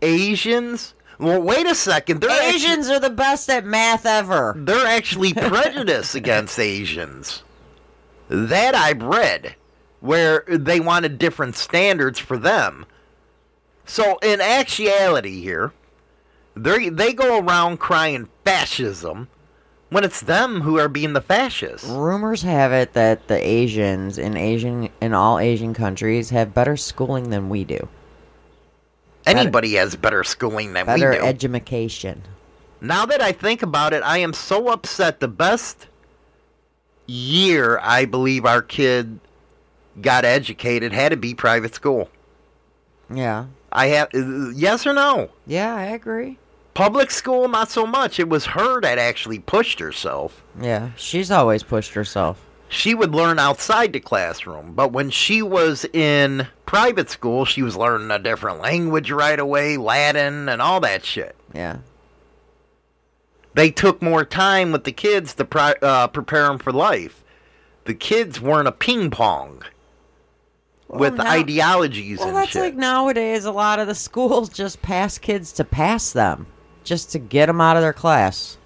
Asians. 0.00 0.94
Well, 1.18 1.40
wait 1.42 1.66
a 1.66 1.74
second. 1.74 2.20
They're 2.20 2.30
actually, 2.30 2.54
Asians 2.54 2.88
are 2.88 2.98
the 2.98 3.10
best 3.10 3.48
at 3.50 3.64
math 3.64 4.06
ever. 4.06 4.54
they're 4.56 4.86
actually 4.86 5.34
prejudiced 5.34 6.14
against 6.14 6.58
Asians. 6.58 7.42
That 8.28 8.74
I've 8.74 9.02
read, 9.02 9.54
where 10.00 10.44
they 10.48 10.80
wanted 10.80 11.18
different 11.18 11.56
standards 11.56 12.18
for 12.18 12.38
them. 12.38 12.86
So, 13.92 14.16
in 14.22 14.40
actuality, 14.40 15.42
here, 15.42 15.70
they 16.56 16.88
they 16.88 17.12
go 17.12 17.40
around 17.40 17.76
crying 17.76 18.26
fascism 18.42 19.28
when 19.90 20.02
it's 20.02 20.22
them 20.22 20.62
who 20.62 20.78
are 20.78 20.88
being 20.88 21.12
the 21.12 21.20
fascists. 21.20 21.86
Rumors 21.86 22.40
have 22.40 22.72
it 22.72 22.94
that 22.94 23.28
the 23.28 23.36
Asians 23.36 24.16
in 24.16 24.34
Asian 24.38 24.88
in 25.02 25.12
all 25.12 25.38
Asian 25.38 25.74
countries 25.74 26.30
have 26.30 26.54
better 26.54 26.74
schooling 26.74 27.28
than 27.28 27.50
we 27.50 27.64
do. 27.64 27.86
Anybody 29.26 29.74
has 29.74 29.94
better 29.94 30.24
schooling 30.24 30.72
than 30.72 30.86
Better 30.86 31.10
we 31.10 31.18
do. 31.18 31.22
education. 31.22 32.22
Now 32.80 33.04
that 33.04 33.20
I 33.20 33.32
think 33.32 33.62
about 33.62 33.92
it, 33.92 34.02
I 34.02 34.16
am 34.16 34.32
so 34.32 34.68
upset. 34.68 35.20
The 35.20 35.28
best 35.28 35.86
year 37.06 37.78
I 37.82 38.06
believe 38.06 38.46
our 38.46 38.62
kid 38.62 39.20
got 40.00 40.24
educated 40.24 40.94
had 40.94 41.10
to 41.10 41.18
be 41.18 41.34
private 41.34 41.74
school. 41.74 42.08
Yeah. 43.12 43.48
I 43.72 43.86
have 43.88 44.08
uh, 44.14 44.50
yes 44.50 44.86
or 44.86 44.92
no? 44.92 45.30
Yeah, 45.46 45.74
I 45.74 45.84
agree. 45.84 46.38
Public 46.74 47.10
school, 47.10 47.48
not 47.48 47.70
so 47.70 47.86
much. 47.86 48.18
It 48.18 48.28
was 48.28 48.46
her 48.46 48.80
that 48.80 48.98
actually 48.98 49.38
pushed 49.38 49.78
herself. 49.78 50.42
Yeah, 50.60 50.90
she's 50.96 51.30
always 51.30 51.62
pushed 51.62 51.94
herself. 51.94 52.44
She 52.68 52.94
would 52.94 53.14
learn 53.14 53.38
outside 53.38 53.92
the 53.92 54.00
classroom, 54.00 54.72
but 54.72 54.92
when 54.92 55.10
she 55.10 55.42
was 55.42 55.84
in 55.92 56.46
private 56.64 57.10
school, 57.10 57.44
she 57.44 57.62
was 57.62 57.76
learning 57.76 58.10
a 58.10 58.18
different 58.18 58.60
language 58.60 59.10
right 59.10 59.38
away, 59.38 59.76
Latin 59.76 60.48
and 60.48 60.62
all 60.62 60.80
that 60.80 61.04
shit. 61.04 61.36
Yeah. 61.54 61.78
they 63.54 63.70
took 63.70 64.00
more 64.00 64.24
time 64.24 64.72
with 64.72 64.84
the 64.84 64.92
kids 64.92 65.34
to 65.34 65.44
pri- 65.44 65.74
uh, 65.82 66.06
prepare 66.08 66.46
them 66.46 66.58
for 66.58 66.72
life. 66.72 67.22
The 67.84 67.92
kids 67.92 68.40
weren't 68.40 68.68
a 68.68 68.72
ping 68.72 69.10
pong 69.10 69.62
with 70.92 71.14
now- 71.14 71.26
ideologies 71.30 72.18
Well, 72.18 72.32
that's 72.34 72.50
shit. 72.50 72.62
like 72.62 72.74
nowadays. 72.74 73.44
A 73.44 73.50
lot 73.52 73.78
of 73.78 73.86
the 73.86 73.94
schools 73.94 74.48
just 74.48 74.82
pass 74.82 75.18
kids 75.18 75.52
to 75.52 75.64
pass 75.64 76.12
them, 76.12 76.46
just 76.84 77.10
to 77.12 77.18
get 77.18 77.46
them 77.46 77.60
out 77.60 77.76
of 77.76 77.82
their 77.82 77.92
class. 77.92 78.56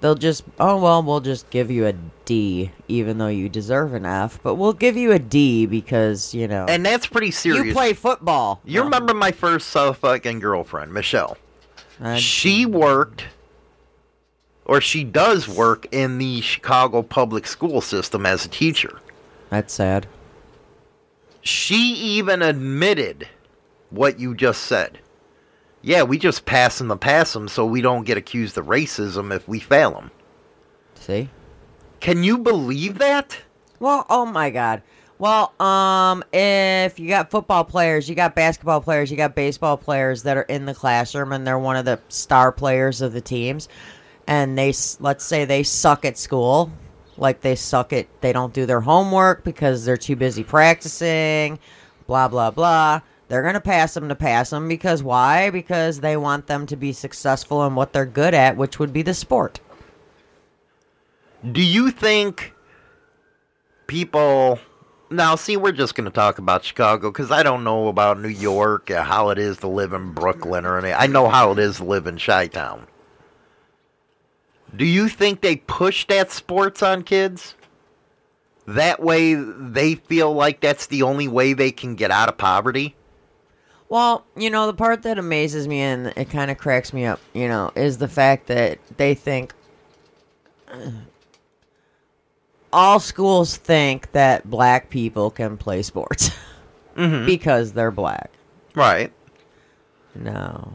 They'll 0.00 0.14
just, 0.14 0.44
oh 0.60 0.80
well, 0.80 1.02
we'll 1.02 1.18
just 1.20 1.50
give 1.50 1.72
you 1.72 1.86
a 1.86 1.94
D, 2.24 2.70
even 2.86 3.18
though 3.18 3.26
you 3.26 3.48
deserve 3.48 3.94
an 3.94 4.06
F, 4.06 4.38
but 4.44 4.54
we'll 4.54 4.72
give 4.72 4.96
you 4.96 5.10
a 5.10 5.18
D 5.18 5.66
because 5.66 6.32
you 6.32 6.46
know 6.46 6.66
and 6.68 6.86
that's 6.86 7.06
pretty 7.08 7.32
serious. 7.32 7.66
you 7.66 7.72
play 7.72 7.94
football. 7.94 8.60
You 8.64 8.84
remember 8.84 9.12
my 9.12 9.32
first 9.32 9.74
uh, 9.76 9.92
fucking 9.92 10.38
girlfriend, 10.38 10.92
Michelle? 10.92 11.36
Uh, 12.00 12.14
she 12.14 12.64
worked, 12.64 13.24
or 14.64 14.80
she 14.80 15.02
does 15.02 15.48
work 15.48 15.88
in 15.90 16.18
the 16.18 16.42
Chicago 16.42 17.02
public 17.02 17.44
school 17.48 17.80
system 17.80 18.24
as 18.24 18.44
a 18.44 18.48
teacher. 18.48 19.00
That's 19.50 19.72
sad. 19.72 20.06
She 21.40 21.94
even 21.94 22.42
admitted 22.42 23.28
what 23.90 24.20
you 24.20 24.34
just 24.34 24.62
said. 24.62 24.98
Yeah, 25.80 26.02
we 26.02 26.18
just 26.18 26.44
pass 26.44 26.78
them 26.78 26.88
to 26.88 26.96
pass 26.96 27.32
them 27.32 27.48
so 27.48 27.64
we 27.64 27.80
don't 27.80 28.04
get 28.04 28.18
accused 28.18 28.58
of 28.58 28.66
racism 28.66 29.34
if 29.34 29.46
we 29.48 29.60
fail 29.60 29.92
them. 29.92 30.10
See. 30.94 31.30
Can 32.00 32.22
you 32.22 32.38
believe 32.38 32.98
that? 32.98 33.38
Well, 33.80 34.04
oh 34.10 34.26
my 34.26 34.50
god. 34.50 34.82
Well, 35.18 35.52
um, 35.60 36.22
if 36.32 37.00
you 37.00 37.08
got 37.08 37.30
football 37.30 37.64
players, 37.64 38.08
you 38.08 38.14
got 38.14 38.36
basketball 38.36 38.80
players, 38.80 39.10
you 39.10 39.16
got 39.16 39.34
baseball 39.34 39.76
players 39.76 40.22
that 40.22 40.36
are 40.36 40.42
in 40.42 40.64
the 40.64 40.74
classroom 40.74 41.32
and 41.32 41.44
they're 41.44 41.58
one 41.58 41.76
of 41.76 41.84
the 41.84 41.98
star 42.08 42.52
players 42.52 43.00
of 43.00 43.12
the 43.12 43.20
teams, 43.20 43.68
and 44.28 44.56
they 44.56 44.72
let's 45.00 45.24
say 45.24 45.44
they 45.44 45.64
suck 45.64 46.04
at 46.04 46.18
school, 46.18 46.70
like 47.18 47.40
they 47.40 47.54
suck 47.54 47.92
at 47.92 48.06
they 48.20 48.32
don't 48.32 48.54
do 48.54 48.66
their 48.66 48.80
homework 48.80 49.44
because 49.44 49.84
they're 49.84 49.96
too 49.96 50.16
busy 50.16 50.44
practicing, 50.44 51.58
blah 52.06 52.28
blah 52.28 52.50
blah. 52.50 53.00
They're 53.28 53.42
gonna 53.42 53.60
pass 53.60 53.94
them 53.94 54.08
to 54.08 54.14
pass 54.14 54.50
them 54.50 54.68
because 54.68 55.02
why? 55.02 55.50
Because 55.50 56.00
they 56.00 56.16
want 56.16 56.46
them 56.46 56.66
to 56.66 56.76
be 56.76 56.92
successful 56.92 57.64
in 57.66 57.74
what 57.74 57.92
they're 57.92 58.06
good 58.06 58.34
at, 58.34 58.56
which 58.56 58.78
would 58.78 58.92
be 58.92 59.02
the 59.02 59.14
sport. 59.14 59.60
Do 61.52 61.62
you 61.62 61.90
think 61.90 62.54
people. 63.88 64.60
Now, 65.10 65.34
see, 65.34 65.56
we're 65.56 65.72
just 65.72 65.96
going 65.96 66.04
to 66.04 66.10
talk 66.14 66.38
about 66.38 66.64
Chicago 66.64 67.10
because 67.10 67.32
I 67.32 67.42
don't 67.42 67.64
know 67.64 67.88
about 67.88 68.20
New 68.20 68.28
York, 68.28 68.90
how 68.90 69.30
it 69.30 69.38
is 69.38 69.56
to 69.58 69.66
live 69.66 69.94
in 69.94 70.12
Brooklyn 70.12 70.64
or 70.64 70.78
any 70.78 70.92
I 70.92 71.06
know 71.08 71.28
how 71.28 71.50
it 71.50 71.58
is 71.58 71.78
to 71.78 71.84
live 71.84 72.06
in 72.06 72.18
Chi 72.18 72.46
Town. 72.48 72.86
Do 74.76 74.84
you 74.84 75.08
think 75.08 75.40
they 75.40 75.56
push 75.56 76.06
that 76.06 76.30
sports 76.30 76.82
on 76.82 77.02
kids? 77.02 77.54
That 78.66 79.00
way 79.02 79.34
they 79.34 79.94
feel 79.94 80.32
like 80.32 80.60
that's 80.60 80.86
the 80.86 81.02
only 81.02 81.26
way 81.26 81.54
they 81.54 81.70
can 81.70 81.94
get 81.94 82.10
out 82.10 82.28
of 82.28 82.36
poverty? 82.36 82.94
Well, 83.88 84.26
you 84.36 84.50
know, 84.50 84.66
the 84.66 84.74
part 84.74 85.02
that 85.04 85.18
amazes 85.18 85.66
me 85.66 85.80
and 85.80 86.08
it 86.16 86.28
kind 86.28 86.50
of 86.50 86.58
cracks 86.58 86.92
me 86.92 87.06
up, 87.06 87.20
you 87.32 87.48
know, 87.48 87.72
is 87.74 87.96
the 87.96 88.08
fact 88.08 88.48
that 88.48 88.78
they 88.98 89.14
think 89.14 89.54
all 92.72 93.00
schools 93.00 93.56
think 93.56 94.12
that 94.12 94.48
black 94.50 94.90
people 94.90 95.30
can 95.30 95.56
play 95.56 95.82
sports 95.82 96.30
Mm-hmm. 96.96 97.26
because 97.26 97.72
they're 97.74 97.92
black. 97.92 98.28
Right. 98.74 99.12
No, 100.16 100.74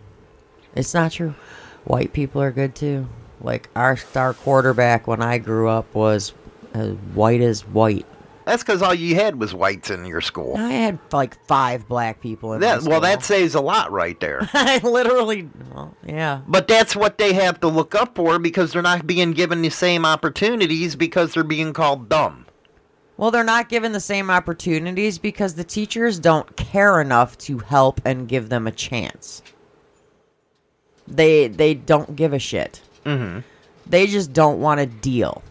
it's 0.74 0.94
not 0.94 1.12
true. 1.12 1.36
White 1.84 2.14
people 2.14 2.42
are 2.42 2.50
good 2.52 2.76
too. 2.76 3.10
Like 3.44 3.70
our 3.76 3.98
star 3.98 4.34
quarterback 4.34 5.06
when 5.06 5.22
I 5.22 5.38
grew 5.38 5.68
up 5.70 5.94
was 5.94 6.34
as 6.74 6.92
white 7.14 7.42
as 7.42 7.62
white. 7.68 8.06
That's 8.46 8.62
because 8.64 8.82
all 8.82 8.94
you 8.94 9.16
had 9.16 9.40
was 9.40 9.54
whites 9.54 9.90
in 9.90 10.06
your 10.06 10.20
school. 10.20 10.58
I 10.58 10.70
had 10.72 11.00
like 11.14 11.42
five 11.46 11.88
black 11.88 12.20
people 12.20 12.54
in 12.54 12.60
That, 12.62 12.80
school. 12.82 12.92
well, 12.92 13.02
that 13.02 13.24
says 13.24 13.56
a 13.56 13.62
lot 13.62 13.90
right 13.92 14.20
there. 14.20 14.50
I 14.54 14.80
literally, 14.84 15.48
well, 15.74 15.96
yeah. 16.06 16.42
But 16.48 16.68
that's 16.68 16.94
what 16.94 17.18
they 17.18 17.32
have 17.34 17.62
to 17.62 17.70
look 17.70 17.96
up 17.96 18.16
for 18.16 18.40
because 18.40 18.74
they're 18.74 18.82
not 18.82 19.08
being 19.08 19.32
given 19.32 19.62
the 19.62 19.70
same 19.70 20.06
opportunities 20.06 20.96
because 20.98 21.34
they're 21.34 21.44
being 21.46 21.72
called 21.72 22.10
dumb. 22.10 22.46
Well, 23.16 23.32
they're 23.32 23.44
not 23.46 23.70
given 23.70 23.94
the 23.94 24.00
same 24.02 24.30
opportunities 24.30 25.20
because 25.20 25.54
the 25.56 25.64
teachers 25.64 26.20
don't 26.20 26.58
care 26.58 27.00
enough 27.00 27.38
to 27.40 27.60
help 27.60 28.02
and 28.04 28.28
give 28.28 28.50
them 28.50 28.68
a 28.68 28.72
chance. 28.72 29.42
They 31.08 31.48
they 31.48 31.74
don't 31.76 32.16
give 32.16 32.34
a 32.34 32.40
shit. 32.40 32.82
Mm-hmm. 33.06 33.40
They 33.86 34.08
just 34.08 34.34
don't 34.34 34.60
want 34.62 34.80
to 34.80 34.86
deal. 34.86 35.44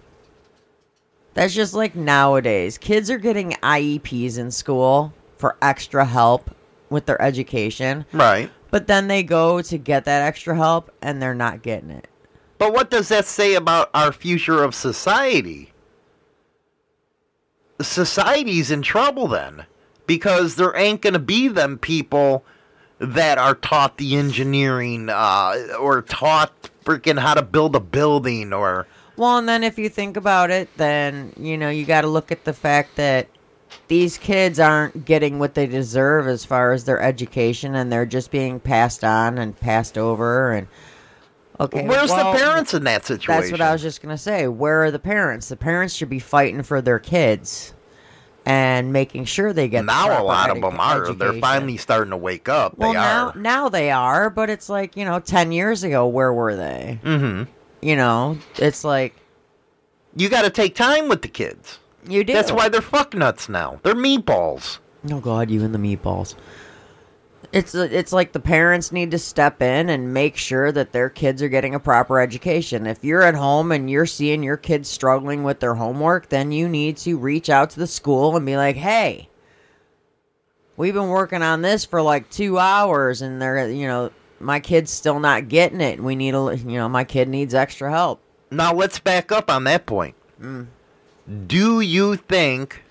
That's 1.35 1.55
just 1.55 1.75
like 1.75 1.95
nowadays. 1.95 2.79
Kids 2.79 3.11
are 3.11 3.19
getting 3.19 3.53
IEPs 3.63 4.39
in 4.39 4.51
school 4.51 5.13
for 5.39 5.57
extra 5.63 6.05
help 6.05 6.51
with 6.91 7.07
their 7.07 7.21
education, 7.23 8.05
Right. 8.13 8.51
but 8.71 8.87
then 8.87 9.09
they 9.09 9.23
go 9.23 9.63
to 9.63 9.79
get 9.79 10.05
that 10.05 10.23
extra 10.23 10.55
help 10.57 10.91
and 11.01 11.21
they're 11.23 11.35
not 11.35 11.63
getting 11.63 11.91
it. 11.91 12.07
But 12.59 12.73
what 12.75 12.91
does 12.91 13.09
that 13.09 13.25
say 13.27 13.55
about 13.55 13.91
our 13.95 14.13
future 14.13 14.63
of 14.63 14.75
society? 14.75 15.73
Society's 17.81 18.71
in 18.71 18.83
trouble 18.83 19.27
then 19.27 19.67
because 20.07 20.57
there 20.57 20.77
ain't 20.77 21.01
going 21.03 21.15
to 21.15 21.19
be 21.19 21.49
them 21.49 21.79
people 21.79 22.45
that 23.03 23.37
are 23.37 23.57
taught 23.57 23.99
the 23.99 24.17
engineering 24.17 25.09
uh, 25.09 25.57
or 25.79 26.03
taught 26.03 26.53
freaking 26.85 27.19
how 27.19 27.35
to 27.35 27.43
build 27.43 27.75
a 27.75 27.81
building 27.81 28.53
or 28.53 28.87
Well, 29.17 29.39
and 29.39 29.49
then 29.49 29.65
if 29.65 29.79
you 29.79 29.89
think 29.89 30.17
about 30.17 30.51
it, 30.51 30.69
then 30.77 31.33
you 31.37 31.59
know 31.59 31.69
you 31.69 31.85
got 31.85 32.03
to 32.03 32.09
look 32.09 32.31
at 32.31 32.45
the 32.45 32.53
fact 32.53 32.97
that 32.97 33.29
these 33.89 34.19
kids 34.19 34.61
aren't 34.61 35.05
getting 35.05 35.39
what 35.39 35.55
they 35.55 35.67
deserve 35.67 36.29
as 36.29 36.45
far 36.45 36.73
as 36.73 36.85
their 36.85 37.01
education, 37.01 37.75
and 37.75 37.91
they're 37.91 38.07
just 38.07 38.31
being 38.31 38.61
passed 38.61 39.03
on 39.03 39.37
and 39.37 39.59
passed 39.59 39.99
over. 39.99 40.53
And 40.53 40.69
okay, 41.59 41.87
where's 41.87 42.11
well, 42.11 42.33
the 42.33 42.39
parents 42.39 42.73
in 42.73 42.85
that 42.85 43.05
situation? 43.05 43.43
That's 43.43 43.53
what 43.53 43.61
I 43.61 43.73
was 43.73 43.83
just 43.83 44.01
gonna 44.01 44.17
say. 44.17 44.47
Where 44.47 44.85
are 44.85 44.93
the 44.93 45.01
parents? 45.01 45.49
The 45.49 45.57
parents 45.57 45.95
should 45.95 46.11
be 46.11 46.21
fighting 46.21 46.63
for 46.63 46.81
their 46.81 47.01
kids 47.01 47.75
and 48.45 48.93
making 48.93 49.25
sure 49.25 49.53
they 49.53 49.69
get 49.69 49.83
the 49.83 49.87
now 49.87 50.05
a 50.05 50.09
proper 50.09 50.23
lot 50.25 50.51
of 50.51 50.61
them 50.61 50.81
are. 50.81 51.13
They're 51.13 51.35
finally 51.41 51.77
starting 51.77 52.11
to 52.11 52.17
wake 52.17 52.49
up. 52.49 52.77
Well, 52.77 52.91
they 52.93 52.99
now 52.99 53.29
are. 53.31 53.35
now 53.37 53.69
they 53.69 53.91
are, 53.91 54.31
but 54.31 54.51
it's 54.51 54.69
like 54.69 54.97
you 54.97 55.05
know, 55.05 55.21
ten 55.21 55.53
years 55.53 55.85
ago, 55.85 56.07
where 56.07 56.33
were 56.33 56.57
they? 56.57 56.99
Mm-hmm. 57.05 57.51
You 57.81 57.97
know, 57.97 58.39
it's 58.57 58.85
like 58.85 59.15
You 60.17 60.29
got 60.29 60.43
to 60.43 60.51
take 60.51 60.75
time 60.75 61.09
with 61.09 61.23
the 61.23 61.29
kids. 61.29 61.79
you 62.07 62.25
do. 62.25 62.33
That's 62.33 62.53
why 62.53 62.69
they're 62.69 62.81
fuck 62.81 63.15
nuts 63.15 63.49
now. 63.49 63.81
They're 63.83 63.95
meatballs. 63.95 64.79
Oh 65.11 65.21
God, 65.21 65.51
you 65.51 65.65
and 65.65 65.75
the 65.75 65.79
meatballs. 65.79 66.35
It's 67.53 67.75
it's 67.75 68.15
like 68.15 68.33
the 68.33 68.41
parents 68.41 68.93
need 68.93 69.11
to 69.11 69.19
step 69.19 69.61
in 69.61 69.91
and 69.91 70.15
make 70.15 70.39
sure 70.39 70.73
that 70.73 70.93
their 70.93 71.11
kids 71.11 71.43
are 71.43 71.51
getting 71.51 71.75
a 71.75 71.81
proper 71.81 72.19
education. 72.19 72.87
If 72.87 73.05
you're 73.05 73.23
at 73.23 73.35
home 73.35 73.71
and 73.71 73.91
you're 73.91 74.07
seeing 74.07 74.43
your 74.43 74.57
kids 74.57 74.89
struggling 74.89 75.45
with 75.45 75.61
their 75.61 75.75
homework, 75.75 76.31
then 76.31 76.51
you 76.51 76.67
need 76.67 76.97
to 76.99 77.19
reach 77.19 77.51
out 77.51 77.69
to 77.71 77.79
the 77.79 77.87
school 77.87 78.37
and 78.37 78.47
be 78.47 78.57
like, 78.57 78.77
"Hey, 78.77 79.29
we've 80.79 80.95
been 80.95 81.11
working 81.11 81.43
on 81.43 81.61
this 81.61 81.85
for 81.85 82.01
like 82.01 82.31
two 82.31 82.59
hours, 82.59 83.21
and 83.21 83.41
they're 83.41 83.69
you 83.71 83.87
know 83.87 84.11
my 84.41 84.59
kid's 84.59 84.91
still 84.91 85.21
not 85.21 85.49
getting 85.49 85.83
it. 85.83 86.03
We 86.03 86.17
need 86.17 86.35
a 86.35 86.57
you 86.57 86.79
know 86.79 86.89
my 86.89 87.05
kid 87.05 87.29
needs 87.29 87.55
extra 87.55 87.91
help. 87.91 88.23
Now 88.51 88.73
let's 88.73 88.99
back 88.99 89.31
up 89.31 89.51
on 89.51 89.65
that 89.65 89.85
point. 89.85 90.15
Mm. 90.41 90.69
Do 91.47 91.81
you 91.81 92.17
think 92.17 92.83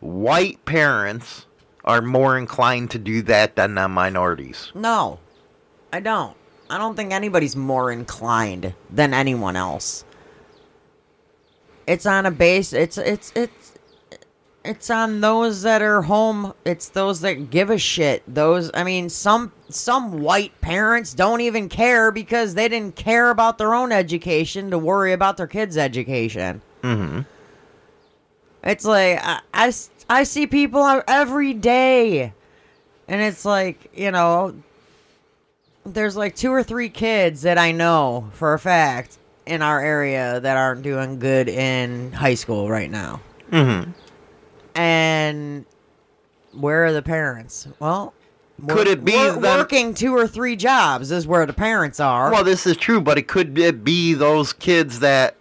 white 0.00 0.64
parents 0.64 1.46
are 1.84 2.02
more 2.02 2.36
inclined 2.36 2.90
to 2.92 2.98
do 2.98 3.22
that 3.22 3.56
than 3.56 3.74
the 3.74 3.88
minorities? 3.88 4.72
No, 4.74 5.18
I 5.92 6.00
don't. 6.00 6.36
I 6.68 6.78
don't 6.78 6.94
think 6.94 7.12
anybody's 7.12 7.56
more 7.56 7.90
inclined 7.90 8.74
than 8.90 9.12
anyone 9.12 9.56
else. 9.56 10.04
It's 11.86 12.06
on 12.06 12.26
a 12.26 12.30
base. 12.30 12.72
It's 12.72 12.96
it's 12.96 13.32
it's 13.34 13.72
it's 14.64 14.90
on 14.90 15.20
those 15.20 15.62
that 15.62 15.82
are 15.82 16.02
home. 16.02 16.52
It's 16.64 16.88
those 16.88 17.22
that 17.22 17.50
give 17.50 17.70
a 17.70 17.78
shit. 17.78 18.22
Those 18.32 18.70
I 18.72 18.84
mean, 18.84 19.08
some 19.08 19.52
some 19.68 20.20
white 20.20 20.60
parents 20.60 21.14
don't 21.14 21.40
even 21.40 21.68
care 21.68 22.12
because 22.12 22.54
they 22.54 22.68
didn't 22.68 22.94
care 22.94 23.30
about 23.30 23.58
their 23.58 23.74
own 23.74 23.90
education 23.90 24.70
to 24.70 24.78
worry 24.78 25.12
about 25.12 25.36
their 25.36 25.48
kids' 25.48 25.76
education. 25.76 26.62
Mm-hmm. 26.82 27.22
It's 28.62 28.84
like 28.84 29.18
I, 29.22 29.40
I 29.54 29.72
I 30.10 30.24
see 30.24 30.48
people 30.48 31.02
every 31.06 31.54
day, 31.54 32.32
and 33.06 33.20
it's 33.22 33.44
like 33.44 33.90
you 33.94 34.10
know, 34.10 34.54
there's 35.86 36.16
like 36.16 36.34
two 36.34 36.50
or 36.50 36.64
three 36.64 36.88
kids 36.88 37.42
that 37.42 37.58
I 37.58 37.70
know 37.70 38.28
for 38.32 38.52
a 38.52 38.58
fact 38.58 39.18
in 39.46 39.62
our 39.62 39.80
area 39.80 40.40
that 40.40 40.56
aren't 40.56 40.82
doing 40.82 41.20
good 41.20 41.48
in 41.48 42.10
high 42.12 42.34
school 42.34 42.68
right 42.68 42.90
now. 42.90 43.20
Mm-hmm. 43.52 43.92
And 44.74 45.64
where 46.52 46.86
are 46.86 46.92
the 46.92 47.02
parents? 47.02 47.68
Well, 47.78 48.12
Could 48.68 48.88
it 48.88 49.04
be 49.04 49.12
them- 49.12 49.40
working 49.40 49.94
two 49.94 50.12
or 50.16 50.26
three 50.26 50.56
jobs? 50.56 51.12
Is 51.12 51.26
where 51.26 51.46
the 51.46 51.52
parents 51.52 52.00
are. 52.00 52.32
Well, 52.32 52.42
this 52.44 52.66
is 52.66 52.76
true, 52.76 53.00
but 53.00 53.16
it 53.16 53.28
could 53.28 53.56
it 53.58 53.84
be 53.84 54.14
those 54.14 54.52
kids 54.52 54.98
that 55.00 55.36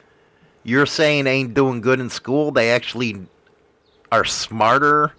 you're 0.64 0.86
saying 0.86 1.26
ain't 1.26 1.56
doing 1.56 1.82
good 1.82 2.00
in 2.00 2.12
school. 2.12 2.52
They 2.52 2.70
actually 2.70 3.26
are 4.12 4.26
smarter, 4.26 5.14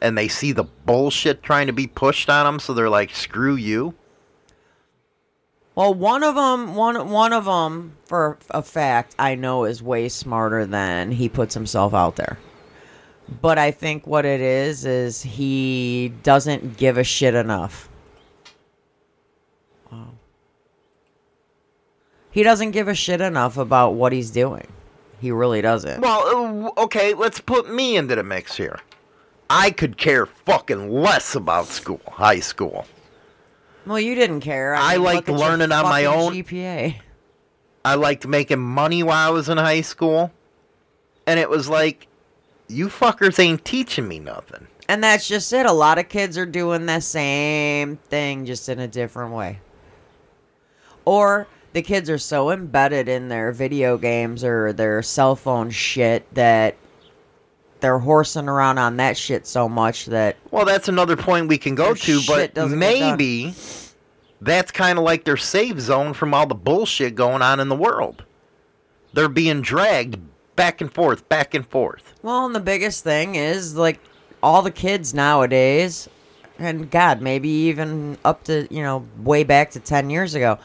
and 0.00 0.16
they 0.16 0.28
see 0.28 0.52
the 0.52 0.64
bullshit 0.64 1.42
trying 1.42 1.66
to 1.66 1.72
be 1.72 1.86
pushed 1.86 2.30
on 2.30 2.46
them, 2.46 2.58
so 2.58 2.72
they're 2.72 2.88
like, 2.88 3.14
"Screw 3.14 3.54
you." 3.54 3.94
Well, 5.74 5.94
one 5.94 6.22
of 6.22 6.34
them, 6.34 6.74
one 6.74 7.08
one 7.08 7.32
of 7.32 7.44
them, 7.44 7.96
for 8.04 8.38
a 8.50 8.62
fact, 8.62 9.14
I 9.18 9.34
know 9.34 9.64
is 9.64 9.82
way 9.82 10.08
smarter 10.08 10.66
than 10.66 11.12
he 11.12 11.28
puts 11.28 11.54
himself 11.54 11.94
out 11.94 12.16
there. 12.16 12.38
But 13.40 13.58
I 13.58 13.70
think 13.70 14.06
what 14.06 14.24
it 14.24 14.40
is 14.40 14.84
is 14.84 15.22
he 15.22 16.12
doesn't 16.22 16.76
give 16.76 16.98
a 16.98 17.04
shit 17.04 17.34
enough. 17.34 17.88
Wow. 19.90 20.08
He 22.32 22.42
doesn't 22.42 22.72
give 22.72 22.88
a 22.88 22.94
shit 22.94 23.20
enough 23.20 23.56
about 23.56 23.94
what 23.94 24.12
he's 24.12 24.30
doing. 24.30 24.66
He 25.20 25.30
really 25.30 25.60
doesn't. 25.60 26.00
Well, 26.00 26.72
uh, 26.76 26.82
okay, 26.82 27.14
let's 27.14 27.40
put 27.40 27.70
me 27.70 27.96
into 27.96 28.14
the 28.14 28.22
mix 28.22 28.56
here. 28.56 28.80
I 29.50 29.70
could 29.70 29.98
care 29.98 30.26
fucking 30.26 30.90
less 30.90 31.34
about 31.34 31.66
school, 31.66 32.00
high 32.06 32.40
school. 32.40 32.86
Well, 33.86 34.00
you 34.00 34.14
didn't 34.14 34.40
care. 34.40 34.74
I 34.74 34.94
mean, 34.94 35.02
liked 35.02 35.28
look 35.28 35.36
at 35.36 35.40
your 35.40 35.50
learning 35.50 35.72
on 35.72 35.84
my 35.84 36.04
own. 36.06 36.32
GPA. 36.32 36.96
I 37.84 37.94
liked 37.94 38.26
making 38.26 38.60
money 38.60 39.02
while 39.02 39.28
I 39.28 39.30
was 39.30 39.48
in 39.48 39.58
high 39.58 39.80
school, 39.80 40.30
and 41.26 41.40
it 41.40 41.50
was 41.50 41.68
like, 41.68 42.06
you 42.68 42.88
fuckers 42.88 43.38
ain't 43.38 43.64
teaching 43.64 44.06
me 44.06 44.20
nothing. 44.20 44.68
And 44.88 45.02
that's 45.02 45.28
just 45.28 45.52
it. 45.52 45.66
A 45.66 45.72
lot 45.72 45.98
of 45.98 46.08
kids 46.08 46.36
are 46.38 46.46
doing 46.46 46.86
the 46.86 47.00
same 47.00 47.96
thing, 47.96 48.46
just 48.46 48.68
in 48.68 48.78
a 48.78 48.88
different 48.88 49.34
way. 49.34 49.60
Or 51.04 51.46
the 51.72 51.82
kids 51.82 52.10
are 52.10 52.18
so 52.18 52.50
embedded 52.50 53.08
in 53.08 53.28
their 53.28 53.52
video 53.52 53.96
games 53.96 54.42
or 54.44 54.72
their 54.72 55.02
cell 55.02 55.36
phone 55.36 55.70
shit 55.70 56.32
that 56.34 56.76
they're 57.80 57.98
horsing 57.98 58.48
around 58.48 58.78
on 58.78 58.96
that 58.98 59.16
shit 59.16 59.46
so 59.46 59.68
much 59.68 60.06
that 60.06 60.36
Well, 60.50 60.64
that's 60.64 60.88
another 60.88 61.16
point 61.16 61.48
we 61.48 61.58
can 61.58 61.74
go 61.74 61.94
to, 61.94 62.20
but 62.26 62.54
doesn't 62.54 62.78
get 62.78 62.98
done. 62.98 63.16
maybe 63.18 63.54
that's 64.40 64.70
kind 64.70 64.98
of 64.98 65.04
like 65.04 65.24
their 65.24 65.36
safe 65.36 65.78
zone 65.80 66.12
from 66.12 66.34
all 66.34 66.46
the 66.46 66.54
bullshit 66.54 67.14
going 67.14 67.42
on 67.42 67.60
in 67.60 67.68
the 67.68 67.76
world. 67.76 68.24
They're 69.12 69.28
being 69.28 69.60
dragged 69.62 70.18
back 70.56 70.80
and 70.80 70.92
forth, 70.92 71.28
back 71.28 71.54
and 71.54 71.66
forth. 71.66 72.14
Well, 72.22 72.46
and 72.46 72.54
the 72.54 72.60
biggest 72.60 73.02
thing 73.02 73.34
is 73.34 73.76
like 73.76 73.98
all 74.42 74.62
the 74.62 74.70
kids 74.70 75.14
nowadays, 75.14 76.08
and 76.58 76.90
God, 76.90 77.22
maybe 77.22 77.48
even 77.48 78.18
up 78.24 78.44
to, 78.44 78.68
you 78.70 78.82
know, 78.82 79.06
way 79.18 79.42
back 79.44 79.70
to 79.72 79.80
10 79.80 80.10
years 80.10 80.34
ago. 80.34 80.58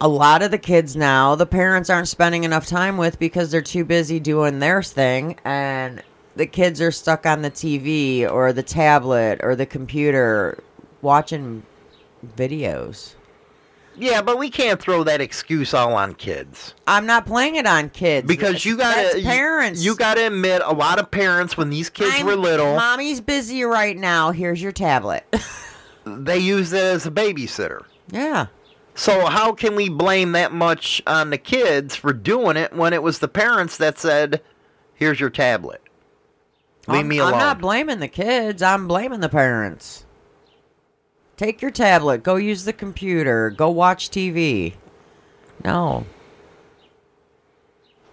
A 0.00 0.08
lot 0.08 0.42
of 0.42 0.50
the 0.52 0.58
kids 0.58 0.94
now, 0.94 1.34
the 1.34 1.46
parents 1.46 1.90
aren't 1.90 2.08
spending 2.08 2.44
enough 2.44 2.66
time 2.66 2.96
with 2.98 3.18
because 3.18 3.50
they're 3.50 3.60
too 3.62 3.84
busy 3.84 4.20
doing 4.20 4.60
their 4.60 4.80
thing, 4.82 5.36
and 5.44 6.02
the 6.36 6.46
kids 6.46 6.80
are 6.80 6.92
stuck 6.92 7.26
on 7.26 7.42
the 7.42 7.50
TV 7.50 8.30
or 8.30 8.52
the 8.52 8.62
tablet 8.62 9.40
or 9.42 9.56
the 9.56 9.66
computer 9.66 10.62
watching 11.02 11.64
videos. 12.36 13.14
Yeah, 13.96 14.22
but 14.22 14.38
we 14.38 14.48
can't 14.50 14.80
throw 14.80 15.02
that 15.02 15.20
excuse 15.20 15.74
all 15.74 15.94
on 15.94 16.14
kids 16.14 16.72
I'm 16.86 17.04
not 17.04 17.26
playing 17.26 17.56
it 17.56 17.66
on 17.66 17.90
kids 17.90 18.28
because 18.28 18.64
you 18.64 18.76
gotta 18.76 19.00
That's 19.02 19.16
you- 19.16 19.24
parents. 19.24 19.84
You, 19.84 19.96
gotta 19.96 20.28
admit, 20.28 20.62
a 20.64 20.72
lot 20.72 21.00
of 21.00 21.10
parents 21.10 21.56
when 21.56 21.70
these 21.70 21.90
kids 21.90 22.14
I'm- 22.14 22.26
were 22.26 22.36
little, 22.36 22.76
Mommy's 22.76 23.20
busy 23.20 23.64
right 23.64 23.96
now. 23.96 24.30
Here's 24.30 24.62
your 24.62 24.70
tablet. 24.70 25.24
they 26.06 26.38
use 26.38 26.72
it 26.72 26.84
as 26.84 27.06
a 27.06 27.10
babysitter. 27.10 27.82
yeah. 28.12 28.46
So 28.98 29.26
how 29.26 29.52
can 29.52 29.76
we 29.76 29.88
blame 29.88 30.32
that 30.32 30.52
much 30.52 31.00
on 31.06 31.30
the 31.30 31.38
kids 31.38 31.94
for 31.94 32.12
doing 32.12 32.56
it 32.56 32.72
when 32.72 32.92
it 32.92 33.00
was 33.00 33.20
the 33.20 33.28
parents 33.28 33.76
that 33.76 33.96
said, 33.96 34.42
"Here's 34.92 35.20
your 35.20 35.30
tablet, 35.30 35.80
leave 36.88 37.02
I'm, 37.02 37.08
me 37.08 37.18
alone." 37.18 37.34
I'm 37.34 37.38
not 37.38 37.60
blaming 37.60 38.00
the 38.00 38.08
kids. 38.08 38.60
I'm 38.60 38.88
blaming 38.88 39.20
the 39.20 39.28
parents. 39.28 40.04
Take 41.36 41.62
your 41.62 41.70
tablet. 41.70 42.24
Go 42.24 42.34
use 42.34 42.64
the 42.64 42.72
computer. 42.72 43.50
Go 43.50 43.70
watch 43.70 44.10
TV. 44.10 44.74
No. 45.64 46.04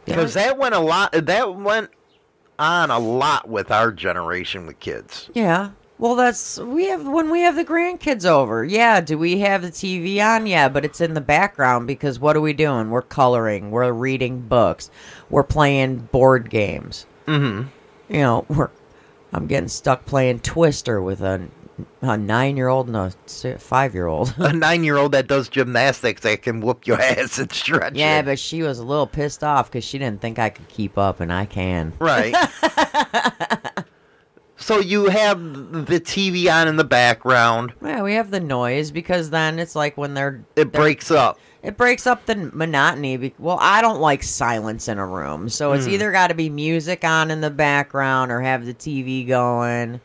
Because 0.06 0.36
that 0.36 0.60
went 0.60 0.76
a 0.76 0.80
lot. 0.80 1.14
That 1.14 1.56
went 1.56 1.90
on 2.60 2.92
a 2.92 3.00
lot 3.00 3.50
with 3.50 3.72
our 3.72 3.92
generation 3.92 4.68
with 4.68 4.80
kids. 4.80 5.32
Yeah. 5.34 5.72
Well, 5.98 6.16
that's 6.16 6.60
we 6.60 6.88
have 6.88 7.08
when 7.08 7.30
we 7.32 7.40
have 7.42 7.56
the 7.56 7.64
grandkids 7.64 8.26
over. 8.26 8.66
Yeah. 8.66 9.00
Do 9.00 9.18
we 9.18 9.40
have 9.40 9.62
the 9.62 9.70
TV 9.70 10.20
on? 10.22 10.46
Yeah, 10.46 10.68
but 10.68 10.84
it's 10.84 11.00
in 11.00 11.14
the 11.14 11.22
background 11.22 11.88
because 11.88 12.20
what 12.20 12.36
are 12.36 12.42
we 12.42 12.52
doing? 12.54 12.90
We're 12.90 13.02
coloring. 13.02 13.72
We're 13.72 13.92
reading 13.94 14.42
books. 14.42 14.92
We're 15.30 15.44
playing 15.44 16.00
board 16.12 16.50
games. 16.50 17.06
Mm-hmm. 17.28 17.70
You 18.14 18.20
know, 18.20 18.46
we're. 18.50 18.70
I'm 19.34 19.48
getting 19.48 19.70
stuck 19.70 20.06
playing 20.06 20.40
Twister 20.42 21.02
with 21.02 21.22
a, 21.22 21.48
a 22.02 22.16
nine 22.18 22.56
year 22.58 22.68
old 22.68 22.88
and 22.88 22.96
a 22.96 23.58
five 23.58 23.94
year 23.94 24.08
old. 24.08 24.34
A 24.38 24.54
nine-year-old 24.54 25.12
that 25.14 25.28
does 25.28 25.50
gymnastics 25.50 26.22
that 26.22 26.42
can 26.42 26.62
whoop 26.62 26.86
your 26.88 27.02
ass 27.02 27.38
and 27.40 27.52
stretch 27.52 27.96
Yeah, 27.96 28.20
it. 28.20 28.26
but 28.26 28.38
she 28.40 28.62
was 28.64 28.80
a 28.80 28.84
little 28.84 29.08
pissed 29.08 29.44
off 29.44 29.70
because 29.72 29.84
she 29.86 29.98
didn't 29.98 30.22
think 30.22 30.40
I 30.40 30.50
could 30.50 30.68
keep 30.70 30.98
up, 30.98 31.20
and 31.22 31.34
I 31.34 31.46
can. 31.46 31.94
Right. 32.00 32.34
so 34.66 34.80
you 34.80 35.06
have 35.06 35.40
the 35.86 36.00
TV 36.00 36.52
on 36.52 36.68
in 36.68 36.76
the 36.76 36.84
background. 36.84 37.72
Yeah, 37.84 38.02
we 38.02 38.16
have 38.16 38.32
the 38.32 38.40
noise 38.40 38.90
because 38.90 39.30
then 39.30 39.60
it's 39.60 39.76
like 39.76 39.96
when 39.96 40.16
they're 40.16 40.42
It 40.56 40.56
they're- 40.56 40.82
breaks 40.82 41.12
up. 41.12 41.38
It 41.62 41.78
breaks 41.78 42.08
up 42.08 42.26
the 42.26 42.36
monotony. 42.52 43.18
be- 43.18 43.34
Well, 43.38 43.60
I 43.62 43.82
don't 43.84 44.00
like 44.00 44.24
silence 44.24 44.88
in 44.88 44.98
a 44.98 45.06
room, 45.06 45.50
so 45.50 45.74
it's 45.74 45.86
Hmm. 45.86 45.92
either 45.92 46.12
got 46.12 46.28
to 46.28 46.34
be 46.36 46.50
music 46.50 47.04
on 47.04 47.30
in 47.30 47.42
the 47.42 47.52
background 47.52 48.32
or 48.32 48.42
have 48.42 48.66
the 48.66 48.74
TV 48.74 49.24
going, 49.24 50.02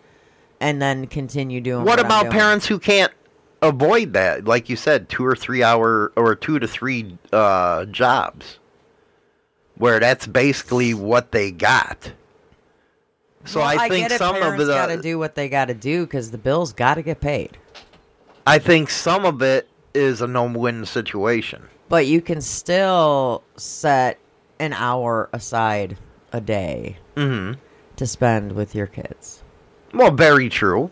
and 0.60 0.80
then 0.82 1.06
continue 1.06 1.62
doing. 1.62 1.84
What 1.86 1.98
What, 1.98 2.06
about 2.06 2.30
parents 2.30 2.66
who 2.66 2.78
can't 2.78 3.12
avoid 3.62 4.12
that? 4.12 4.44
Like 4.46 4.68
you 4.68 4.76
said, 4.76 5.08
two 5.08 5.24
or 5.24 5.34
three 5.34 5.62
hour 5.62 6.12
or 6.16 6.34
two 6.34 6.58
to 6.58 6.68
three 6.68 7.16
uh, 7.32 7.86
jobs, 7.86 8.58
where 9.76 9.98
that's 10.00 10.26
basically 10.26 10.92
what 10.92 11.32
they 11.32 11.50
got. 11.50 12.12
So 13.44 13.60
Well, 13.60 13.68
I 13.68 13.88
think 13.88 14.04
get 14.08 14.12
it, 14.12 14.18
some 14.18 14.36
of 14.36 14.58
the 14.58 14.66
got 14.66 14.86
to 14.88 15.00
do 15.00 15.18
what 15.18 15.34
they 15.34 15.48
got 15.48 15.66
to 15.66 15.74
do 15.74 16.04
because 16.06 16.30
the 16.30 16.38
bills 16.38 16.72
got 16.72 16.94
to 16.94 17.02
get 17.02 17.20
paid. 17.20 17.56
I 18.46 18.58
think 18.58 18.90
some 18.90 19.24
of 19.24 19.40
it 19.42 19.68
is 19.94 20.20
a 20.20 20.26
no-win 20.26 20.84
situation. 20.86 21.62
But 21.88 22.06
you 22.06 22.20
can 22.20 22.40
still 22.40 23.42
set 23.56 24.18
an 24.58 24.72
hour 24.72 25.28
aside 25.32 25.96
a 26.32 26.40
day 26.40 26.98
hmm 27.16 27.52
to 27.96 28.06
spend 28.06 28.52
with 28.52 28.74
your 28.74 28.86
kids, 28.86 29.42
Well, 29.92 30.10
very 30.10 30.48
true. 30.48 30.90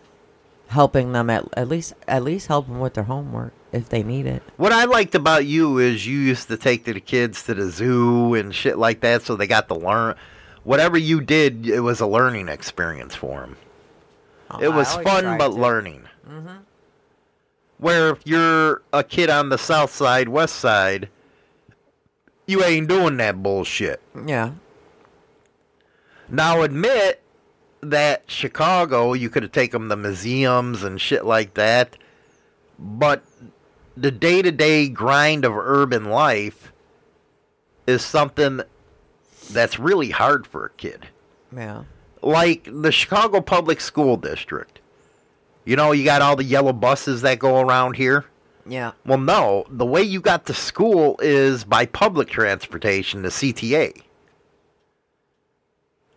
helping 0.69 1.13
them 1.13 1.31
at 1.31 1.47
at 1.57 1.69
least 1.69 1.95
at 2.07 2.23
least 2.23 2.49
help 2.49 2.67
them 2.67 2.81
with 2.81 2.95
their 2.95 3.05
homework 3.05 3.53
if 3.73 3.89
they 3.89 4.03
need 4.03 4.27
it. 4.27 4.43
What 4.57 4.73
I 4.73 4.85
liked 4.85 5.15
about 5.15 5.47
you 5.47 5.79
is 5.79 6.07
you 6.07 6.19
used 6.19 6.49
to 6.49 6.57
take 6.57 6.85
the 6.85 6.99
kids 7.01 7.45
to 7.45 7.55
the 7.55 7.71
zoo 7.71 8.35
and 8.35 8.55
shit 8.55 8.77
like 8.79 9.01
that, 9.01 9.23
so 9.23 9.37
they 9.37 9.47
got 9.47 9.69
to 9.69 9.75
learn. 9.75 10.17
Whatever 10.69 10.99
you 10.99 11.23
did, 11.23 11.67
it 11.67 11.81
was 11.81 11.99
a 11.99 12.07
learning 12.07 12.47
experience 12.47 13.15
for 13.15 13.41
him. 13.41 13.57
Oh, 14.51 14.61
it 14.61 14.69
was 14.71 14.95
fun, 14.97 15.39
but 15.39 15.49
to. 15.49 15.55
learning. 15.55 16.03
Mm-hmm. 16.29 16.57
Where 17.79 18.11
if 18.11 18.19
you're 18.27 18.83
a 18.93 19.03
kid 19.03 19.31
on 19.31 19.49
the 19.49 19.57
south 19.57 19.91
side, 19.91 20.29
west 20.29 20.57
side, 20.57 21.09
you 22.47 22.63
ain't 22.63 22.87
doing 22.87 23.17
that 23.17 23.43
bullshit. 23.43 24.03
Yeah. 24.27 24.53
Now, 26.29 26.61
admit 26.61 27.23
that 27.81 28.25
Chicago, 28.27 29.15
you 29.15 29.31
could 29.31 29.45
have 29.45 29.53
taken 29.53 29.89
them 29.89 30.03
to 30.03 30.09
museums 30.09 30.83
and 30.83 31.01
shit 31.01 31.25
like 31.25 31.55
that, 31.55 31.97
but 32.79 33.25
the 33.97 34.11
day 34.11 34.43
to 34.43 34.53
day 34.53 34.91
grind 34.91 35.47
of 35.47 35.57
urban 35.57 36.11
life 36.11 36.75
is 37.87 38.05
something 38.05 38.61
that's 39.49 39.79
really 39.79 40.11
hard 40.11 40.47
for 40.47 40.67
a 40.67 40.71
kid. 40.71 41.07
Yeah. 41.55 41.85
Like 42.23 42.69
the 42.71 42.93
Chicago 42.93 43.41
Public 43.41 43.81
School 43.81 44.17
District. 44.17 44.81
You 45.65 45.77
know, 45.77 45.93
you 45.93 46.05
got 46.05 46.23
all 46.23 46.37
the 46.37 46.45
yellow 46.45 46.73
buses 46.73 47.23
that 47.23 47.39
go 47.39 47.61
around 47.61 47.97
here. 47.97 48.25
Yeah. 48.67 48.93
Well, 49.05 49.19
no, 49.19 49.67
the 49.71 49.87
way 49.87 50.03
you 50.03 50.21
got 50.21 50.47
to 50.47 50.55
school 50.55 51.19
is 51.23 51.65
by 51.65 51.87
public 51.87 52.29
transportation, 52.29 53.23
the 53.23 53.29
CTA. 53.29 54.03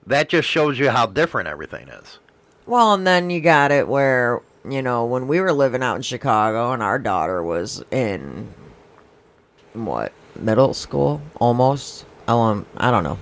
That 0.06 0.30
just 0.30 0.48
shows 0.48 0.80
you 0.80 0.90
how 0.90 1.06
different 1.06 1.48
everything 1.48 1.88
is. 1.88 2.20
Well, 2.66 2.94
and 2.94 3.06
then 3.06 3.30
you 3.30 3.42
got 3.42 3.72
it 3.72 3.88
where, 3.88 4.42
you 4.68 4.82
know, 4.82 5.06
when 5.06 5.28
we 5.28 5.40
were 5.40 5.54
living 5.54 5.84
out 5.84 5.96
in 5.96 6.02
Chicago 6.02 6.72
and 6.74 6.84
our 6.84 7.00
daughter 7.00 7.44
was 7.44 7.84
in 7.92 8.54
what, 9.74 10.12
middle 10.36 10.74
school 10.74 11.22
almost? 11.40 12.06
Um, 12.40 12.66
I 12.78 12.92
don't 12.92 13.04
know. 13.04 13.18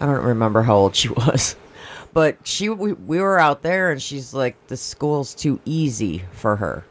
I 0.00 0.06
don't 0.06 0.24
remember 0.24 0.62
how 0.62 0.76
old 0.76 0.96
she 0.96 1.08
was. 1.10 1.56
But 2.12 2.38
she 2.44 2.68
we, 2.70 2.92
we 2.94 3.20
were 3.20 3.38
out 3.38 3.62
there 3.62 3.90
and 3.90 4.00
she's 4.00 4.32
like 4.32 4.56
the 4.68 4.76
school's 4.76 5.34
too 5.34 5.60
easy 5.64 6.24
for 6.32 6.56
her. 6.56 6.84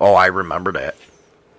Oh, 0.00 0.14
I 0.14 0.26
remember 0.26 0.70
that. 0.72 0.96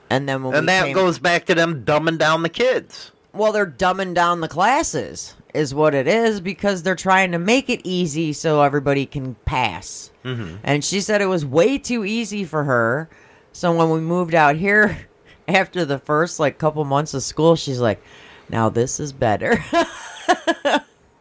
And 0.09 0.27
then 0.29 0.43
when 0.43 0.53
And 0.55 0.63
we 0.63 0.67
that 0.67 0.85
came- 0.85 0.95
goes 0.95 1.19
back 1.19 1.45
to 1.47 1.55
them 1.55 1.83
dumbing 1.83 2.17
down 2.17 2.43
the 2.43 2.49
kids. 2.49 3.11
Well, 3.33 3.51
they're 3.51 3.67
dumbing 3.67 4.15
down 4.15 4.41
the 4.41 4.47
classes, 4.47 5.35
is 5.53 5.71
what 5.73 5.93
it 5.93 6.07
is, 6.07 6.41
because 6.41 6.81
they're 6.81 6.95
trying 6.95 7.31
to 7.33 7.37
make 7.39 7.69
it 7.69 7.81
easy 7.83 8.33
so 8.33 8.63
everybody 8.63 9.05
can 9.05 9.35
pass. 9.45 10.09
Mm-hmm. 10.25 10.55
And 10.63 10.83
she 10.83 10.99
said 10.99 11.21
it 11.21 11.27
was 11.27 11.45
way 11.45 11.77
too 11.77 12.03
easy 12.05 12.43
for 12.43 12.63
her. 12.63 13.07
So 13.51 13.71
when 13.75 13.91
we 13.91 13.99
moved 13.99 14.33
out 14.33 14.55
here, 14.55 14.97
after 15.47 15.85
the 15.85 15.99
first 15.99 16.39
like 16.39 16.57
couple 16.57 16.83
months 16.85 17.13
of 17.13 17.21
school, 17.21 17.55
she's 17.55 17.79
like, 17.79 18.01
"Now 18.49 18.69
this 18.69 18.99
is 18.99 19.13
better." 19.13 19.63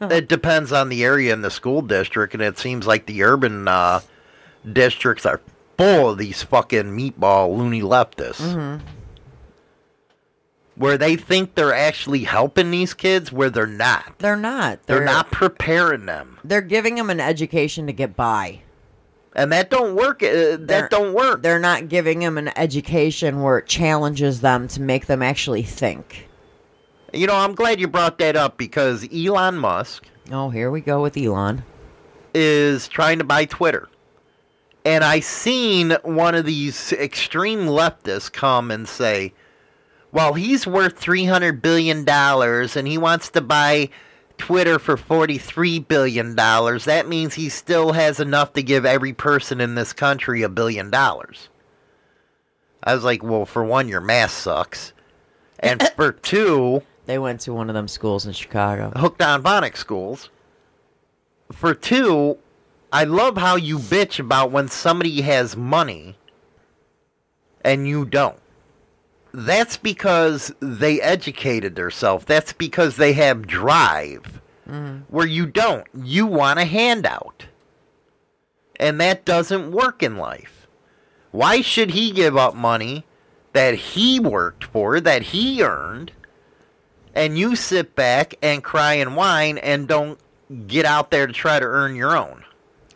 It 0.00 0.28
depends 0.28 0.70
on 0.70 0.90
the 0.90 1.02
area 1.02 1.32
in 1.32 1.42
the 1.42 1.50
school 1.50 1.82
district, 1.82 2.32
and 2.32 2.40
it 2.40 2.56
seems 2.56 2.86
like 2.86 3.06
the 3.06 3.24
urban 3.24 3.66
uh, 3.66 3.98
districts 4.72 5.26
are 5.26 5.40
full 5.76 6.10
of 6.10 6.18
these 6.18 6.40
fucking 6.44 6.84
meatball 6.96 7.56
loony 7.58 7.82
leftists. 7.82 8.40
Mhm. 8.40 8.80
Where 10.76 10.96
they 10.96 11.16
think 11.16 11.56
they're 11.56 11.74
actually 11.74 12.22
helping 12.24 12.70
these 12.70 12.94
kids, 12.94 13.32
where 13.32 13.50
they're 13.50 13.66
not. 13.66 14.16
They're 14.20 14.36
not. 14.36 14.84
They're, 14.86 15.04
not 15.04 15.32
preparing 15.32 16.06
them, 16.06 16.38
They're 16.44 16.60
giving 16.60 16.94
them 16.94 17.10
an 17.10 17.18
education 17.18 17.88
to 17.88 17.92
get 17.92 18.14
by. 18.14 18.60
and 19.34 19.50
that 19.50 19.68
don't 19.68 19.96
work. 19.96 20.22
Uh, 20.22 20.26
They're- 20.30 20.56
that 20.58 20.90
don't 20.90 21.12
work. 21.12 21.42
They're 21.42 21.58
not 21.58 21.88
giving 21.88 22.20
them 22.20 22.38
an 22.38 22.56
education 22.56 23.42
where 23.42 23.58
it 23.58 23.66
challenges 23.66 24.42
them 24.42 24.68
to 24.68 24.80
make 24.80 25.06
them 25.06 25.22
actually 25.22 25.64
think. 25.64 26.27
You 27.12 27.26
know, 27.26 27.36
I'm 27.36 27.54
glad 27.54 27.80
you 27.80 27.88
brought 27.88 28.18
that 28.18 28.36
up 28.36 28.56
because 28.58 29.06
Elon 29.12 29.56
Musk 29.58 30.06
Oh, 30.30 30.50
here 30.50 30.70
we 30.70 30.80
go 30.82 31.00
with 31.00 31.16
Elon. 31.16 31.64
is 32.34 32.86
trying 32.86 33.18
to 33.18 33.24
buy 33.24 33.46
Twitter. 33.46 33.88
And 34.84 35.02
I 35.02 35.20
seen 35.20 35.96
one 36.02 36.34
of 36.34 36.44
these 36.44 36.92
extreme 36.92 37.60
leftists 37.60 38.30
come 38.30 38.70
and 38.70 38.86
say, 38.86 39.32
"Well, 40.12 40.34
he's 40.34 40.66
worth 40.66 40.98
300 40.98 41.62
billion 41.62 42.04
dollars 42.04 42.76
and 42.76 42.86
he 42.86 42.98
wants 42.98 43.30
to 43.30 43.40
buy 43.40 43.88
Twitter 44.36 44.78
for 44.78 44.96
43 44.96 45.78
billion 45.80 46.34
dollars. 46.34 46.84
That 46.84 47.08
means 47.08 47.34
he 47.34 47.48
still 47.48 47.92
has 47.92 48.20
enough 48.20 48.52
to 48.52 48.62
give 48.62 48.84
every 48.86 49.12
person 49.12 49.60
in 49.60 49.74
this 49.74 49.92
country 49.94 50.42
a 50.42 50.48
billion 50.48 50.90
dollars." 50.90 51.48
I 52.82 52.94
was 52.94 53.02
like, 53.02 53.22
"Well, 53.22 53.46
for 53.46 53.64
one, 53.64 53.88
your 53.88 54.00
math 54.02 54.30
sucks. 54.30 54.92
And 55.58 55.82
for 55.96 56.12
two, 56.32 56.82
They 57.08 57.18
went 57.18 57.40
to 57.40 57.54
one 57.54 57.70
of 57.70 57.74
them 57.74 57.88
schools 57.88 58.26
in 58.26 58.34
Chicago. 58.34 58.92
hooked 58.94 59.22
on 59.22 59.42
phonics 59.42 59.78
schools. 59.78 60.28
For 61.50 61.72
two, 61.72 62.36
I 62.92 63.04
love 63.04 63.38
how 63.38 63.56
you 63.56 63.78
bitch 63.78 64.18
about 64.18 64.50
when 64.50 64.68
somebody 64.68 65.22
has 65.22 65.56
money 65.56 66.18
and 67.64 67.88
you 67.88 68.04
don't. 68.04 68.38
That's 69.32 69.78
because 69.78 70.54
they 70.60 71.00
educated 71.00 71.76
themselves. 71.76 72.26
That's 72.26 72.52
because 72.52 72.96
they 72.96 73.14
have 73.14 73.46
drive. 73.46 74.42
Mm-hmm. 74.68 75.04
Where 75.08 75.26
you 75.26 75.46
don't. 75.46 75.86
You 75.94 76.26
want 76.26 76.58
a 76.58 76.66
handout. 76.66 77.46
And 78.76 79.00
that 79.00 79.24
doesn't 79.24 79.72
work 79.72 80.02
in 80.02 80.18
life. 80.18 80.66
Why 81.30 81.62
should 81.62 81.92
he 81.92 82.10
give 82.10 82.36
up 82.36 82.54
money 82.54 83.06
that 83.54 83.74
he 83.76 84.20
worked 84.20 84.64
for, 84.64 85.00
that 85.00 85.22
he 85.22 85.62
earned, 85.62 86.12
and 87.14 87.38
you 87.38 87.56
sit 87.56 87.94
back 87.94 88.34
and 88.42 88.62
cry 88.62 88.94
and 88.94 89.16
whine 89.16 89.58
and 89.58 89.86
don't 89.88 90.18
get 90.66 90.84
out 90.86 91.10
there 91.10 91.26
to 91.26 91.32
try 91.32 91.58
to 91.58 91.66
earn 91.66 91.94
your 91.96 92.16
own? 92.16 92.44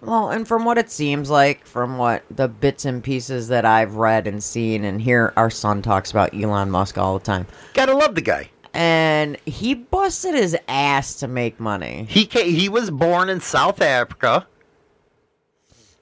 Well, 0.00 0.30
and 0.30 0.48
from 0.48 0.64
what 0.64 0.78
it 0.78 0.90
seems 0.90 1.30
like, 1.30 1.64
from 1.64 1.96
what 1.96 2.24
the 2.30 2.48
bits 2.48 2.84
and 2.84 3.04
pieces 3.04 3.48
that 3.48 3.64
I've 3.64 3.94
read 3.94 4.26
and 4.26 4.42
seen, 4.42 4.84
and 4.84 5.00
here 5.00 5.32
our 5.36 5.50
son 5.50 5.80
talks 5.80 6.10
about 6.10 6.34
Elon 6.34 6.70
Musk 6.70 6.98
all 6.98 7.18
the 7.18 7.24
time, 7.24 7.46
Gotta 7.74 7.94
love 7.94 8.16
the 8.16 8.20
guy. 8.20 8.50
and 8.74 9.36
he 9.46 9.74
busted 9.74 10.34
his 10.34 10.56
ass 10.66 11.20
to 11.20 11.28
make 11.28 11.60
money. 11.60 12.06
He 12.08 12.26
ca 12.26 12.42
he 12.50 12.68
was 12.68 12.90
born 12.90 13.28
in 13.28 13.40
South 13.40 13.80
Africa, 13.80 14.46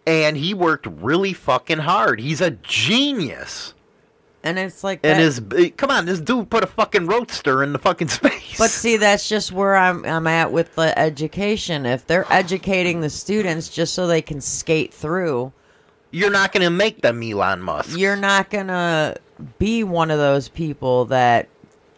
and 0.07 0.37
he 0.37 0.55
worked 0.55 0.87
really 0.87 1.35
fucking 1.35 1.79
hard. 1.81 2.21
He's 2.21 2.41
a 2.41 2.53
genius. 2.53 3.75
And 4.43 4.59
it's 4.59 4.83
like, 4.83 5.01
And 5.03 5.19
that- 5.19 5.23
his 5.23 5.43
eh, 5.57 5.71
come 5.77 5.91
on, 5.91 6.07
this 6.07 6.19
dude 6.21 6.49
put 6.49 6.65
a 6.65 6.67
fucking 6.67 7.07
roadster 7.07 7.63
in 7.63 7.73
the 7.73 7.79
fucking 7.79 8.09
space. 8.21 8.57
but 8.59 8.71
see, 8.71 8.97
that's 8.97 9.29
just 9.29 9.53
where 9.53 9.77
I'm 9.77 10.05
I'm 10.05 10.27
at 10.27 10.51
with 10.53 10.75
the 10.77 10.99
education. 10.99 11.85
If 11.87 12.07
they're 12.07 12.27
educating 12.33 13.01
the 13.01 13.11
students 13.11 13.69
just 13.69 13.93
so 13.95 14.07
they 14.07 14.23
can 14.23 14.41
skate 14.41 14.95
through, 14.95 15.53
you're 16.11 16.31
not 16.31 16.53
gonna 16.53 16.71
make 16.71 17.03
them 17.03 17.23
Elon 17.23 17.61
Musk. 17.63 17.99
you're 17.99 18.17
not 18.17 18.49
gonna 18.51 19.17
be 19.59 19.85
one 19.85 20.11
of 20.11 20.19
those 20.19 20.49
people 20.49 21.05
that 21.07 21.49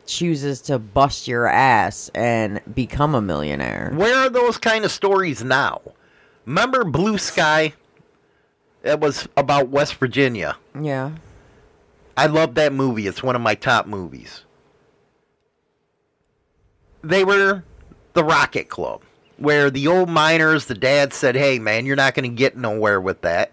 chooses 0.07 0.61
to 0.63 0.79
bust 0.81 1.29
your 1.29 1.47
ass 1.47 2.11
and 2.15 2.61
become 2.75 3.15
a 3.15 3.21
millionaire. 3.23 3.93
Where 3.95 4.17
are 4.17 4.29
those 4.29 4.59
kind 4.59 4.85
of 4.85 4.91
stories 4.91 5.45
now? 5.45 5.81
Remember 6.45 6.83
Blue 6.85 7.19
Sky? 7.19 7.73
It 8.83 8.99
was 8.99 9.29
about 9.37 9.69
West 9.69 9.95
Virginia. 9.95 10.57
Yeah. 10.81 11.13
I 12.17 12.27
love 12.27 12.55
that 12.57 12.73
movie. 12.73 13.07
It's 13.07 13.23
one 13.23 13.37
of 13.37 13.43
my 13.43 13.55
top 13.55 13.87
movies. 13.87 14.45
They 17.03 17.25
were 17.25 17.65
the 18.13 18.23
Rocket 18.23 18.69
Club, 18.69 19.03
where 19.39 19.71
the 19.71 19.89
old 19.89 20.09
miners, 20.09 20.67
the 20.67 20.75
dad 20.75 21.13
said, 21.13 21.35
hey, 21.35 21.59
man, 21.59 21.87
you're 21.87 21.97
not 21.97 22.15
going 22.15 22.31
to 22.31 22.37
get 22.37 22.57
nowhere 22.57 23.01
with 23.01 23.23
that. 23.23 23.53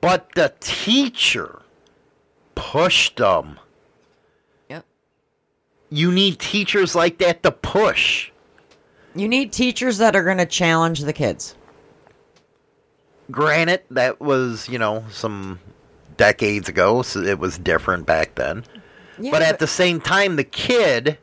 But 0.00 0.30
the 0.34 0.52
teacher 0.60 1.62
pushed 2.54 3.16
them. 3.16 3.58
Yep. 4.68 4.84
You 5.90 6.10
need 6.10 6.38
teachers 6.38 6.94
like 6.94 7.18
that 7.18 7.42
to 7.42 7.52
push. 7.52 8.30
You 9.14 9.28
need 9.28 9.52
teachers 9.52 9.98
that 9.98 10.16
are 10.16 10.24
going 10.24 10.38
to 10.38 10.46
challenge 10.46 11.00
the 11.00 11.12
kids. 11.12 11.54
Granted, 13.30 13.82
that 13.90 14.20
was, 14.20 14.68
you 14.68 14.78
know, 14.78 15.04
some 15.10 15.58
decades 16.16 16.68
ago, 16.68 17.02
so 17.02 17.20
it 17.20 17.38
was 17.38 17.58
different 17.58 18.06
back 18.06 18.34
then. 18.34 18.64
Yeah, 19.18 19.30
but 19.30 19.42
at 19.42 19.58
the 19.58 19.66
same 19.66 20.00
time, 20.00 20.36
the 20.36 20.44
kid 20.44 21.18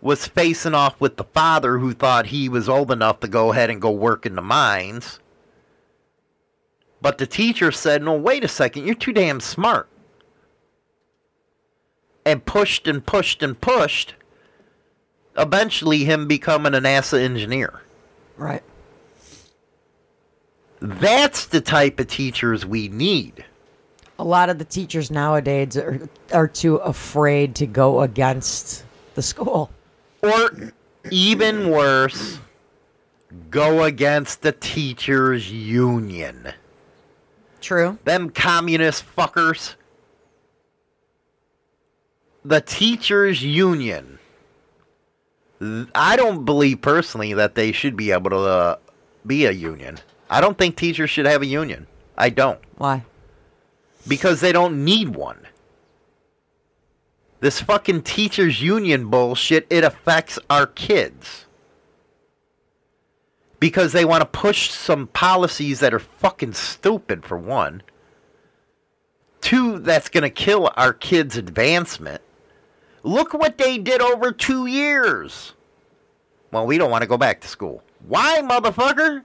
was 0.00 0.26
facing 0.26 0.74
off 0.74 1.00
with 1.00 1.16
the 1.16 1.24
father 1.24 1.78
who 1.78 1.92
thought 1.92 2.26
he 2.26 2.48
was 2.48 2.68
old 2.68 2.90
enough 2.90 3.20
to 3.20 3.28
go 3.28 3.52
ahead 3.52 3.70
and 3.70 3.80
go 3.80 3.90
work 3.90 4.26
in 4.26 4.34
the 4.34 4.42
mines. 4.42 5.18
But 7.00 7.18
the 7.18 7.26
teacher 7.26 7.72
said, 7.72 8.02
No, 8.02 8.14
wait 8.14 8.44
a 8.44 8.48
second, 8.48 8.86
you're 8.86 8.94
too 8.94 9.12
damn 9.12 9.40
smart. 9.40 9.88
And 12.24 12.44
pushed 12.44 12.86
and 12.86 13.04
pushed 13.04 13.42
and 13.42 13.58
pushed, 13.58 14.14
eventually, 15.36 16.04
him 16.04 16.26
becoming 16.26 16.74
a 16.74 16.80
NASA 16.80 17.20
engineer. 17.20 17.80
Right. 18.36 18.62
That's 20.80 21.46
the 21.46 21.60
type 21.60 21.98
of 21.98 22.08
teachers 22.08 22.66
we 22.66 22.88
need. 22.88 23.44
A 24.18 24.24
lot 24.24 24.50
of 24.50 24.58
the 24.58 24.64
teachers 24.64 25.10
nowadays 25.10 25.76
are 25.76 26.00
are 26.32 26.48
too 26.48 26.76
afraid 26.76 27.54
to 27.56 27.66
go 27.66 28.00
against 28.02 28.84
the 29.14 29.22
school. 29.22 29.70
Or 30.22 30.72
Even 31.10 31.70
worse, 31.70 32.38
go 33.50 33.84
against 33.84 34.42
the 34.42 34.52
teachers' 34.52 35.50
union. 35.50 36.52
True. 37.60 37.98
Them 38.04 38.30
communist 38.30 39.04
fuckers. 39.16 39.74
The 42.44 42.60
teachers' 42.60 43.42
union. 43.42 44.18
I 45.94 46.16
don't 46.16 46.44
believe 46.44 46.80
personally 46.80 47.34
that 47.34 47.54
they 47.54 47.72
should 47.72 47.96
be 47.96 48.12
able 48.12 48.30
to 48.30 48.36
uh, 48.36 48.76
be 49.26 49.44
a 49.46 49.50
union. 49.50 49.98
I 50.30 50.40
don't 50.40 50.56
think 50.56 50.76
teachers 50.76 51.10
should 51.10 51.26
have 51.26 51.42
a 51.42 51.46
union. 51.46 51.86
I 52.16 52.30
don't. 52.30 52.60
Why? 52.76 53.04
Because 54.08 54.40
they 54.40 54.52
don't 54.52 54.84
need 54.84 55.10
one. 55.14 55.46
This 57.40 57.60
fucking 57.60 58.02
teachers 58.02 58.60
union 58.60 59.08
bullshit, 59.10 59.66
it 59.70 59.84
affects 59.84 60.38
our 60.50 60.66
kids. 60.66 61.44
Because 63.60 63.92
they 63.92 64.04
want 64.04 64.22
to 64.22 64.26
push 64.26 64.70
some 64.70 65.08
policies 65.08 65.80
that 65.80 65.94
are 65.94 65.98
fucking 65.98 66.54
stupid, 66.54 67.24
for 67.24 67.36
one. 67.36 67.82
Two, 69.40 69.78
that's 69.78 70.08
going 70.08 70.22
to 70.22 70.30
kill 70.30 70.72
our 70.76 70.92
kids' 70.92 71.36
advancement. 71.36 72.22
Look 73.02 73.34
what 73.34 73.58
they 73.58 73.78
did 73.78 74.00
over 74.00 74.32
two 74.32 74.66
years. 74.66 75.54
Well, 76.50 76.66
we 76.66 76.78
don't 76.78 76.90
want 76.90 77.02
to 77.02 77.08
go 77.08 77.16
back 77.16 77.40
to 77.42 77.48
school. 77.48 77.82
Why, 78.06 78.40
motherfucker? 78.42 79.22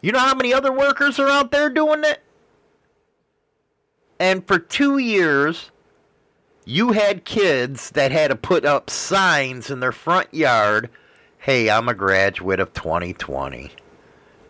You 0.00 0.12
know 0.12 0.18
how 0.18 0.34
many 0.34 0.52
other 0.52 0.72
workers 0.72 1.18
are 1.20 1.28
out 1.28 1.50
there 1.52 1.70
doing 1.70 2.02
it? 2.04 2.20
And 4.22 4.46
for 4.46 4.60
two 4.60 4.98
years, 4.98 5.72
you 6.64 6.92
had 6.92 7.24
kids 7.24 7.90
that 7.90 8.12
had 8.12 8.28
to 8.28 8.36
put 8.36 8.64
up 8.64 8.88
signs 8.88 9.68
in 9.68 9.80
their 9.80 9.90
front 9.90 10.32
yard 10.32 10.88
hey, 11.38 11.68
I'm 11.68 11.88
a 11.88 11.94
graduate 11.94 12.60
of 12.60 12.72
2020. 12.72 13.72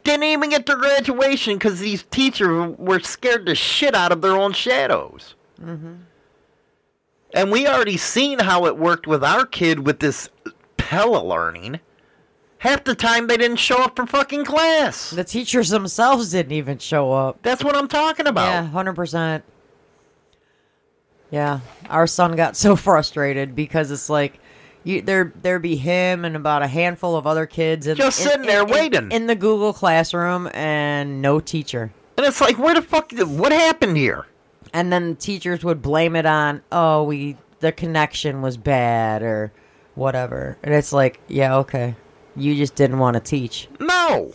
Didn't 0.04 0.24
even 0.24 0.50
get 0.50 0.66
their 0.66 0.76
graduation 0.76 1.54
because 1.56 1.80
these 1.80 2.02
teachers 2.10 2.76
were 2.76 3.00
scared 3.00 3.46
the 3.46 3.54
shit 3.54 3.94
out 3.94 4.12
of 4.12 4.20
their 4.20 4.36
own 4.36 4.52
shadows. 4.52 5.34
Mm-hmm. 5.58 5.94
And 7.32 7.50
we 7.50 7.66
already 7.66 7.96
seen 7.96 8.40
how 8.40 8.66
it 8.66 8.76
worked 8.76 9.06
with 9.06 9.24
our 9.24 9.46
kid 9.46 9.86
with 9.86 10.00
this 10.00 10.28
Pella 10.76 11.24
learning. 11.24 11.80
Half 12.58 12.84
the 12.84 12.94
time 12.94 13.26
they 13.26 13.38
didn't 13.38 13.56
show 13.56 13.82
up 13.82 13.96
for 13.96 14.06
fucking 14.06 14.44
class. 14.44 15.12
The 15.12 15.24
teachers 15.24 15.70
themselves 15.70 16.32
didn't 16.32 16.52
even 16.52 16.76
show 16.76 17.10
up. 17.10 17.38
That's 17.40 17.64
what 17.64 17.74
I'm 17.74 17.88
talking 17.88 18.26
about. 18.26 18.48
Yeah, 18.48 18.66
hundred 18.66 18.96
percent. 18.96 19.44
Yeah, 21.33 21.61
our 21.91 22.07
son 22.07 22.37
got 22.37 22.55
so 22.64 22.76
frustrated 22.76 23.57
because 23.57 23.91
it's 23.91 24.09
like, 24.09 24.39
you 24.85 25.01
there 25.03 25.33
there 25.43 25.59
be 25.59 25.76
him 25.76 26.24
and 26.24 26.37
about 26.37 26.62
a 26.62 26.66
handful 26.68 27.16
of 27.16 27.26
other 27.26 27.47
kids 27.47 27.87
in, 27.89 27.97
Just 27.97 28.20
in- 28.20 28.26
sitting 28.28 28.47
there 28.47 28.62
in- 28.62 28.68
in- 28.68 28.72
waiting. 28.74 29.11
in 29.11 29.26
the 29.26 29.35
Google 29.35 29.72
Classroom 29.72 30.49
and 30.55 31.20
no 31.22 31.41
teacher. 31.41 31.93
And 32.18 32.26
it's 32.26 32.41
like, 32.41 32.59
where 32.59 32.74
the 32.74 32.83
fuck? 32.83 33.11
What 33.12 33.51
happened 33.53 33.97
here? 33.97 34.26
And 34.74 34.93
then 34.93 35.16
teachers 35.16 35.64
would 35.64 35.83
blame 35.83 36.14
it 36.16 36.26
on, 36.26 36.62
oh, 36.70 37.03
we 37.05 37.37
the 37.61 37.72
connection 37.72 38.43
was 38.43 38.57
bad 38.57 39.22
or 39.22 39.53
whatever. 39.95 40.59
And 40.62 40.74
it's 40.74 40.93
like, 40.93 41.20
yeah, 41.28 41.57
okay, 41.59 41.95
you 42.37 42.55
just 42.57 42.74
didn't 42.74 42.99
want 42.99 43.14
to 43.14 43.20
teach. 43.20 43.68
No. 43.80 44.33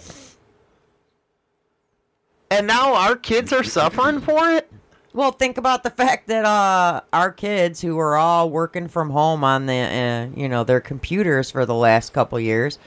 And 2.49 2.65
now 2.67 2.93
our 2.95 3.15
kids 3.17 3.51
are 3.51 3.63
suffering 3.63 4.21
for 4.21 4.49
it? 4.51 4.71
Well, 5.13 5.31
think 5.31 5.57
about 5.57 5.83
the 5.83 5.89
fact 5.89 6.27
that 6.27 6.45
uh, 6.45 7.01
our 7.11 7.31
kids 7.31 7.81
who 7.81 7.97
are 7.97 8.15
all 8.15 8.49
working 8.49 8.87
from 8.87 9.09
home 9.09 9.43
on 9.43 9.65
the 9.65 9.73
uh, 9.73 10.39
you 10.39 10.47
know 10.47 10.63
their 10.63 10.81
computers 10.81 11.49
for 11.49 11.65
the 11.65 11.73
last 11.73 12.13
couple 12.13 12.39
years, 12.39 12.77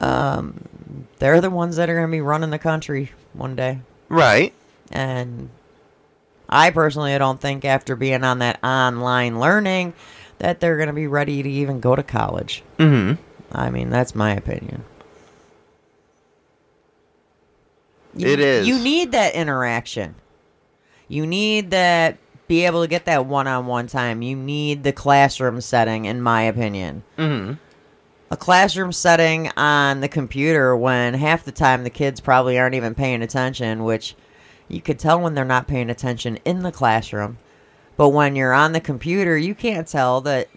um, 0.00 1.06
they're 1.18 1.40
the 1.40 1.50
ones 1.50 1.76
that 1.76 1.88
are 1.88 1.94
going 1.94 2.08
to 2.08 2.12
be 2.12 2.20
running 2.20 2.50
the 2.50 2.58
country 2.58 3.12
one 3.32 3.56
day. 3.56 3.80
Right. 4.08 4.52
And 4.90 5.50
I 6.48 6.70
personally 6.70 7.16
don't 7.18 7.40
think 7.40 7.64
after 7.64 7.96
being 7.96 8.24
on 8.24 8.40
that 8.40 8.62
online 8.62 9.40
learning 9.40 9.94
that 10.38 10.60
they're 10.60 10.76
going 10.76 10.88
to 10.88 10.94
be 10.94 11.06
ready 11.06 11.42
to 11.42 11.48
even 11.48 11.80
go 11.80 11.96
to 11.96 12.02
college. 12.02 12.62
Mm-hmm. 12.78 13.20
I 13.52 13.70
mean, 13.70 13.90
that's 13.90 14.14
my 14.14 14.34
opinion. 14.34 14.84
You, 18.16 18.28
It 18.28 18.40
is. 18.40 18.68
You 18.68 18.78
need 18.78 19.12
that 19.12 19.34
interaction. 19.34 20.14
You 21.08 21.26
need 21.26 21.70
that 21.70 22.18
be 22.46 22.66
able 22.66 22.82
to 22.82 22.88
get 22.88 23.06
that 23.06 23.26
one-on-one 23.26 23.86
time. 23.86 24.22
You 24.22 24.36
need 24.36 24.82
the 24.82 24.92
classroom 24.92 25.60
setting 25.60 26.04
in 26.04 26.20
my 26.20 26.42
opinion. 26.42 27.02
Mm-hmm. 27.18 27.54
A 28.30 28.36
classroom 28.36 28.92
setting 28.92 29.50
on 29.56 30.00
the 30.00 30.08
computer 30.08 30.76
when 30.76 31.14
half 31.14 31.44
the 31.44 31.52
time 31.52 31.84
the 31.84 31.90
kids 31.90 32.20
probably 32.20 32.58
aren't 32.58 32.74
even 32.74 32.94
paying 32.94 33.22
attention, 33.22 33.84
which 33.84 34.14
you 34.68 34.80
could 34.80 34.98
tell 34.98 35.20
when 35.20 35.34
they're 35.34 35.44
not 35.44 35.68
paying 35.68 35.90
attention 35.90 36.38
in 36.44 36.62
the 36.62 36.72
classroom. 36.72 37.38
But 37.96 38.10
when 38.10 38.34
you're 38.34 38.52
on 38.52 38.72
the 38.72 38.80
computer, 38.80 39.36
you 39.36 39.54
can't 39.54 39.86
tell 39.86 40.20
that 40.22 40.48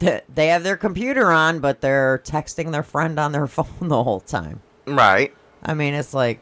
that 0.00 0.24
they 0.32 0.48
have 0.48 0.62
their 0.62 0.76
computer 0.76 1.30
on, 1.32 1.60
but 1.60 1.80
they're 1.80 2.18
texting 2.18 2.72
their 2.72 2.82
friend 2.82 3.18
on 3.18 3.32
their 3.32 3.46
phone 3.46 3.88
the 3.88 4.02
whole 4.02 4.20
time. 4.20 4.60
Right. 4.86 5.34
I 5.62 5.74
mean, 5.74 5.94
it's 5.94 6.14
like, 6.14 6.40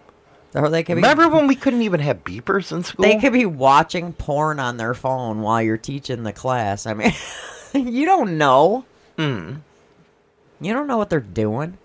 or 0.54 0.68
they 0.68 0.82
could 0.82 0.94
be. 0.96 1.02
Remember 1.02 1.28
when 1.28 1.46
we 1.46 1.54
couldn't 1.56 1.82
even 1.82 2.00
have 2.00 2.24
beepers 2.24 2.72
in 2.72 2.82
school? 2.82 3.04
They 3.04 3.18
could 3.18 3.32
be 3.32 3.46
watching 3.46 4.12
porn 4.12 4.58
on 4.60 4.76
their 4.76 4.94
phone 4.94 5.42
while 5.42 5.60
you're 5.62 5.76
teaching 5.76 6.22
the 6.22 6.32
class. 6.32 6.86
I 6.86 6.94
mean, 6.94 7.12
you 7.74 8.04
don't 8.06 8.38
know. 8.38 8.84
Hmm. 9.18 9.56
You 10.60 10.72
don't 10.72 10.86
know 10.86 10.96
what 10.96 11.10
they're 11.10 11.20
doing. 11.20 11.76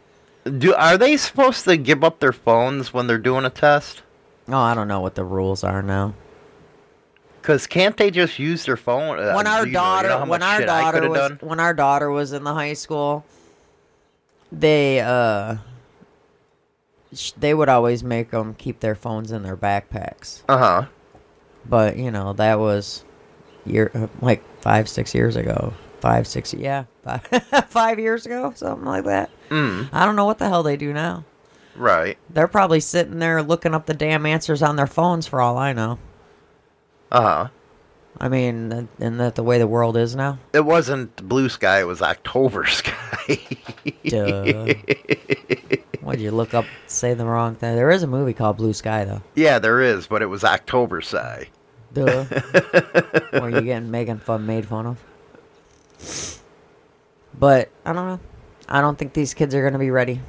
Do 0.45 0.74
are 0.74 0.97
they 0.97 1.18
supposed 1.18 1.66
to 1.66 1.78
give 1.78 2.03
up 2.03 2.20
their 2.20 2.32
phones 2.34 2.93
when 2.93 3.07
they're 3.07 3.18
doing 3.18 3.45
a 3.45 3.49
test? 3.49 4.01
Oh, 4.47 4.57
I 4.57 4.74
don't 4.74 4.88
know 4.88 4.99
what 5.01 5.16
the 5.16 5.24
rules 5.24 5.64
are 5.64 5.82
now. 5.82 6.14
Because 7.41 7.68
can't 7.68 7.97
they 7.97 8.12
just 8.12 8.38
use 8.39 8.66
their 8.66 8.78
phone? 8.78 9.20
Uh, 9.20 9.34
when 9.34 9.47
our 9.47 9.66
you 9.66 9.66
know- 9.66 9.66
you 9.66 9.74
daughter, 9.74 10.07
know 10.09 10.26
when 10.26 10.43
our 10.43 10.62
daughter 10.64 11.09
was, 11.09 11.20
done? 11.20 11.39
when 11.41 11.59
our 11.59 11.74
daughter 11.74 12.09
was 12.12 12.34
in 12.34 12.43
the 12.43 12.53
high 12.53 12.74
school, 12.74 13.26
they 14.51 14.99
uh, 14.99 15.57
they 17.38 17.53
would 17.53 17.70
always 17.70 18.03
make 18.03 18.32
them 18.32 18.53
keep 18.55 18.80
their 18.80 18.95
phones 18.95 19.32
in 19.32 19.43
their 19.43 19.57
backpacks. 19.57 20.43
Uh 20.47 20.57
huh. 20.57 20.86
But 21.68 21.97
you 21.97 22.12
know 22.12 22.34
that 22.34 22.59
was 22.59 23.03
year 23.66 23.91
uh, 23.93 24.07
like 24.22 24.43
five 24.62 24.88
six 24.89 25.14
years 25.14 25.36
ago. 25.36 25.74
Five 25.99 26.26
six 26.26 26.53
yeah 26.53 26.86
five, 27.03 27.22
five 27.70 27.99
years 27.99 28.26
ago 28.26 28.53
something 28.55 28.86
like 28.86 29.05
that. 29.05 29.30
Mm. 29.49 29.89
I 29.91 30.05
don't 30.05 30.16
know 30.16 30.26
what 30.26 30.39
the 30.39 30.49
hell 30.49 30.64
they 30.64 30.78
do 30.78 30.93
now. 30.93 31.26
Right. 31.76 32.18
They're 32.30 32.47
probably 32.47 32.80
sitting 32.80 33.20
there 33.20 33.41
looking 33.43 33.74
up 33.74 33.86
the 33.86 33.93
damn 33.93 34.26
answers 34.26 34.62
on 34.62 34.76
their 34.76 34.88
phones 34.88 35.28
for 35.28 35.41
all 35.41 35.57
I 35.57 35.74
know. 35.74 35.99
Uh 37.12 37.22
huh. 37.22 37.47
I 38.20 38.30
mean, 38.30 38.88
isn't 38.99 39.18
that 39.18 39.36
the 39.36 39.43
way 39.43 39.57
the 39.57 39.68
world 39.68 39.97
is 39.97 40.16
now? 40.16 40.38
It 40.53 40.66
wasn't 40.66 41.16
blue 41.28 41.49
sky. 41.49 41.80
It 41.80 41.86
was 41.88 42.01
October 42.01 42.66
sky. 42.68 43.39
Duh. 44.05 44.74
Why'd 46.01 46.20
you 46.20 46.32
look 46.32 46.53
up, 46.53 46.66
say 46.88 47.14
the 47.14 47.26
wrong 47.26 47.55
thing? 47.55 47.76
There 47.76 47.89
is 47.91 48.03
a 48.03 48.07
movie 48.07 48.34
called 48.34 48.57
Blue 48.57 48.74
Sky, 48.74 49.05
though. 49.05 49.22
yeah, 49.36 49.59
there 49.59 49.82
is, 49.82 50.07
but 50.07 50.22
it 50.22 50.26
was 50.26 50.43
October 50.43 51.01
sky. 51.01 51.49
Duh. 51.93 52.26
Were 53.34 53.49
you 53.49 53.62
getting 53.62 53.91
making 53.91 54.18
fun, 54.20 54.45
made 54.45 54.66
fun 54.68 54.86
of? 54.88 56.41
But 57.38 57.70
I 57.86 57.93
don't 57.93 58.05
know. 58.07 58.20
I 58.68 58.82
don't 58.82 58.97
think 58.97 59.14
these 59.14 59.34
kids 59.34 59.53
are 59.55 59.64
gonna 59.64 59.80
be 59.80 59.91
ready. 59.91 60.22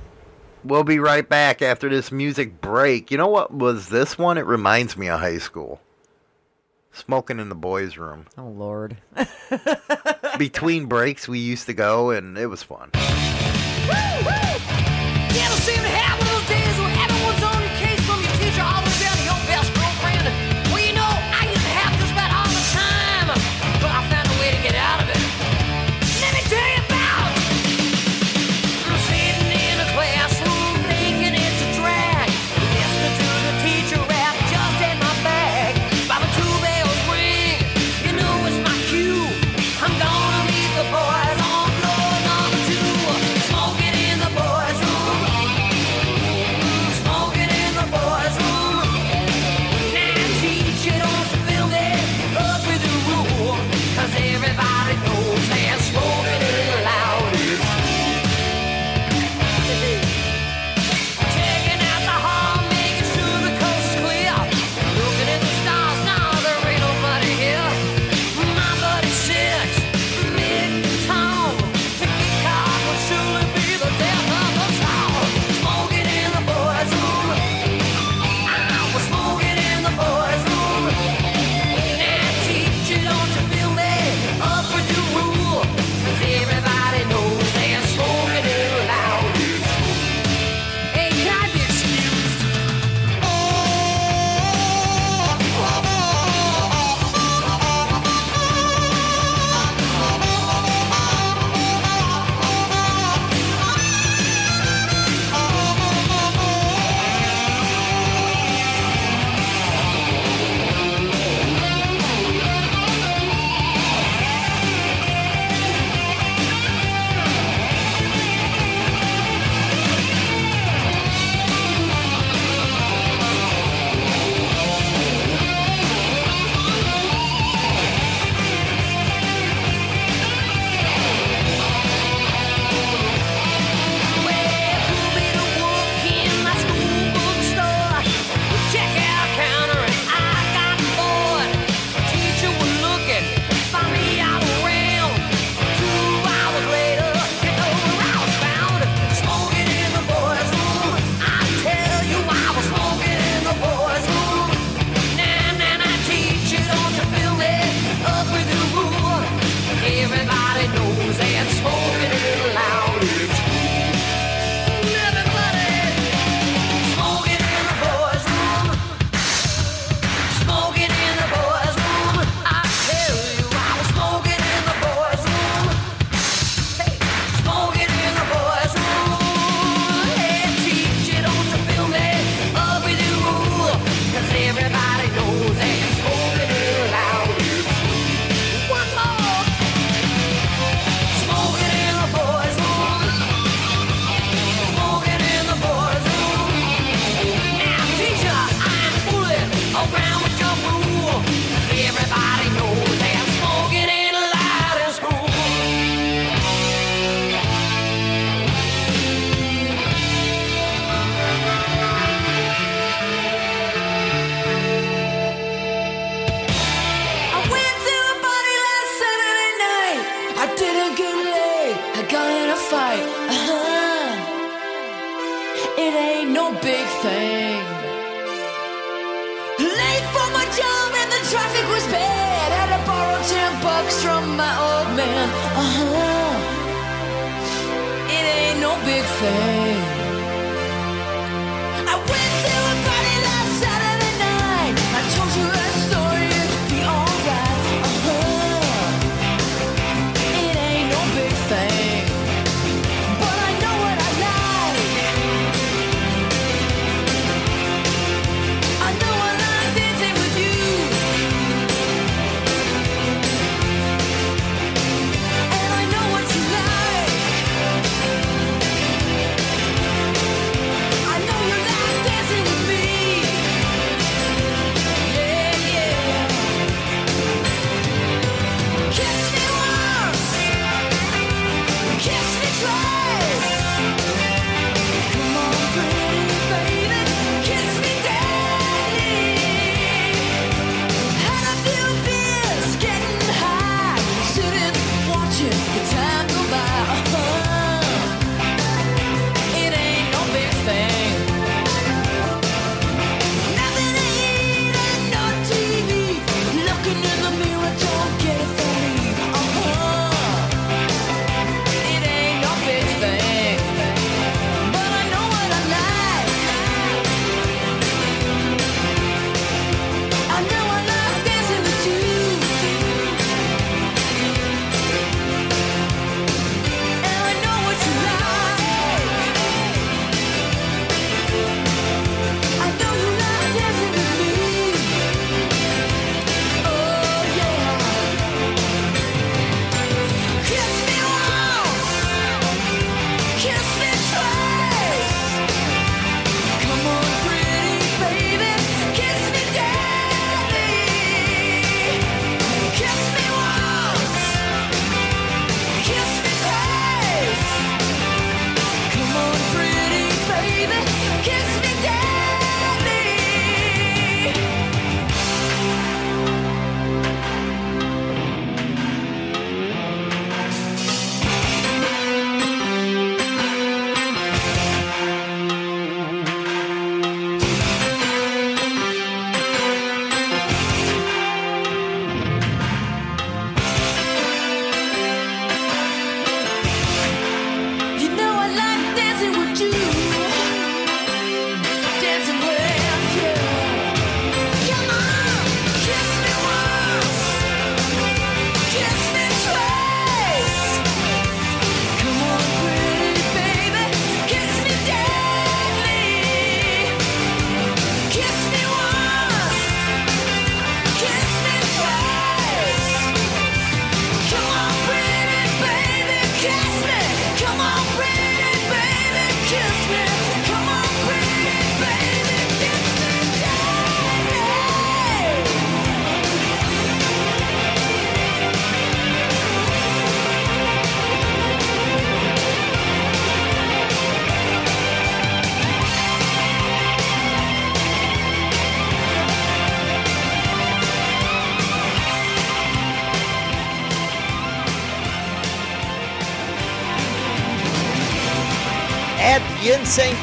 We'll 0.65 0.85
be 0.85 0.99
right 0.99 1.29
back 1.29 1.61
after 1.63 1.89
this 1.89 2.13
music 2.13 2.61
break. 2.61 3.11
You 3.11 3.19
know 3.19 3.29
what 3.29 3.53
was 3.53 3.89
this 3.89 4.17
one? 4.17 4.39
It 4.39 4.47
reminds 4.47 4.97
me 4.97 5.09
of 5.09 5.21
high 5.21 5.39
school. 5.39 5.81
Smoking 6.93 7.41
in 7.41 7.49
the 7.49 7.55
boys' 7.55 7.97
room. 7.97 8.27
Oh 8.37 8.49
Lord. 8.49 8.99
Between 10.39 10.87
breaks, 10.87 11.27
we 11.27 11.39
used 11.39 11.67
to 11.67 11.75
go, 11.75 12.11
and 12.11 12.37
it 12.37 12.47
was 12.47 12.63
fun. 12.63 12.91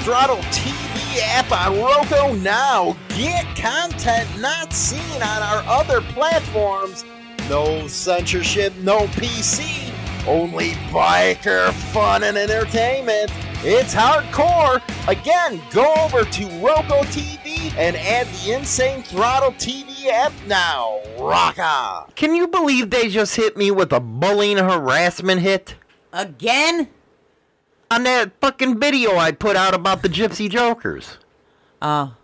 Throttle 0.10 0.38
TV 0.50 1.20
app 1.22 1.52
on 1.52 1.80
Roku 1.80 2.36
now. 2.42 2.98
Get 3.10 3.46
content 3.56 4.28
not 4.40 4.74
seen 4.74 5.22
on 5.22 5.44
our 5.44 5.64
other 5.68 6.02
platforms. 6.02 7.06
No 7.48 7.88
censorship, 7.88 8.74
no 8.78 9.02
PC, 9.10 9.94
only 10.28 10.72
biker 10.92 11.72
fun 11.94 12.24
and 12.24 12.40
entertainment. 12.40 13.30
It's 13.62 13.94
hardcore. 13.94 14.82
Again, 15.08 15.62
go 15.72 15.94
over 16.00 16.24
to 16.24 16.46
Roku 16.58 17.06
TV 17.12 17.72
and 17.78 17.96
add 17.96 18.26
the 18.26 18.54
Insane 18.54 19.04
Throttle 19.04 19.52
TV 19.52 20.08
app 20.08 20.34
now. 20.48 21.02
Rock 21.20 21.60
on. 21.60 22.12
Can 22.16 22.34
you 22.34 22.48
believe 22.48 22.90
they 22.90 23.10
just 23.10 23.36
hit 23.36 23.56
me 23.56 23.70
with 23.70 23.94
a 23.94 24.00
bullying 24.00 24.58
harassment 24.58 25.42
hit? 25.42 25.76
Again? 26.12 26.88
On 27.92 28.04
that 28.04 28.32
fucking 28.42 28.80
video 28.80 29.18
I 29.18 29.32
put 29.32 29.56
out 29.56 29.74
about 29.74 30.02
the 30.02 30.10
Gypsy 30.10 30.50
Jokers. 30.50 31.18
Oh, 31.82 32.16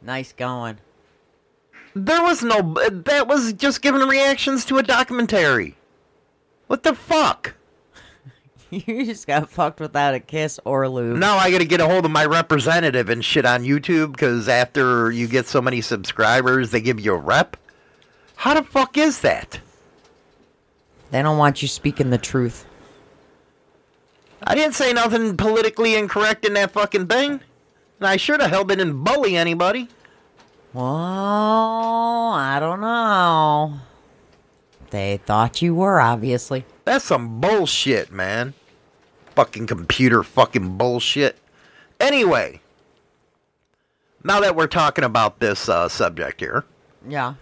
nice 0.00 0.32
going. 0.32 0.78
There 1.94 2.22
was 2.22 2.42
no. 2.42 2.74
That 2.90 3.28
was 3.28 3.52
just 3.52 3.82
giving 3.82 4.02
reactions 4.02 4.64
to 4.66 4.78
a 4.78 4.82
documentary. 4.82 5.76
What 6.66 6.82
the 6.82 6.94
fuck? 6.94 7.54
You 8.70 9.04
just 9.04 9.26
got 9.26 9.50
fucked 9.50 9.80
without 9.80 10.14
a 10.14 10.20
kiss 10.20 10.58
or 10.64 10.84
a 10.84 10.88
lube. 10.88 11.18
Now 11.18 11.36
I 11.36 11.50
gotta 11.50 11.66
get 11.66 11.82
a 11.82 11.86
hold 11.86 12.06
of 12.06 12.10
my 12.10 12.24
representative 12.24 13.10
and 13.10 13.22
shit 13.22 13.44
on 13.44 13.64
YouTube 13.64 14.12
because 14.12 14.48
after 14.48 15.10
you 15.10 15.28
get 15.28 15.46
so 15.46 15.60
many 15.60 15.82
subscribers, 15.82 16.70
they 16.70 16.80
give 16.80 16.98
you 16.98 17.12
a 17.12 17.18
rep. 17.18 17.58
How 18.34 18.54
the 18.54 18.62
fuck 18.62 18.96
is 18.96 19.20
that? 19.20 19.60
They 21.10 21.20
don't 21.20 21.36
want 21.36 21.60
you 21.60 21.68
speaking 21.68 22.08
the 22.08 22.16
truth. 22.16 22.64
I 24.44 24.54
didn't 24.54 24.74
say 24.74 24.92
nothing 24.92 25.36
politically 25.36 25.94
incorrect 25.94 26.44
in 26.44 26.54
that 26.54 26.72
fucking 26.72 27.06
thing. 27.06 27.40
And 28.00 28.08
I 28.08 28.16
sure 28.16 28.36
the 28.38 28.48
hell 28.48 28.64
didn't 28.64 29.02
bully 29.04 29.36
anybody. 29.36 29.88
Well, 30.72 30.84
I 32.32 32.58
don't 32.58 32.80
know. 32.80 33.80
They 34.90 35.18
thought 35.24 35.62
you 35.62 35.74
were, 35.74 36.00
obviously. 36.00 36.64
That's 36.84 37.04
some 37.04 37.40
bullshit, 37.40 38.10
man. 38.12 38.54
Fucking 39.34 39.66
computer 39.66 40.22
fucking 40.22 40.76
bullshit. 40.76 41.38
Anyway, 42.00 42.60
Now 44.24 44.40
that 44.40 44.54
we're 44.54 44.66
talking 44.68 45.04
about 45.04 45.40
this 45.40 45.68
uh, 45.68 45.88
subject 45.88 46.40
here, 46.40 46.64
Yeah. 47.08 47.34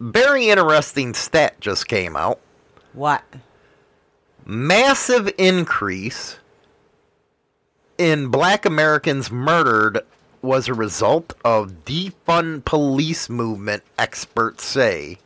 very 0.00 0.48
interesting 0.48 1.14
stat 1.14 1.60
just 1.60 1.86
came 1.88 2.16
out. 2.16 2.40
What? 2.92 3.22
Massive 4.50 5.32
increase 5.38 6.40
in 7.98 8.30
black 8.30 8.66
Americans 8.66 9.30
murdered 9.30 10.00
was 10.42 10.66
a 10.66 10.74
result 10.74 11.34
of 11.44 11.84
defund 11.84 12.64
police 12.64 13.28
movement, 13.30 13.84
experts 13.96 14.64
say. 14.64 15.18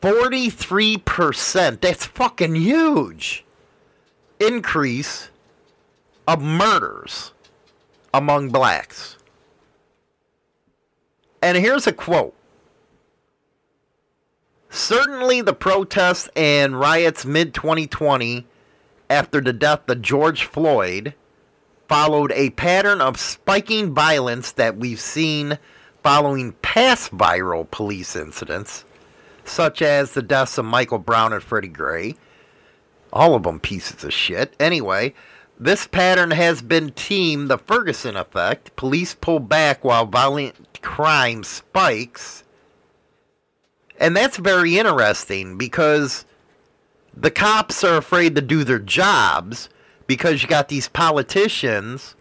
43%, 0.00 1.80
that's 1.80 2.06
fucking 2.06 2.54
huge. 2.54 3.44
Increase 4.38 5.30
of 6.28 6.40
murders 6.40 7.32
among 8.12 8.50
blacks. 8.50 9.16
And 11.42 11.58
here's 11.58 11.88
a 11.88 11.92
quote. 11.92 12.36
Certainly, 14.74 15.42
the 15.42 15.54
protests 15.54 16.28
and 16.34 16.80
riots 16.80 17.24
mid 17.24 17.54
2020 17.54 18.44
after 19.08 19.40
the 19.40 19.52
death 19.52 19.88
of 19.88 20.02
George 20.02 20.46
Floyd 20.46 21.14
followed 21.88 22.32
a 22.32 22.50
pattern 22.50 23.00
of 23.00 23.20
spiking 23.20 23.94
violence 23.94 24.50
that 24.50 24.76
we've 24.76 24.98
seen 24.98 25.60
following 26.02 26.54
past 26.54 27.16
viral 27.16 27.70
police 27.70 28.16
incidents, 28.16 28.84
such 29.44 29.80
as 29.80 30.10
the 30.10 30.22
deaths 30.22 30.58
of 30.58 30.64
Michael 30.64 30.98
Brown 30.98 31.32
and 31.32 31.42
Freddie 31.42 31.68
Gray. 31.68 32.16
All 33.12 33.36
of 33.36 33.44
them 33.44 33.60
pieces 33.60 34.02
of 34.02 34.12
shit. 34.12 34.56
Anyway, 34.58 35.14
this 35.56 35.86
pattern 35.86 36.32
has 36.32 36.62
been 36.62 36.90
teamed 36.90 37.48
the 37.48 37.58
Ferguson 37.58 38.16
effect. 38.16 38.74
Police 38.74 39.14
pull 39.14 39.38
back 39.38 39.84
while 39.84 40.04
violent 40.04 40.82
crime 40.82 41.44
spikes. 41.44 42.43
And 43.98 44.16
that's 44.16 44.36
very 44.36 44.78
interesting 44.78 45.56
because 45.56 46.24
the 47.16 47.30
cops 47.30 47.84
are 47.84 47.96
afraid 47.96 48.34
to 48.34 48.42
do 48.42 48.64
their 48.64 48.78
jobs 48.78 49.68
because 50.06 50.42
you 50.42 50.48
got 50.48 50.68
these 50.68 50.88
politicians 50.88 52.16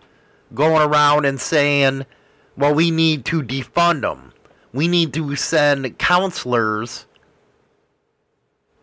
going 0.53 0.87
around 0.87 1.25
and 1.25 1.41
saying, 1.41 2.05
well, 2.55 2.73
we 2.73 2.91
need 2.91 3.25
to 3.25 3.41
defund 3.41 4.01
them. 4.01 4.33
We 4.71 4.87
need 4.87 5.13
to 5.13 5.35
send 5.35 5.97
counselors 5.97 7.05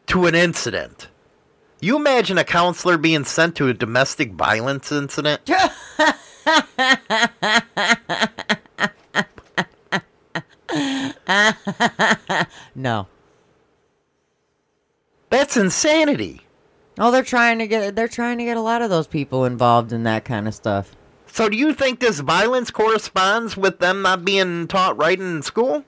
to 0.06 0.26
an 0.26 0.34
incident. 0.34 1.08
You 1.80 1.96
imagine 1.96 2.36
a 2.36 2.44
counselor 2.44 2.98
being 2.98 3.24
sent 3.24 3.56
to 3.56 3.68
a 3.68 3.74
domestic 3.74 4.32
violence 4.32 4.92
incident? 4.92 5.48
no. 12.74 13.06
That's 15.30 15.56
insanity. 15.56 16.42
Oh, 16.98 17.10
they're 17.10 17.22
trying 17.22 17.58
to 17.60 17.66
get 17.66 17.94
they're 17.96 18.08
trying 18.08 18.38
to 18.38 18.44
get 18.44 18.56
a 18.56 18.60
lot 18.60 18.82
of 18.82 18.90
those 18.90 19.06
people 19.06 19.44
involved 19.44 19.92
in 19.92 20.02
that 20.04 20.24
kind 20.24 20.48
of 20.48 20.54
stuff. 20.54 20.94
So, 21.26 21.48
do 21.48 21.56
you 21.56 21.72
think 21.72 22.00
this 22.00 22.18
violence 22.20 22.70
corresponds 22.72 23.56
with 23.56 23.78
them 23.78 24.02
not 24.02 24.24
being 24.24 24.66
taught 24.66 24.96
writing 24.96 25.36
in 25.36 25.42
school? 25.42 25.84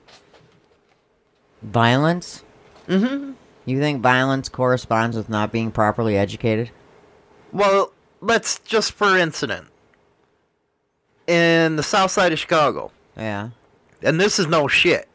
Violence? 1.61 2.43
Mm-hmm. 2.87 3.33
You 3.65 3.79
think 3.79 4.01
violence 4.01 4.47
corresponds 4.49 5.15
with 5.17 5.29
not 5.29 5.51
being 5.51 5.71
properly 5.71 6.17
educated? 6.17 6.71
Well, 7.51 7.91
let's 8.21 8.59
just 8.59 8.93
for 8.93 9.17
incident. 9.17 9.67
In 11.27 11.75
the 11.77 11.83
south 11.83 12.11
side 12.11 12.33
of 12.33 12.39
Chicago, 12.39 12.91
Yeah. 13.15 13.49
and 14.01 14.19
this 14.19 14.39
is 14.39 14.47
no 14.47 14.67
shit. 14.67 15.07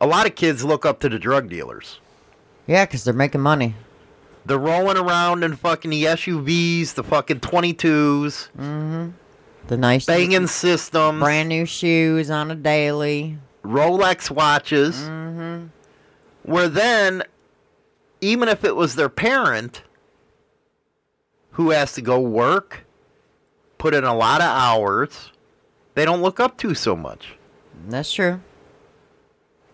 A 0.00 0.06
lot 0.06 0.26
of 0.26 0.34
kids 0.34 0.64
look 0.64 0.86
up 0.86 1.00
to 1.00 1.08
the 1.08 1.18
drug 1.18 1.48
dealers. 1.48 2.00
Yeah, 2.66 2.84
because 2.86 3.04
they're 3.04 3.14
making 3.14 3.40
money. 3.40 3.74
They're 4.46 4.58
rolling 4.58 4.96
around 4.96 5.42
in 5.42 5.56
fucking 5.56 5.90
the 5.90 6.04
SUVs, 6.04 6.94
the 6.94 7.04
fucking 7.04 7.40
22s, 7.40 8.48
Mm-hmm. 8.56 9.10
The 9.66 9.76
nice 9.76 10.06
banging 10.06 10.46
systems, 10.46 11.20
brand 11.20 11.50
new 11.50 11.66
shoes 11.66 12.30
on 12.30 12.50
a 12.50 12.54
daily. 12.54 13.36
Rolex 13.62 14.30
watches. 14.30 14.96
Mm-hmm. 14.96 15.66
Where 16.50 16.68
then, 16.68 17.22
even 18.22 18.48
if 18.48 18.64
it 18.64 18.74
was 18.74 18.94
their 18.94 19.10
parent 19.10 19.82
who 21.52 21.70
has 21.70 21.92
to 21.94 22.00
go 22.00 22.18
work, 22.18 22.86
put 23.76 23.92
in 23.92 24.04
a 24.04 24.14
lot 24.14 24.40
of 24.40 24.46
hours, 24.46 25.32
they 25.94 26.06
don't 26.06 26.22
look 26.22 26.40
up 26.40 26.56
to 26.58 26.74
so 26.74 26.96
much. 26.96 27.34
That's 27.88 28.10
true. 28.10 28.40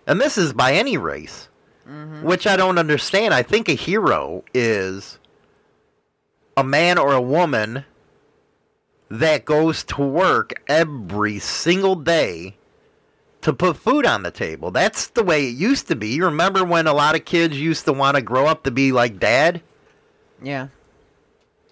And 0.07 0.21
this 0.21 0.37
is 0.37 0.53
by 0.53 0.75
any 0.75 0.97
race, 0.97 1.49
mm-hmm. 1.89 2.23
which 2.23 2.47
I 2.47 2.57
don't 2.57 2.79
understand. 2.79 3.33
I 3.33 3.43
think 3.43 3.69
a 3.69 3.75
hero 3.75 4.45
is 4.53 5.19
a 6.57 6.65
man 6.65 6.99
or 6.99 7.13
a 7.13 7.21
woman 7.21 7.85
that 9.11 9.45
goes 9.45 9.85
to 9.85 10.03
work 10.03 10.63
every 10.67 11.39
single 11.39 11.95
day 11.95 12.57
to 13.43 13.53
put 13.53 13.77
food 13.77 14.07
on 14.07 14.23
the 14.23 14.31
table. 14.31 14.71
That's 14.71 15.09
the 15.09 15.23
way 15.23 15.47
it 15.49 15.57
used 15.57 15.89
to 15.89 15.97
be. 15.97 16.09
You 16.09 16.25
remember 16.25 16.65
when 16.65 16.87
a 16.87 16.95
lot 16.95 17.15
of 17.15 17.25
kids 17.25 17.61
used 17.61 17.85
to 17.85 17.93
want 17.93 18.17
to 18.17 18.23
grow 18.23 18.47
up 18.47 18.65
to 18.65 18.71
be 18.71 18.91
like 18.93 19.19
dad? 19.19 19.63
Yeah. 20.43 20.69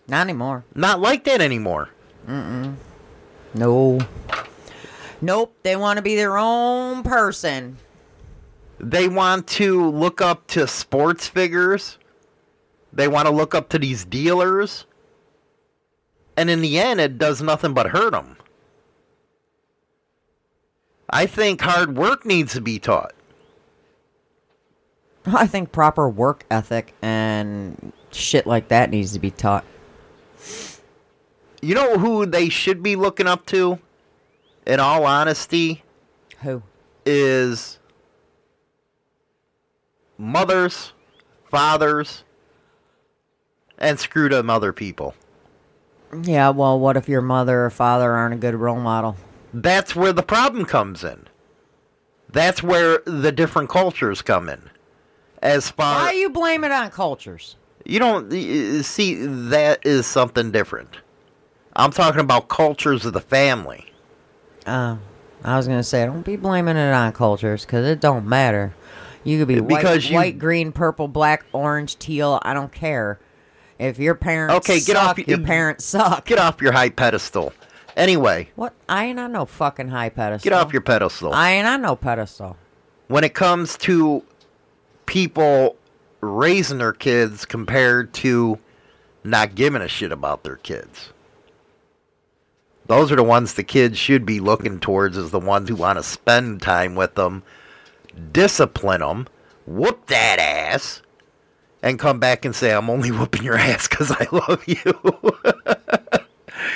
Not 0.07 0.23
anymore. 0.23 0.65
Not 0.75 1.01
like 1.01 1.25
that 1.25 1.41
anymore. 1.41 1.89
Mm-mm. 2.29 2.75
No. 3.55 4.01
Nope. 5.21 5.57
They 5.63 5.77
want 5.77 5.97
to 5.97 6.03
be 6.03 6.17
their 6.17 6.37
own 6.37 7.03
person. 7.03 7.79
They 8.83 9.07
want 9.07 9.47
to 9.49 9.89
look 9.91 10.21
up 10.21 10.49
to 10.49 10.67
sports 10.67 11.29
figures. 11.29 11.99
They 12.93 13.07
want 13.07 13.29
to 13.29 13.33
look 13.33 13.55
up 13.55 13.69
to 13.71 13.79
these 13.79 14.05
dealers. 14.05 14.87
And 16.37 16.51
in 16.51 16.61
the 16.61 16.79
end, 16.79 17.01
it 17.01 17.17
does 17.17 17.41
nothing 17.41 17.75
but 17.75 17.89
hurt 17.89 18.11
them. 18.11 18.37
I 21.09 21.27
think 21.27 21.61
hard 21.61 21.97
work 21.97 22.27
needs 22.27 22.55
to 22.55 22.61
be 22.61 22.79
taught. 22.79 23.13
I 25.27 25.47
think 25.47 25.71
proper 25.71 26.09
work 26.09 26.45
ethic 26.51 26.95
and 27.01 27.93
shit 28.11 28.47
like 28.47 28.69
that 28.69 28.91
needs 28.91 29.13
to 29.13 29.21
be 29.21 29.31
taught. 29.31 29.65
You 31.61 31.77
know 31.77 31.99
who 31.99 32.27
they 32.27 32.49
should 32.49 32.83
be 32.83 32.97
looking 32.97 33.29
up 33.29 33.47
to, 33.47 33.79
in 34.67 34.81
all 34.81 35.05
honesty? 35.05 35.85
Who? 36.41 36.63
Is 37.07 37.79
mothers, 40.19 40.93
fathers, 41.51 42.25
and 43.79 43.99
screwed 43.99 44.33
up 44.33 44.49
other 44.49 44.73
people. 44.73 45.15
Yeah, 46.23 46.51
well, 46.51 46.79
what 46.79 46.97
if 46.97 47.09
your 47.09 47.23
mother 47.23 47.65
or 47.65 47.71
father 47.71 48.13
aren't 48.13 48.35
a 48.35 48.39
good 48.39 48.55
role 48.55 48.81
model? 48.81 49.17
That's 49.55 49.97
where 49.97 50.13
the 50.13 50.23
problem 50.23 50.65
comes 50.67 51.05
in. 51.05 51.27
That's 52.31 52.63
where 52.63 53.01
the 53.05 53.33
different 53.33 53.69
cultures 53.71 54.23
come 54.23 54.49
in. 54.49 54.71
As 55.43 55.71
far 55.71 56.07
Why 56.07 56.13
you 56.13 56.31
blame 56.31 56.65
it 56.65 56.73
on 56.73 56.91
cultures? 56.91 57.57
you 57.85 57.99
don't 57.99 58.31
see 58.85 59.15
that 59.27 59.85
is 59.85 60.07
something 60.07 60.53
different. 60.53 60.99
I'm 61.75 61.91
talking 61.91 62.21
about 62.21 62.49
cultures 62.49 63.05
of 63.05 63.13
the 63.13 63.21
family. 63.21 63.93
Uh, 64.67 64.97
I 65.43 65.57
was 65.57 65.67
gonna 65.67 65.83
say, 65.83 66.05
don't 66.07 66.25
be 66.25 66.37
blaming 66.37 66.77
it 66.77 66.93
on 66.93 67.13
cultures 67.13 67.65
because 67.65 67.87
it 67.87 68.01
don't 68.01 68.27
matter. 68.27 68.75
You 69.25 69.39
could 69.39 69.49
be 69.49 69.61
Because 69.61 70.05
white, 70.05 70.11
you- 70.11 70.17
white, 70.17 70.39
green, 70.39 70.73
purple, 70.73 71.09
black, 71.09 71.45
orange, 71.53 71.99
teal. 71.99 72.39
I 72.43 72.55
don't 72.55 72.73
care. 72.73 73.19
If 73.79 73.99
your 73.99 74.15
parents 74.15 74.55
Okay, 74.69 74.75
get 74.81 74.97
suck, 74.97 75.19
off 75.19 75.19
your 75.29 75.39
parents 75.39 75.85
suck. 75.85 76.25
Get 76.27 76.39
off 76.39 76.61
your 76.63 76.73
high 76.73 76.91
pedestal. 76.91 77.53
Anyway, 77.97 78.49
What? 78.57 78.73
I 78.89 79.05
ain't 79.07 79.19
on 79.21 79.33
no 79.33 79.45
fucking 79.45 79.89
high 79.89 80.09
pedestal. 80.09 80.49
get 80.49 80.57
off 80.57 80.73
your 80.73 80.83
pedestal. 80.83 81.33
I 81.35 81.53
ain't 81.53 81.67
on 81.67 81.83
no 81.83 81.95
pedestal. 81.97 82.57
when 83.09 83.23
it 83.25 83.35
comes 83.35 83.77
to 83.79 84.23
people 85.07 85.77
raising 86.21 86.79
their 86.79 86.93
kids 86.93 87.45
compared 87.45 88.13
to 88.15 88.59
not 89.25 89.55
giving 89.55 89.83
a 89.83 89.89
shit 89.89 90.11
about 90.13 90.43
their 90.45 90.57
kids. 90.57 91.11
Those 92.87 93.13
are 93.13 93.17
the 93.17 93.23
ones 93.23 93.55
the 93.55 93.63
kids 93.63 93.99
should 93.99 94.25
be 94.27 94.41
looking 94.41 94.81
towards 94.81 95.17
as 95.17 95.31
the 95.31 95.39
ones 95.41 95.69
who 95.69 95.77
want 95.77 95.99
to 95.99 96.03
spend 96.03 96.63
time 96.63 96.95
with 96.95 97.15
them, 97.15 97.43
discipline 98.33 99.01
them, 99.01 99.27
whoop 99.67 100.07
that 100.07 100.39
ass, 100.39 101.03
and 101.83 101.99
come 101.99 102.21
back 102.21 102.45
and 102.45 102.55
say, 102.55 102.73
I'm 102.73 102.89
only 102.89 103.11
whooping 103.13 103.43
your 103.43 103.57
ass 103.57 103.89
because 103.89 104.11
I 104.11 104.27
love 104.31 104.63
you. 104.67 104.95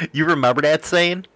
you 0.12 0.24
remember 0.26 0.62
that 0.62 0.84
saying? 0.84 1.26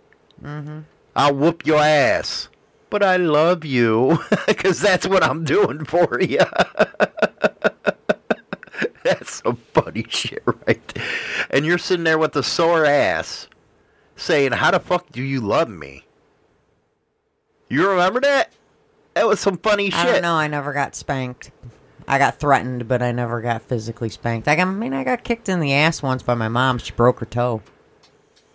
Mm-hmm. 0.42 0.80
I'll 1.14 1.34
whoop 1.34 1.66
your 1.66 1.80
ass, 1.80 2.48
but 2.88 3.02
I 3.02 3.16
love 3.16 3.64
you 3.64 4.18
because 4.46 4.80
that's 4.80 5.06
what 5.06 5.22
I'm 5.22 5.44
doing 5.44 5.84
for 5.84 6.20
you. 6.20 6.40
that's 9.04 9.42
some 9.42 9.56
funny 9.74 10.06
shit, 10.08 10.42
right? 10.66 10.98
And 11.50 11.66
you're 11.66 11.78
sitting 11.78 12.04
there 12.04 12.18
with 12.18 12.36
a 12.36 12.42
sore 12.42 12.84
ass, 12.84 13.48
saying, 14.16 14.52
How 14.52 14.70
the 14.70 14.80
fuck 14.80 15.10
do 15.10 15.22
you 15.22 15.40
love 15.40 15.68
me? 15.68 16.04
You 17.68 17.88
remember 17.88 18.20
that? 18.20 18.52
That 19.20 19.28
was 19.28 19.38
some 19.38 19.58
funny 19.58 19.92
I 19.92 20.02
shit. 20.02 20.12
don't 20.14 20.22
know. 20.22 20.32
I 20.32 20.48
never 20.48 20.72
got 20.72 20.96
spanked. 20.96 21.50
I 22.08 22.16
got 22.16 22.40
threatened, 22.40 22.88
but 22.88 23.02
I 23.02 23.12
never 23.12 23.42
got 23.42 23.60
physically 23.60 24.08
spanked. 24.08 24.48
I, 24.48 24.56
got, 24.56 24.66
I 24.66 24.70
mean, 24.70 24.94
I 24.94 25.04
got 25.04 25.24
kicked 25.24 25.46
in 25.50 25.60
the 25.60 25.74
ass 25.74 26.02
once 26.02 26.22
by 26.22 26.32
my 26.32 26.48
mom. 26.48 26.78
She 26.78 26.92
broke 26.92 27.20
her 27.20 27.26
toe. 27.26 27.60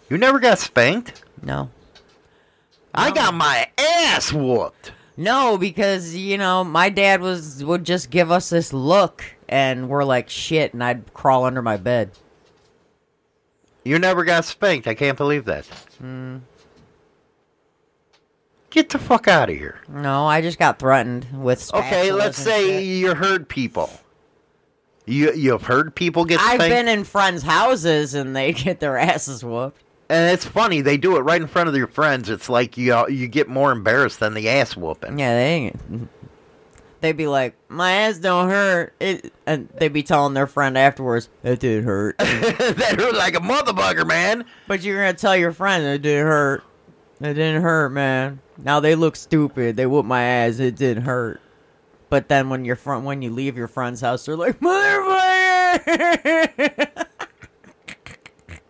You 0.09 0.17
never 0.17 0.39
got 0.39 0.57
spanked? 0.57 1.23
No. 1.43 1.69
I 2.95 3.11
got 3.11 3.35
my 3.35 3.67
ass 3.77 4.33
whooped. 4.33 4.91
No, 5.15 5.55
because 5.59 6.15
you 6.15 6.39
know 6.39 6.63
my 6.63 6.89
dad 6.89 7.21
was 7.21 7.63
would 7.63 7.83
just 7.83 8.09
give 8.09 8.31
us 8.31 8.49
this 8.49 8.73
look, 8.73 9.23
and 9.47 9.87
we're 9.87 10.03
like 10.03 10.31
shit, 10.31 10.73
and 10.73 10.83
I'd 10.83 11.13
crawl 11.13 11.45
under 11.45 11.61
my 11.61 11.77
bed. 11.77 12.09
You 13.83 13.99
never 13.99 14.23
got 14.23 14.45
spanked. 14.45 14.87
I 14.87 14.95
can't 14.95 15.15
believe 15.15 15.45
that. 15.45 15.67
Mm, 16.01 16.41
Get 18.75 18.89
the 18.89 18.99
fuck 18.99 19.29
out 19.29 19.49
of 19.49 19.55
here. 19.55 19.79
no, 19.87 20.25
I 20.25 20.41
just 20.41 20.59
got 20.59 20.79
threatened 20.79 21.25
with. 21.31 21.73
Okay, 21.73 22.11
let's 22.11 22.37
say 22.37 22.67
shit. 22.67 22.83
you 22.83 23.15
heard 23.15 23.47
people. 23.47 23.89
You 25.05 25.31
you've 25.33 25.63
heard 25.63 25.95
people 25.95 26.25
get 26.25 26.41
I've 26.41 26.55
spanked, 26.55 26.75
been 26.75 26.87
in 26.89 27.05
friends' 27.05 27.43
houses 27.43 28.13
and 28.13 28.35
they 28.35 28.51
get 28.65 28.81
their 28.81 28.97
asses 28.97 29.45
whooped. 29.45 29.81
and 30.09 30.29
it's 30.29 30.43
funny. 30.43 30.81
They 30.81 30.97
do 30.97 31.15
it 31.15 31.21
right 31.21 31.39
in 31.41 31.47
front 31.47 31.69
of 31.69 31.75
your 31.77 31.87
friends. 31.87 32.29
It's 32.29 32.49
like 32.49 32.75
you 32.75 32.93
uh, 32.93 33.07
you 33.07 33.29
get 33.29 33.47
more 33.47 33.71
embarrassed 33.71 34.19
than 34.19 34.33
the 34.33 34.49
ass 34.49 34.75
whooping. 34.75 35.19
Yeah, 35.19 35.35
they 35.35 35.53
ain't. 35.53 36.09
They'd 36.99 37.15
be 37.15 37.27
like, 37.27 37.55
"My 37.69 37.91
ass 37.93 38.17
don't 38.17 38.49
hurt," 38.49 38.93
it, 38.99 39.31
and 39.45 39.69
they'd 39.77 39.93
be 39.93 40.03
telling 40.03 40.33
their 40.33 40.47
friend 40.47 40.77
afterwards, 40.77 41.29
"It 41.43 41.61
did 41.61 41.85
hurt." 41.85 42.17
that 42.17 42.95
hurt 42.99 43.15
like 43.15 43.35
a 43.35 43.39
motherfucker, 43.39 44.05
man. 44.05 44.43
But 44.67 44.81
you're 44.81 44.97
gonna 44.97 45.13
tell 45.13 45.37
your 45.37 45.53
friend 45.53 45.85
it 45.85 46.01
didn't 46.01 46.27
hurt. 46.27 46.63
It 47.21 47.33
didn't 47.33 47.61
hurt, 47.61 47.91
man. 47.91 48.39
Now 48.57 48.79
they 48.79 48.95
look 48.95 49.15
stupid. 49.15 49.77
They 49.77 49.85
whoop 49.85 50.05
my 50.05 50.23
ass. 50.23 50.59
It 50.59 50.75
didn't 50.75 51.03
hurt. 51.03 51.41
But 52.09 52.27
then 52.27 52.49
when 52.49 52.65
you're 52.65 52.75
front, 52.75 53.05
when 53.05 53.21
you 53.21 53.29
leave 53.31 53.55
your 53.57 53.67
friend's 53.67 54.01
house, 54.01 54.25
they're 54.25 54.35
like, 54.35 54.59
"Motherfucker!" 54.59 56.25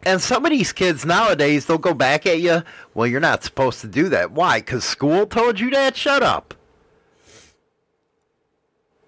And 0.03 0.21
some 0.21 0.45
of 0.45 0.51
these 0.51 0.71
kids 0.71 1.03
nowadays, 1.03 1.65
they'll 1.65 1.79
go 1.79 1.95
back 1.95 2.27
at 2.27 2.39
you. 2.39 2.61
Well, 2.93 3.07
you're 3.07 3.19
not 3.19 3.43
supposed 3.43 3.81
to 3.81 3.87
do 3.87 4.07
that. 4.09 4.31
Why? 4.31 4.59
Because 4.59 4.83
school 4.83 5.25
told 5.25 5.59
you 5.59 5.71
that? 5.71 5.97
Shut 5.97 6.21
up. 6.21 6.53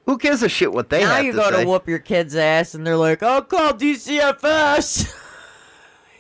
Who 0.08 0.18
gives 0.18 0.42
a 0.42 0.50
shit 0.50 0.74
what 0.74 0.90
they 0.90 1.04
now 1.04 1.16
have 1.18 1.26
you 1.26 1.34
to 1.34 1.38
go 1.38 1.52
say? 1.52 1.64
to 1.64 1.70
whoop 1.70 1.88
your 1.88 2.00
kid's 2.00 2.36
ass, 2.36 2.74
and 2.74 2.88
they're 2.88 2.98
like, 2.98 3.22
"I'll 3.22 3.44
call 3.44 3.74
DCFS." 3.74 5.14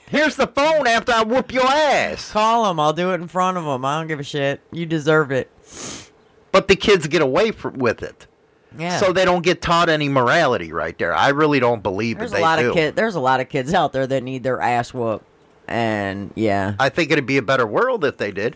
Here's 0.09 0.35
the 0.35 0.47
phone 0.47 0.87
after 0.87 1.11
I 1.11 1.23
whoop 1.23 1.51
your 1.51 1.65
ass. 1.65 2.31
Call 2.31 2.65
them. 2.65 2.79
I'll 2.79 2.93
do 2.93 3.11
it 3.11 3.15
in 3.15 3.27
front 3.27 3.57
of 3.57 3.65
them. 3.65 3.83
I 3.83 3.99
don't 3.99 4.07
give 4.07 4.19
a 4.19 4.23
shit. 4.23 4.61
You 4.71 4.85
deserve 4.85 5.31
it. 5.31 5.51
But 6.51 6.67
the 6.69 6.75
kids 6.75 7.07
get 7.07 7.21
away 7.21 7.51
from, 7.51 7.73
with 7.77 8.01
it. 8.03 8.25
Yeah. 8.77 8.97
So 8.99 9.11
they 9.11 9.25
don't 9.25 9.43
get 9.43 9.61
taught 9.61 9.89
any 9.89 10.07
morality 10.07 10.71
right 10.71 10.97
there. 10.97 11.13
I 11.13 11.29
really 11.29 11.59
don't 11.59 11.83
believe 11.83 12.19
There's 12.19 12.31
that 12.31 12.39
a 12.39 12.41
lot 12.41 12.59
do. 12.59 12.69
of 12.69 12.73
kids. 12.75 12.95
There's 12.95 13.15
a 13.15 13.19
lot 13.19 13.39
of 13.39 13.49
kids 13.49 13.73
out 13.73 13.91
there 13.93 14.07
that 14.07 14.23
need 14.23 14.43
their 14.43 14.61
ass 14.61 14.93
whooped, 14.93 15.25
and 15.67 16.31
yeah, 16.35 16.75
I 16.79 16.89
think 16.89 17.11
it'd 17.11 17.25
be 17.25 17.37
a 17.37 17.41
better 17.41 17.65
world 17.65 18.05
if 18.05 18.17
they 18.17 18.31
did. 18.31 18.55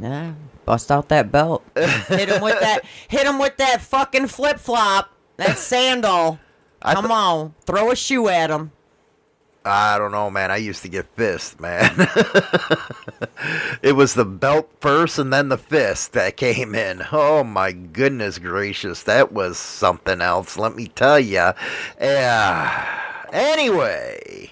yeah. 0.00 0.32
Bust 0.66 0.90
out 0.92 1.08
that 1.08 1.32
belt. 1.32 1.64
hit 1.74 2.28
him 2.28 2.42
with 2.42 2.60
that. 2.60 2.84
Hit 3.08 3.26
him 3.26 3.38
with 3.38 3.56
that 3.56 3.80
fucking 3.80 4.28
flip 4.28 4.58
flop. 4.58 5.10
That 5.36 5.58
sandal. 5.58 6.38
Come 6.82 7.06
th- 7.06 7.10
on, 7.12 7.54
throw 7.64 7.90
a 7.90 7.96
shoe 7.96 8.28
at 8.28 8.50
him. 8.50 8.70
I 9.64 9.98
don't 9.98 10.12
know, 10.12 10.30
man. 10.30 10.50
I 10.50 10.56
used 10.56 10.82
to 10.82 10.88
get 10.88 11.06
fist, 11.16 11.60
man. 11.60 11.94
it 13.82 13.94
was 13.94 14.14
the 14.14 14.24
belt 14.24 14.70
first 14.80 15.18
and 15.18 15.32
then 15.32 15.48
the 15.50 15.58
fist 15.58 16.12
that 16.14 16.36
came 16.36 16.74
in. 16.74 17.02
Oh 17.12 17.44
my 17.44 17.72
goodness 17.72 18.38
gracious, 18.38 19.02
that 19.02 19.32
was 19.32 19.58
something 19.58 20.20
else. 20.22 20.56
Let 20.56 20.74
me 20.76 20.88
tell 20.88 21.20
you. 21.20 21.50
Yeah. 22.00 23.26
Anyway, 23.32 24.50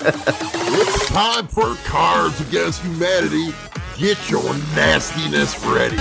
It's 0.00 1.08
time 1.08 1.48
for 1.48 1.74
Cards 1.84 2.40
Against 2.40 2.82
Humanity. 2.82 3.52
Get 3.96 4.30
your 4.30 4.44
nastiness 4.76 5.58
ready. 5.64 5.98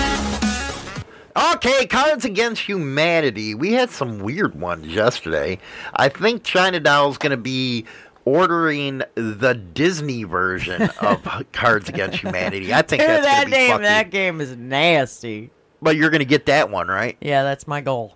okay, 1.56 1.88
Cards 1.88 2.24
Against 2.26 2.62
Humanity. 2.62 3.56
We 3.56 3.74
had 3.74 3.90
some 3.90 4.20
weird 4.20 4.60
ones 4.60 4.88
yesterday. 4.88 5.58
I 5.96 6.10
think 6.10 6.44
China 6.44 6.80
Doll's 6.80 7.18
going 7.18 7.32
to 7.32 7.38
be 7.38 7.86
ordering 8.28 9.02
the 9.16 9.54
Disney 9.54 10.26
version 10.26 10.90
of 11.02 11.26
Cards 11.54 11.88
Against 11.88 12.20
Humanity. 12.20 12.74
I 12.74 12.82
think 12.82 13.02
Dude, 13.02 13.10
that's 13.10 13.26
that 13.26 13.36
going 13.44 13.46
to 13.46 13.52
be 13.52 13.58
game. 13.58 13.70
fucking. 13.70 13.84
That 13.84 14.10
game 14.10 14.42
is 14.42 14.58
nasty. 14.58 15.50
But 15.82 15.96
you're 15.96 16.10
going 16.10 16.20
to 16.20 16.26
get 16.26 16.48
that 16.48 16.70
one, 16.70 16.90
right? 16.90 17.16
Yeah, 17.22 17.44
that's 17.44 17.68
my 17.68 17.80
goal. 17.80 18.16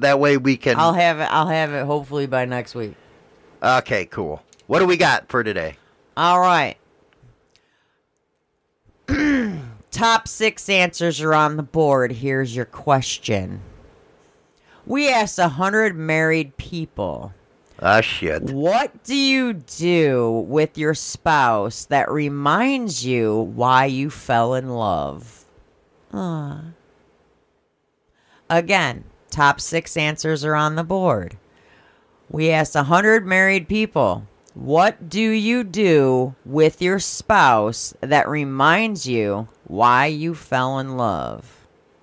That 0.00 0.18
way 0.18 0.36
we 0.36 0.56
can. 0.56 0.76
I'll 0.78 0.94
have 0.94 1.20
it. 1.20 1.24
I'll 1.30 1.46
have 1.46 1.72
it 1.72 1.86
hopefully 1.86 2.26
by 2.26 2.44
next 2.44 2.74
week. 2.74 2.94
Okay, 3.62 4.06
cool. 4.06 4.42
What 4.66 4.80
do 4.80 4.86
we 4.86 4.96
got 4.96 5.28
for 5.28 5.44
today? 5.44 5.76
All 6.16 6.40
right. 6.40 6.76
Top 9.92 10.26
six 10.26 10.68
answers 10.68 11.20
are 11.20 11.34
on 11.34 11.56
the 11.56 11.62
board. 11.62 12.10
Here's 12.12 12.56
your 12.56 12.64
question. 12.64 13.60
We 14.86 15.08
asked 15.08 15.38
a 15.38 15.48
hundred 15.48 15.94
married 15.94 16.56
people, 16.56 17.32
Ah, 17.84 18.00
shit. 18.00 18.44
what 18.44 19.02
do 19.02 19.16
you 19.16 19.54
do 19.54 20.46
with 20.46 20.78
your 20.78 20.94
spouse 20.94 21.84
that 21.86 22.08
reminds 22.08 23.04
you 23.04 23.34
why 23.36 23.86
you 23.86 24.08
fell 24.08 24.54
in 24.54 24.68
love? 24.68 25.44
Ah. 26.14 26.62
Again, 28.48 29.02
top 29.30 29.60
six 29.60 29.96
answers 29.96 30.44
are 30.44 30.54
on 30.54 30.76
the 30.76 30.84
board. 30.84 31.36
We 32.30 32.50
asked 32.50 32.76
a 32.76 32.84
hundred 32.84 33.26
married 33.26 33.66
people, 33.66 34.28
what 34.54 35.08
do 35.08 35.20
you 35.20 35.64
do 35.64 36.36
with 36.44 36.80
your 36.80 37.00
spouse 37.00 37.94
that 38.00 38.28
reminds 38.28 39.08
you 39.08 39.48
why 39.64 40.06
you 40.06 40.36
fell 40.36 40.78
in 40.78 40.96
love? 40.96 41.61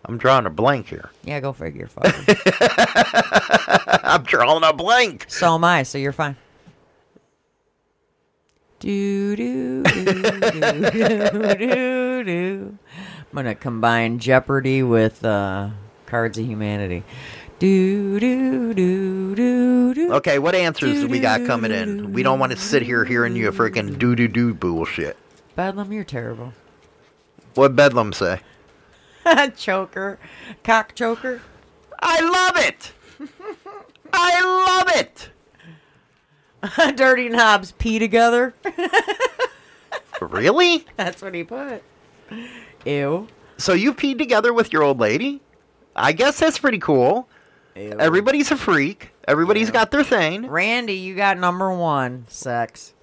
I'm 0.10 0.18
drawing 0.18 0.48
a 0.48 0.50
blank 0.50 0.88
here. 0.88 1.12
Yeah, 1.24 1.40
go 1.40 1.54
figure. 1.54 1.86
Fuck. 1.86 2.08
I'm 4.04 4.24
drawing 4.24 4.64
a 4.64 4.74
blank. 4.74 5.28
so 5.28 5.54
am 5.54 5.64
I, 5.64 5.84
so 5.84 6.00
you're 6.00 6.14
fine. 6.14 6.36
Do 8.80 9.36
do 9.36 9.84
do 9.84 10.06
do 10.06 10.92
do 10.92 11.56
do 11.56 12.24
do. 12.24 12.78
I'm 12.88 13.36
gonna 13.36 13.54
combine 13.54 14.18
Jeopardy 14.18 14.82
with 14.82 15.24
uh, 15.24 15.70
Cards 16.08 16.40
of 16.40 16.46
Humanity. 16.48 17.04
Do 17.60 18.20
do 18.20 18.74
do 18.74 19.36
do 19.36 19.94
do. 19.94 20.14
Okay, 20.14 20.40
what 20.40 20.56
answers 20.56 21.02
do 21.02 21.08
we 21.08 21.20
got 21.20 21.46
coming 21.46 21.72
in? 21.72 22.14
We 22.14 22.24
don't 22.24 22.40
want 22.40 22.52
to 22.52 22.58
sit 22.58 22.82
here 22.82 23.06
hearing 23.06 23.36
you 23.36 23.52
freaking 23.52 24.00
doo 24.00 24.16
doo 24.16 24.28
doo 24.28 24.56
bullshit. 24.56 25.18
Bedlam, 25.56 25.94
you're 25.94 26.04
terrible. 26.04 26.54
What 27.54 27.76
Bedlam 27.76 28.12
say? 28.12 28.40
choker, 29.56 30.20
cock 30.64 30.96
choker. 30.96 31.42
I 32.00 32.22
love 32.22 32.66
it. 32.66 32.94
I 34.14 34.66
love 34.68 34.96
it. 34.96 35.30
Dirty 36.98 37.30
knobs 37.30 37.72
pee 37.74 38.00
together. 38.00 38.54
Really? 40.22 40.86
That's 40.98 41.22
what 41.22 41.34
he 41.34 41.44
put. 41.44 41.84
Ew. 42.86 43.28
So 43.58 43.74
you 43.74 43.94
peed 43.94 44.18
together 44.18 44.54
with 44.54 44.74
your 44.74 44.84
old 44.84 45.00
lady? 45.00 45.42
I 45.96 46.12
guess 46.12 46.40
that's 46.40 46.60
pretty 46.60 46.80
cool. 46.80 47.28
Ew. 47.76 47.96
Everybody's 48.00 48.52
a 48.52 48.58
freak. 48.58 49.12
Everybody's 49.28 49.72
got 49.72 49.92
their 49.92 50.04
thing. 50.04 50.48
Randy, 50.48 50.94
you 50.94 51.16
got 51.16 51.38
number 51.38 51.72
one. 51.72 52.26
Sex. 52.30 52.94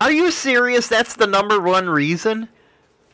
Are 0.00 0.12
you 0.12 0.30
serious? 0.30 0.88
That's 0.88 1.14
the 1.14 1.26
number 1.26 1.60
one 1.60 1.88
reason? 1.88 2.48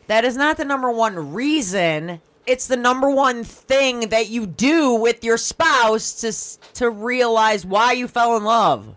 That 0.07 0.25
is 0.25 0.37
not 0.37 0.57
the 0.57 0.65
number 0.65 0.91
one 0.91 1.33
reason. 1.33 2.21
It's 2.47 2.67
the 2.67 2.77
number 2.77 3.09
one 3.09 3.45
thing 3.45 4.09
that 4.09 4.29
you 4.29 4.47
do 4.47 4.95
with 4.95 5.23
your 5.23 5.37
spouse 5.37 6.21
to 6.23 6.75
to 6.75 6.91
realize 6.91 7.65
why 7.65 7.93
you 7.93 8.09
fell 8.09 8.37
in 8.37 8.45
love. 8.45 8.97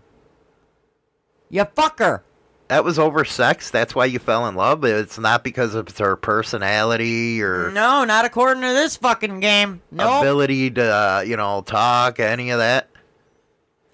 You 1.48 1.62
fucker. 1.64 2.22
That 2.68 2.82
was 2.82 2.98
over 2.98 3.24
sex. 3.24 3.70
That's 3.70 3.94
why 3.94 4.06
you 4.06 4.18
fell 4.18 4.48
in 4.48 4.56
love. 4.56 4.84
It's 4.84 5.18
not 5.18 5.44
because 5.44 5.76
of 5.76 5.96
her 5.98 6.16
personality 6.16 7.40
or 7.40 7.70
No, 7.70 8.02
not 8.04 8.24
according 8.24 8.62
to 8.62 8.68
this 8.70 8.96
fucking 8.96 9.38
game. 9.38 9.82
Nope. 9.92 10.22
ability 10.22 10.72
to, 10.72 10.82
uh, 10.84 11.24
you 11.24 11.36
know, 11.36 11.62
talk, 11.62 12.18
any 12.18 12.50
of 12.50 12.58
that. 12.58 12.88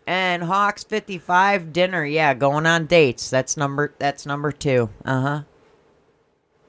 And 0.06 0.42
Hawks 0.42 0.84
55 0.84 1.72
dinner. 1.72 2.04
Yeah, 2.04 2.32
going 2.32 2.64
on 2.64 2.86
dates. 2.86 3.28
That's 3.28 3.56
number 3.58 3.94
that's 3.98 4.24
number 4.24 4.50
2. 4.50 4.88
Uh-huh. 5.04 5.42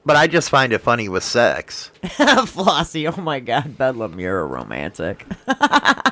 But 0.06 0.16
I 0.16 0.26
just 0.26 0.50
find 0.50 0.72
it 0.72 0.78
funny 0.80 1.08
with 1.08 1.22
sex. 1.24 1.90
Flossie, 2.02 3.10
oh 3.10 3.20
my 3.20 3.40
god, 3.40 3.78
Bedlam, 3.78 4.18
you're 4.20 4.40
a 4.40 4.46
romantic. 4.46 5.26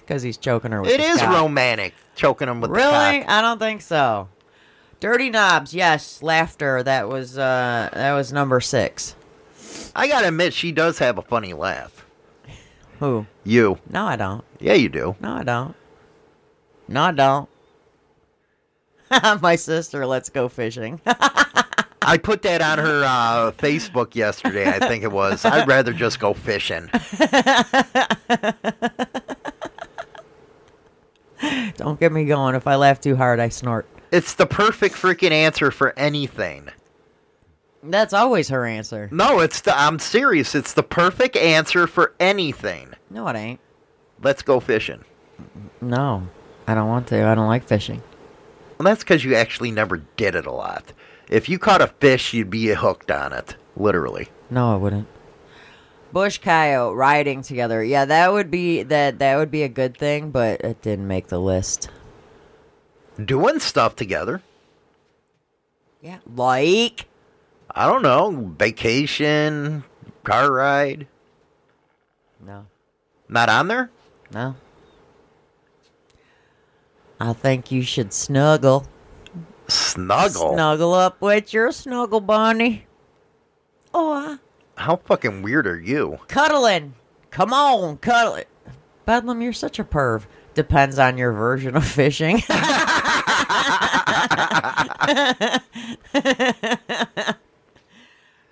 Because 0.00 0.22
he's 0.24 0.36
choking 0.38 0.72
her 0.72 0.82
with 0.82 0.90
It 0.90 0.98
his 0.98 1.16
is 1.16 1.20
cock. 1.22 1.32
romantic 1.32 1.94
choking 2.16 2.48
him 2.48 2.60
with 2.60 2.72
Really? 2.72 3.20
the 3.20 3.24
cock. 3.24 3.30
I 3.30 3.42
don't 3.42 3.58
think 3.60 3.80
so. 3.80 4.28
Dirty 4.98 5.30
knobs, 5.30 5.72
yes. 5.72 6.20
Laughter. 6.20 6.82
That 6.82 7.08
was 7.08 7.38
uh 7.38 7.88
that 7.92 8.12
was 8.12 8.32
number 8.32 8.60
six. 8.60 9.14
I 9.94 10.08
gotta 10.08 10.26
admit, 10.28 10.52
she 10.52 10.72
does 10.72 10.98
have 10.98 11.16
a 11.16 11.22
funny 11.22 11.52
laugh. 11.52 12.04
Who? 12.98 13.26
You. 13.44 13.78
No, 13.88 14.04
I 14.04 14.16
don't. 14.16 14.44
Yeah, 14.58 14.74
you 14.74 14.88
do. 14.88 15.14
No, 15.20 15.32
I 15.32 15.44
don't. 15.44 15.76
No, 16.88 17.02
I 17.04 17.12
don't. 17.12 17.48
My 19.40 19.54
sister, 19.54 20.04
let's 20.06 20.28
go 20.28 20.48
fishing. 20.48 21.00
I 22.02 22.18
put 22.18 22.42
that 22.42 22.62
on 22.62 22.78
her 22.78 23.04
uh, 23.04 23.52
Facebook 23.52 24.14
yesterday. 24.14 24.68
I 24.68 24.78
think 24.78 25.04
it 25.04 25.12
was. 25.12 25.44
I'd 25.44 25.68
rather 25.68 25.92
just 25.92 26.18
go 26.18 26.32
fishing. 26.32 26.88
don't 31.76 32.00
get 32.00 32.12
me 32.12 32.24
going. 32.24 32.54
If 32.54 32.66
I 32.66 32.76
laugh 32.76 33.00
too 33.00 33.16
hard, 33.16 33.40
I 33.40 33.50
snort. 33.50 33.86
It's 34.10 34.34
the 34.34 34.46
perfect 34.46 34.94
freaking 34.94 35.30
answer 35.30 35.70
for 35.70 35.92
anything. 35.98 36.68
That's 37.82 38.12
always 38.12 38.48
her 38.48 38.66
answer. 38.66 39.08
No, 39.12 39.40
it's 39.40 39.62
the. 39.62 39.78
I'm 39.78 39.98
serious. 39.98 40.54
It's 40.54 40.74
the 40.74 40.82
perfect 40.82 41.36
answer 41.36 41.86
for 41.86 42.14
anything. 42.20 42.92
No, 43.08 43.26
it 43.28 43.36
ain't. 43.36 43.60
Let's 44.22 44.42
go 44.42 44.60
fishing. 44.60 45.04
No, 45.80 46.28
I 46.66 46.74
don't 46.74 46.88
want 46.88 47.06
to. 47.08 47.26
I 47.26 47.34
don't 47.34 47.48
like 47.48 47.64
fishing. 47.64 48.02
Well, 48.78 48.84
that's 48.84 49.02
because 49.02 49.24
you 49.24 49.34
actually 49.34 49.70
never 49.70 49.98
did 50.16 50.34
it 50.34 50.46
a 50.46 50.52
lot. 50.52 50.92
If 51.30 51.48
you 51.48 51.58
caught 51.58 51.80
a 51.80 51.86
fish, 51.86 52.34
you'd 52.34 52.50
be 52.50 52.66
hooked 52.68 53.10
on 53.10 53.32
it, 53.32 53.56
literally. 53.76 54.28
No, 54.50 54.72
I 54.74 54.76
wouldn't. 54.76 55.06
Bush 56.12 56.38
coyote 56.38 56.96
riding 56.96 57.40
together. 57.42 57.82
Yeah, 57.84 58.04
that 58.04 58.32
would 58.32 58.50
be 58.50 58.82
that. 58.82 59.20
That 59.20 59.36
would 59.36 59.50
be 59.52 59.62
a 59.62 59.68
good 59.68 59.96
thing, 59.96 60.32
but 60.32 60.60
it 60.62 60.82
didn't 60.82 61.06
make 61.06 61.28
the 61.28 61.38
list. 61.38 61.88
Doing 63.24 63.60
stuff 63.60 63.94
together. 63.94 64.42
Yeah, 66.02 66.18
like 66.34 67.06
I 67.72 67.86
don't 67.86 68.02
know, 68.02 68.52
vacation, 68.58 69.84
car 70.24 70.50
ride. 70.50 71.06
no, 72.44 72.66
Not 73.28 73.48
on 73.48 73.68
there. 73.68 73.90
no. 74.34 74.56
I 77.20 77.34
think 77.34 77.70
you 77.70 77.82
should 77.82 78.12
snuggle. 78.14 78.86
Snuggle. 79.70 80.54
Snuggle 80.54 80.94
up 80.94 81.20
with 81.22 81.52
your 81.52 81.72
snuggle 81.72 82.20
bunny. 82.20 82.86
Oh, 83.94 84.38
How 84.76 84.96
fucking 84.96 85.42
weird 85.42 85.66
are 85.66 85.80
you? 85.80 86.18
cuddling. 86.28 86.94
Come 87.30 87.52
on, 87.52 87.96
cuddle 87.98 88.34
it. 88.34 88.48
Bedlam, 89.06 89.40
you're 89.42 89.52
such 89.52 89.78
a 89.78 89.84
perv. 89.84 90.24
Depends 90.54 90.98
on 90.98 91.16
your 91.16 91.32
version 91.32 91.76
of 91.76 91.86
fishing. 91.86 92.42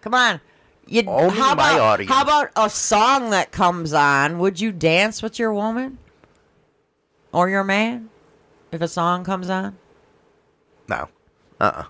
Come 0.00 0.14
on. 0.14 0.40
You, 0.86 1.02
Only 1.06 1.36
how 1.38 1.54
my 1.54 1.72
about, 1.72 1.80
audience. 1.80 2.12
How 2.12 2.22
about 2.22 2.50
a 2.56 2.70
song 2.70 3.30
that 3.30 3.52
comes 3.52 3.92
on? 3.92 4.38
Would 4.38 4.60
you 4.60 4.72
dance 4.72 5.22
with 5.22 5.38
your 5.38 5.52
woman? 5.52 5.98
Or 7.32 7.48
your 7.50 7.64
man? 7.64 8.08
If 8.72 8.80
a 8.80 8.88
song 8.88 9.22
comes 9.24 9.50
on? 9.50 9.76
No. 10.88 11.08
Uh. 11.60 11.64
uh 11.64 11.84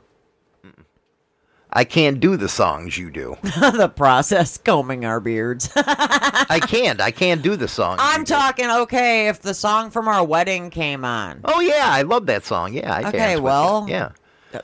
I 1.70 1.84
can't 1.84 2.18
do 2.18 2.38
the 2.38 2.48
songs 2.48 2.96
you 2.96 3.10
do. 3.10 3.36
the 3.42 3.92
process 3.94 4.56
combing 4.56 5.04
our 5.04 5.20
beards. 5.20 5.70
I 5.76 6.60
can't. 6.66 6.98
I 7.00 7.10
can't 7.10 7.42
do 7.42 7.56
the 7.56 7.68
songs. 7.68 8.00
I'm 8.02 8.24
talking 8.24 8.70
okay 8.70 9.28
if 9.28 9.42
the 9.42 9.52
song 9.52 9.90
from 9.90 10.08
our 10.08 10.24
wedding 10.24 10.70
came 10.70 11.04
on. 11.04 11.40
Oh 11.44 11.60
yeah, 11.60 11.84
I 11.88 12.02
love 12.02 12.24
that 12.26 12.46
song. 12.46 12.72
Yeah. 12.72 12.90
I 12.92 13.00
Okay, 13.08 13.18
dance 13.18 13.34
with 13.36 13.44
well- 13.44 13.84
it. 13.84 13.90
yeah. 13.90 14.10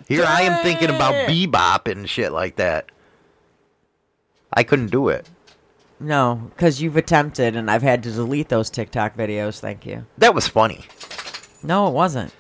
Here 0.09 0.25
I 0.27 0.43
am 0.43 0.63
thinking 0.63 0.89
about 0.89 1.13
bebop 1.29 1.93
and 1.93 2.09
shit 2.09 2.33
like 2.33 2.57
that. 2.57 2.91
I 4.51 4.63
couldn't 4.63 4.91
do 4.91 5.09
it. 5.11 5.29
No, 6.01 6.51
because 6.55 6.81
you've 6.81 6.97
attempted 6.97 7.55
and 7.55 7.71
I've 7.71 7.83
had 7.83 8.03
to 8.05 8.11
delete 8.11 8.49
those 8.49 8.71
TikTok 8.71 9.15
videos. 9.15 9.61
Thank 9.61 9.85
you. 9.85 10.07
That 10.17 10.35
was 10.35 10.49
funny. 10.49 10.87
No, 11.63 11.87
it 11.87 11.93
wasn't. 11.93 12.33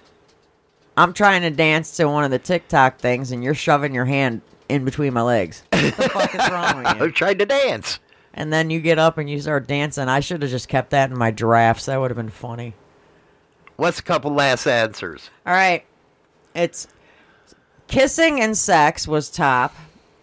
I'm 0.97 1.13
trying 1.13 1.43
to 1.43 1.51
dance 1.51 1.97
to 1.97 2.05
one 2.07 2.25
of 2.25 2.31
the 2.31 2.39
TikTok 2.39 2.99
things 2.99 3.33
and 3.33 3.43
you're 3.43 3.55
shoving 3.55 3.95
your 3.95 4.05
hand 4.05 4.43
in 4.69 4.85
between 4.85 5.13
my 5.13 5.23
legs. 5.23 5.65
What 5.71 5.97
the 5.97 6.09
fuck 6.09 6.35
is 6.35 6.51
wrong 6.51 6.77
with 6.79 6.87
you? 6.97 7.03
I 7.03 7.05
you? 7.07 7.11
tried 7.11 7.39
to 7.41 7.47
dance. 7.47 7.99
And 8.33 8.53
then 8.53 8.71
you 8.71 8.81
get 8.81 8.99
up 8.99 9.19
and 9.19 9.29
you 9.29 9.41
start 9.41 9.67
dancing. 9.67 10.09
I 10.09 10.21
should 10.21 10.43
have 10.43 10.51
just 10.51 10.69
kept 10.69 10.91
that 10.91 11.11
in 11.11 11.19
my 11.19 11.31
drafts. 11.31 11.87
That 11.87 12.01
would 12.01 12.11
have 12.11 12.17
been 12.17 12.31
funny. 12.31 12.75
What's 13.77 13.99
a 13.99 14.03
couple 14.03 14.33
last 14.33 14.67
answers? 14.67 15.31
All 15.47 15.53
right. 15.53 15.85
It's 16.55 16.87
kissing 17.89 18.41
and 18.41 18.57
sex 18.57 19.07
was 19.09 19.31
top. 19.31 19.75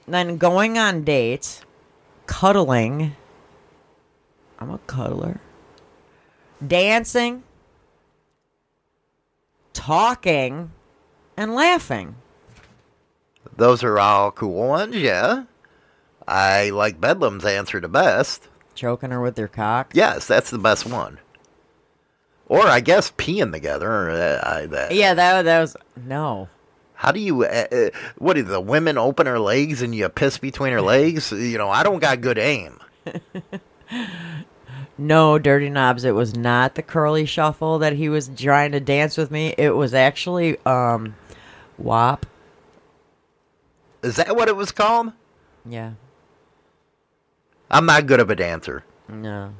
Then 0.08 0.38
going 0.38 0.78
on 0.78 1.04
dates, 1.04 1.62
cuddling. 2.26 3.16
I'm 4.60 4.70
a 4.72 4.78
cuddler. 4.80 5.40
Dancing, 6.66 7.44
talking, 9.74 10.72
and 11.38 11.54
laughing. 11.56 12.16
Those 13.56 13.84
are 13.84 14.00
all 14.00 14.32
cool 14.32 14.68
ones, 14.68 14.96
yeah. 14.96 15.44
I 16.28 16.70
like 16.70 17.02
Bedlam's 17.02 17.46
answer 17.46 17.80
the 17.80 17.90
best. 17.90 18.48
Choking 18.76 19.12
her 19.12 19.22
with 19.22 19.38
your 19.38 19.48
cock. 19.48 19.92
Yes, 19.94 20.28
that's 20.28 20.50
the 20.50 20.58
best 20.58 20.86
one. 20.86 21.20
Or 22.48 22.68
I 22.68 22.80
guess 22.80 23.12
peeing 23.12 23.52
together. 23.52 23.90
Or, 23.90 24.10
uh, 24.12 24.40
I, 24.44 24.66
that. 24.68 24.94
Yeah, 24.94 25.14
that 25.14 25.44
that 25.44 25.60
was 25.60 25.76
no. 25.96 26.50
How 26.94 27.12
do 27.12 27.20
you? 27.20 27.44
Uh, 27.44 27.66
uh, 27.72 27.90
what 28.18 28.36
do 28.36 28.44
the 28.44 28.62
women 28.62 28.98
open 28.98 29.26
her 29.26 29.40
legs 29.40 29.82
and 29.82 29.96
you 29.96 30.08
piss 30.10 30.38
between 30.38 30.72
her 30.74 30.82
legs? 30.82 31.32
You 31.32 31.58
know, 31.58 31.70
I 31.70 31.84
don't 31.84 32.00
got 32.00 32.22
good 32.22 32.38
aim. 32.38 32.80
No, 34.98 35.40
Dirty 35.40 35.70
Knobs, 35.70 36.04
it 36.04 36.12
was 36.12 36.36
not 36.36 36.76
the 36.76 36.84
curly 36.84 37.26
shuffle 37.26 37.80
that 37.80 37.94
he 37.94 38.10
was 38.10 38.30
trying 38.36 38.72
to 38.74 38.80
dance 38.80 39.18
with 39.18 39.32
me. 39.32 39.56
It 39.58 39.76
was 39.76 39.94
actually 39.94 40.58
um 40.66 41.16
WAP. 41.78 42.26
Is 44.04 44.16
that 44.16 44.36
what 44.36 44.48
it 44.48 44.56
was 44.56 44.72
called? 44.72 45.14
Yeah. 45.66 45.92
I'm 47.70 47.86
not 47.86 48.06
good 48.06 48.20
of 48.20 48.30
a 48.30 48.36
dancer. 48.36 48.84
No. 49.08 49.54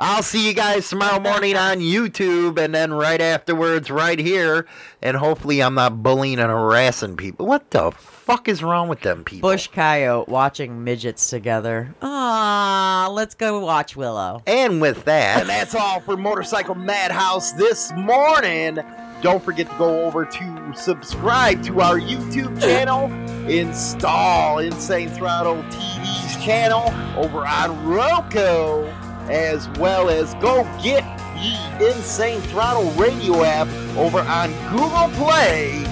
I'll 0.00 0.22
see 0.22 0.46
you 0.46 0.54
guys 0.54 0.88
tomorrow 0.88 1.18
morning 1.18 1.56
on 1.56 1.78
YouTube 1.78 2.56
and 2.56 2.72
then 2.72 2.92
right 2.92 3.20
afterwards 3.20 3.90
right 3.90 4.18
here. 4.18 4.64
And 5.02 5.16
hopefully 5.16 5.60
I'm 5.60 5.74
not 5.74 6.04
bullying 6.04 6.38
and 6.38 6.50
harassing 6.50 7.16
people. 7.16 7.46
What 7.46 7.72
the 7.72 7.90
fuck 7.90 8.48
is 8.48 8.62
wrong 8.62 8.88
with 8.88 9.00
them 9.00 9.24
people? 9.24 9.50
Bush 9.50 9.66
coyote 9.66 10.28
watching 10.30 10.84
midgets 10.84 11.28
together. 11.28 11.96
Ah, 12.00 13.08
let's 13.10 13.34
go 13.34 13.58
watch 13.58 13.96
Willow. 13.96 14.40
And 14.46 14.80
with 14.80 15.04
that, 15.06 15.40
and 15.40 15.48
that's 15.48 15.74
all 15.74 15.98
for 15.98 16.16
Motorcycle 16.16 16.76
Madhouse 16.76 17.50
this 17.52 17.92
morning. 17.96 18.78
Don't 19.20 19.42
forget 19.42 19.68
to 19.68 19.78
go 19.78 20.04
over 20.04 20.24
to 20.24 20.72
subscribe 20.76 21.64
to 21.64 21.80
our 21.80 21.98
YouTube 21.98 22.60
channel, 22.60 23.06
install 23.48 24.60
Insane 24.60 25.08
Throttle 25.08 25.56
TV's 25.70 26.44
channel 26.44 26.94
over 27.16 27.44
on 27.44 27.84
Roku, 27.84 28.86
as 29.30 29.68
well 29.78 30.08
as 30.08 30.34
go 30.34 30.64
get 30.82 31.04
the 31.34 31.94
Insane 31.94 32.40
Throttle 32.42 32.90
radio 32.92 33.44
app 33.44 33.68
over 33.96 34.20
on 34.20 34.50
Google 34.70 35.08
Play. 35.24 35.84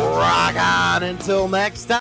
Rock 0.00 0.56
on 0.56 1.02
until 1.02 1.48
next 1.48 1.84
time. 1.84 1.92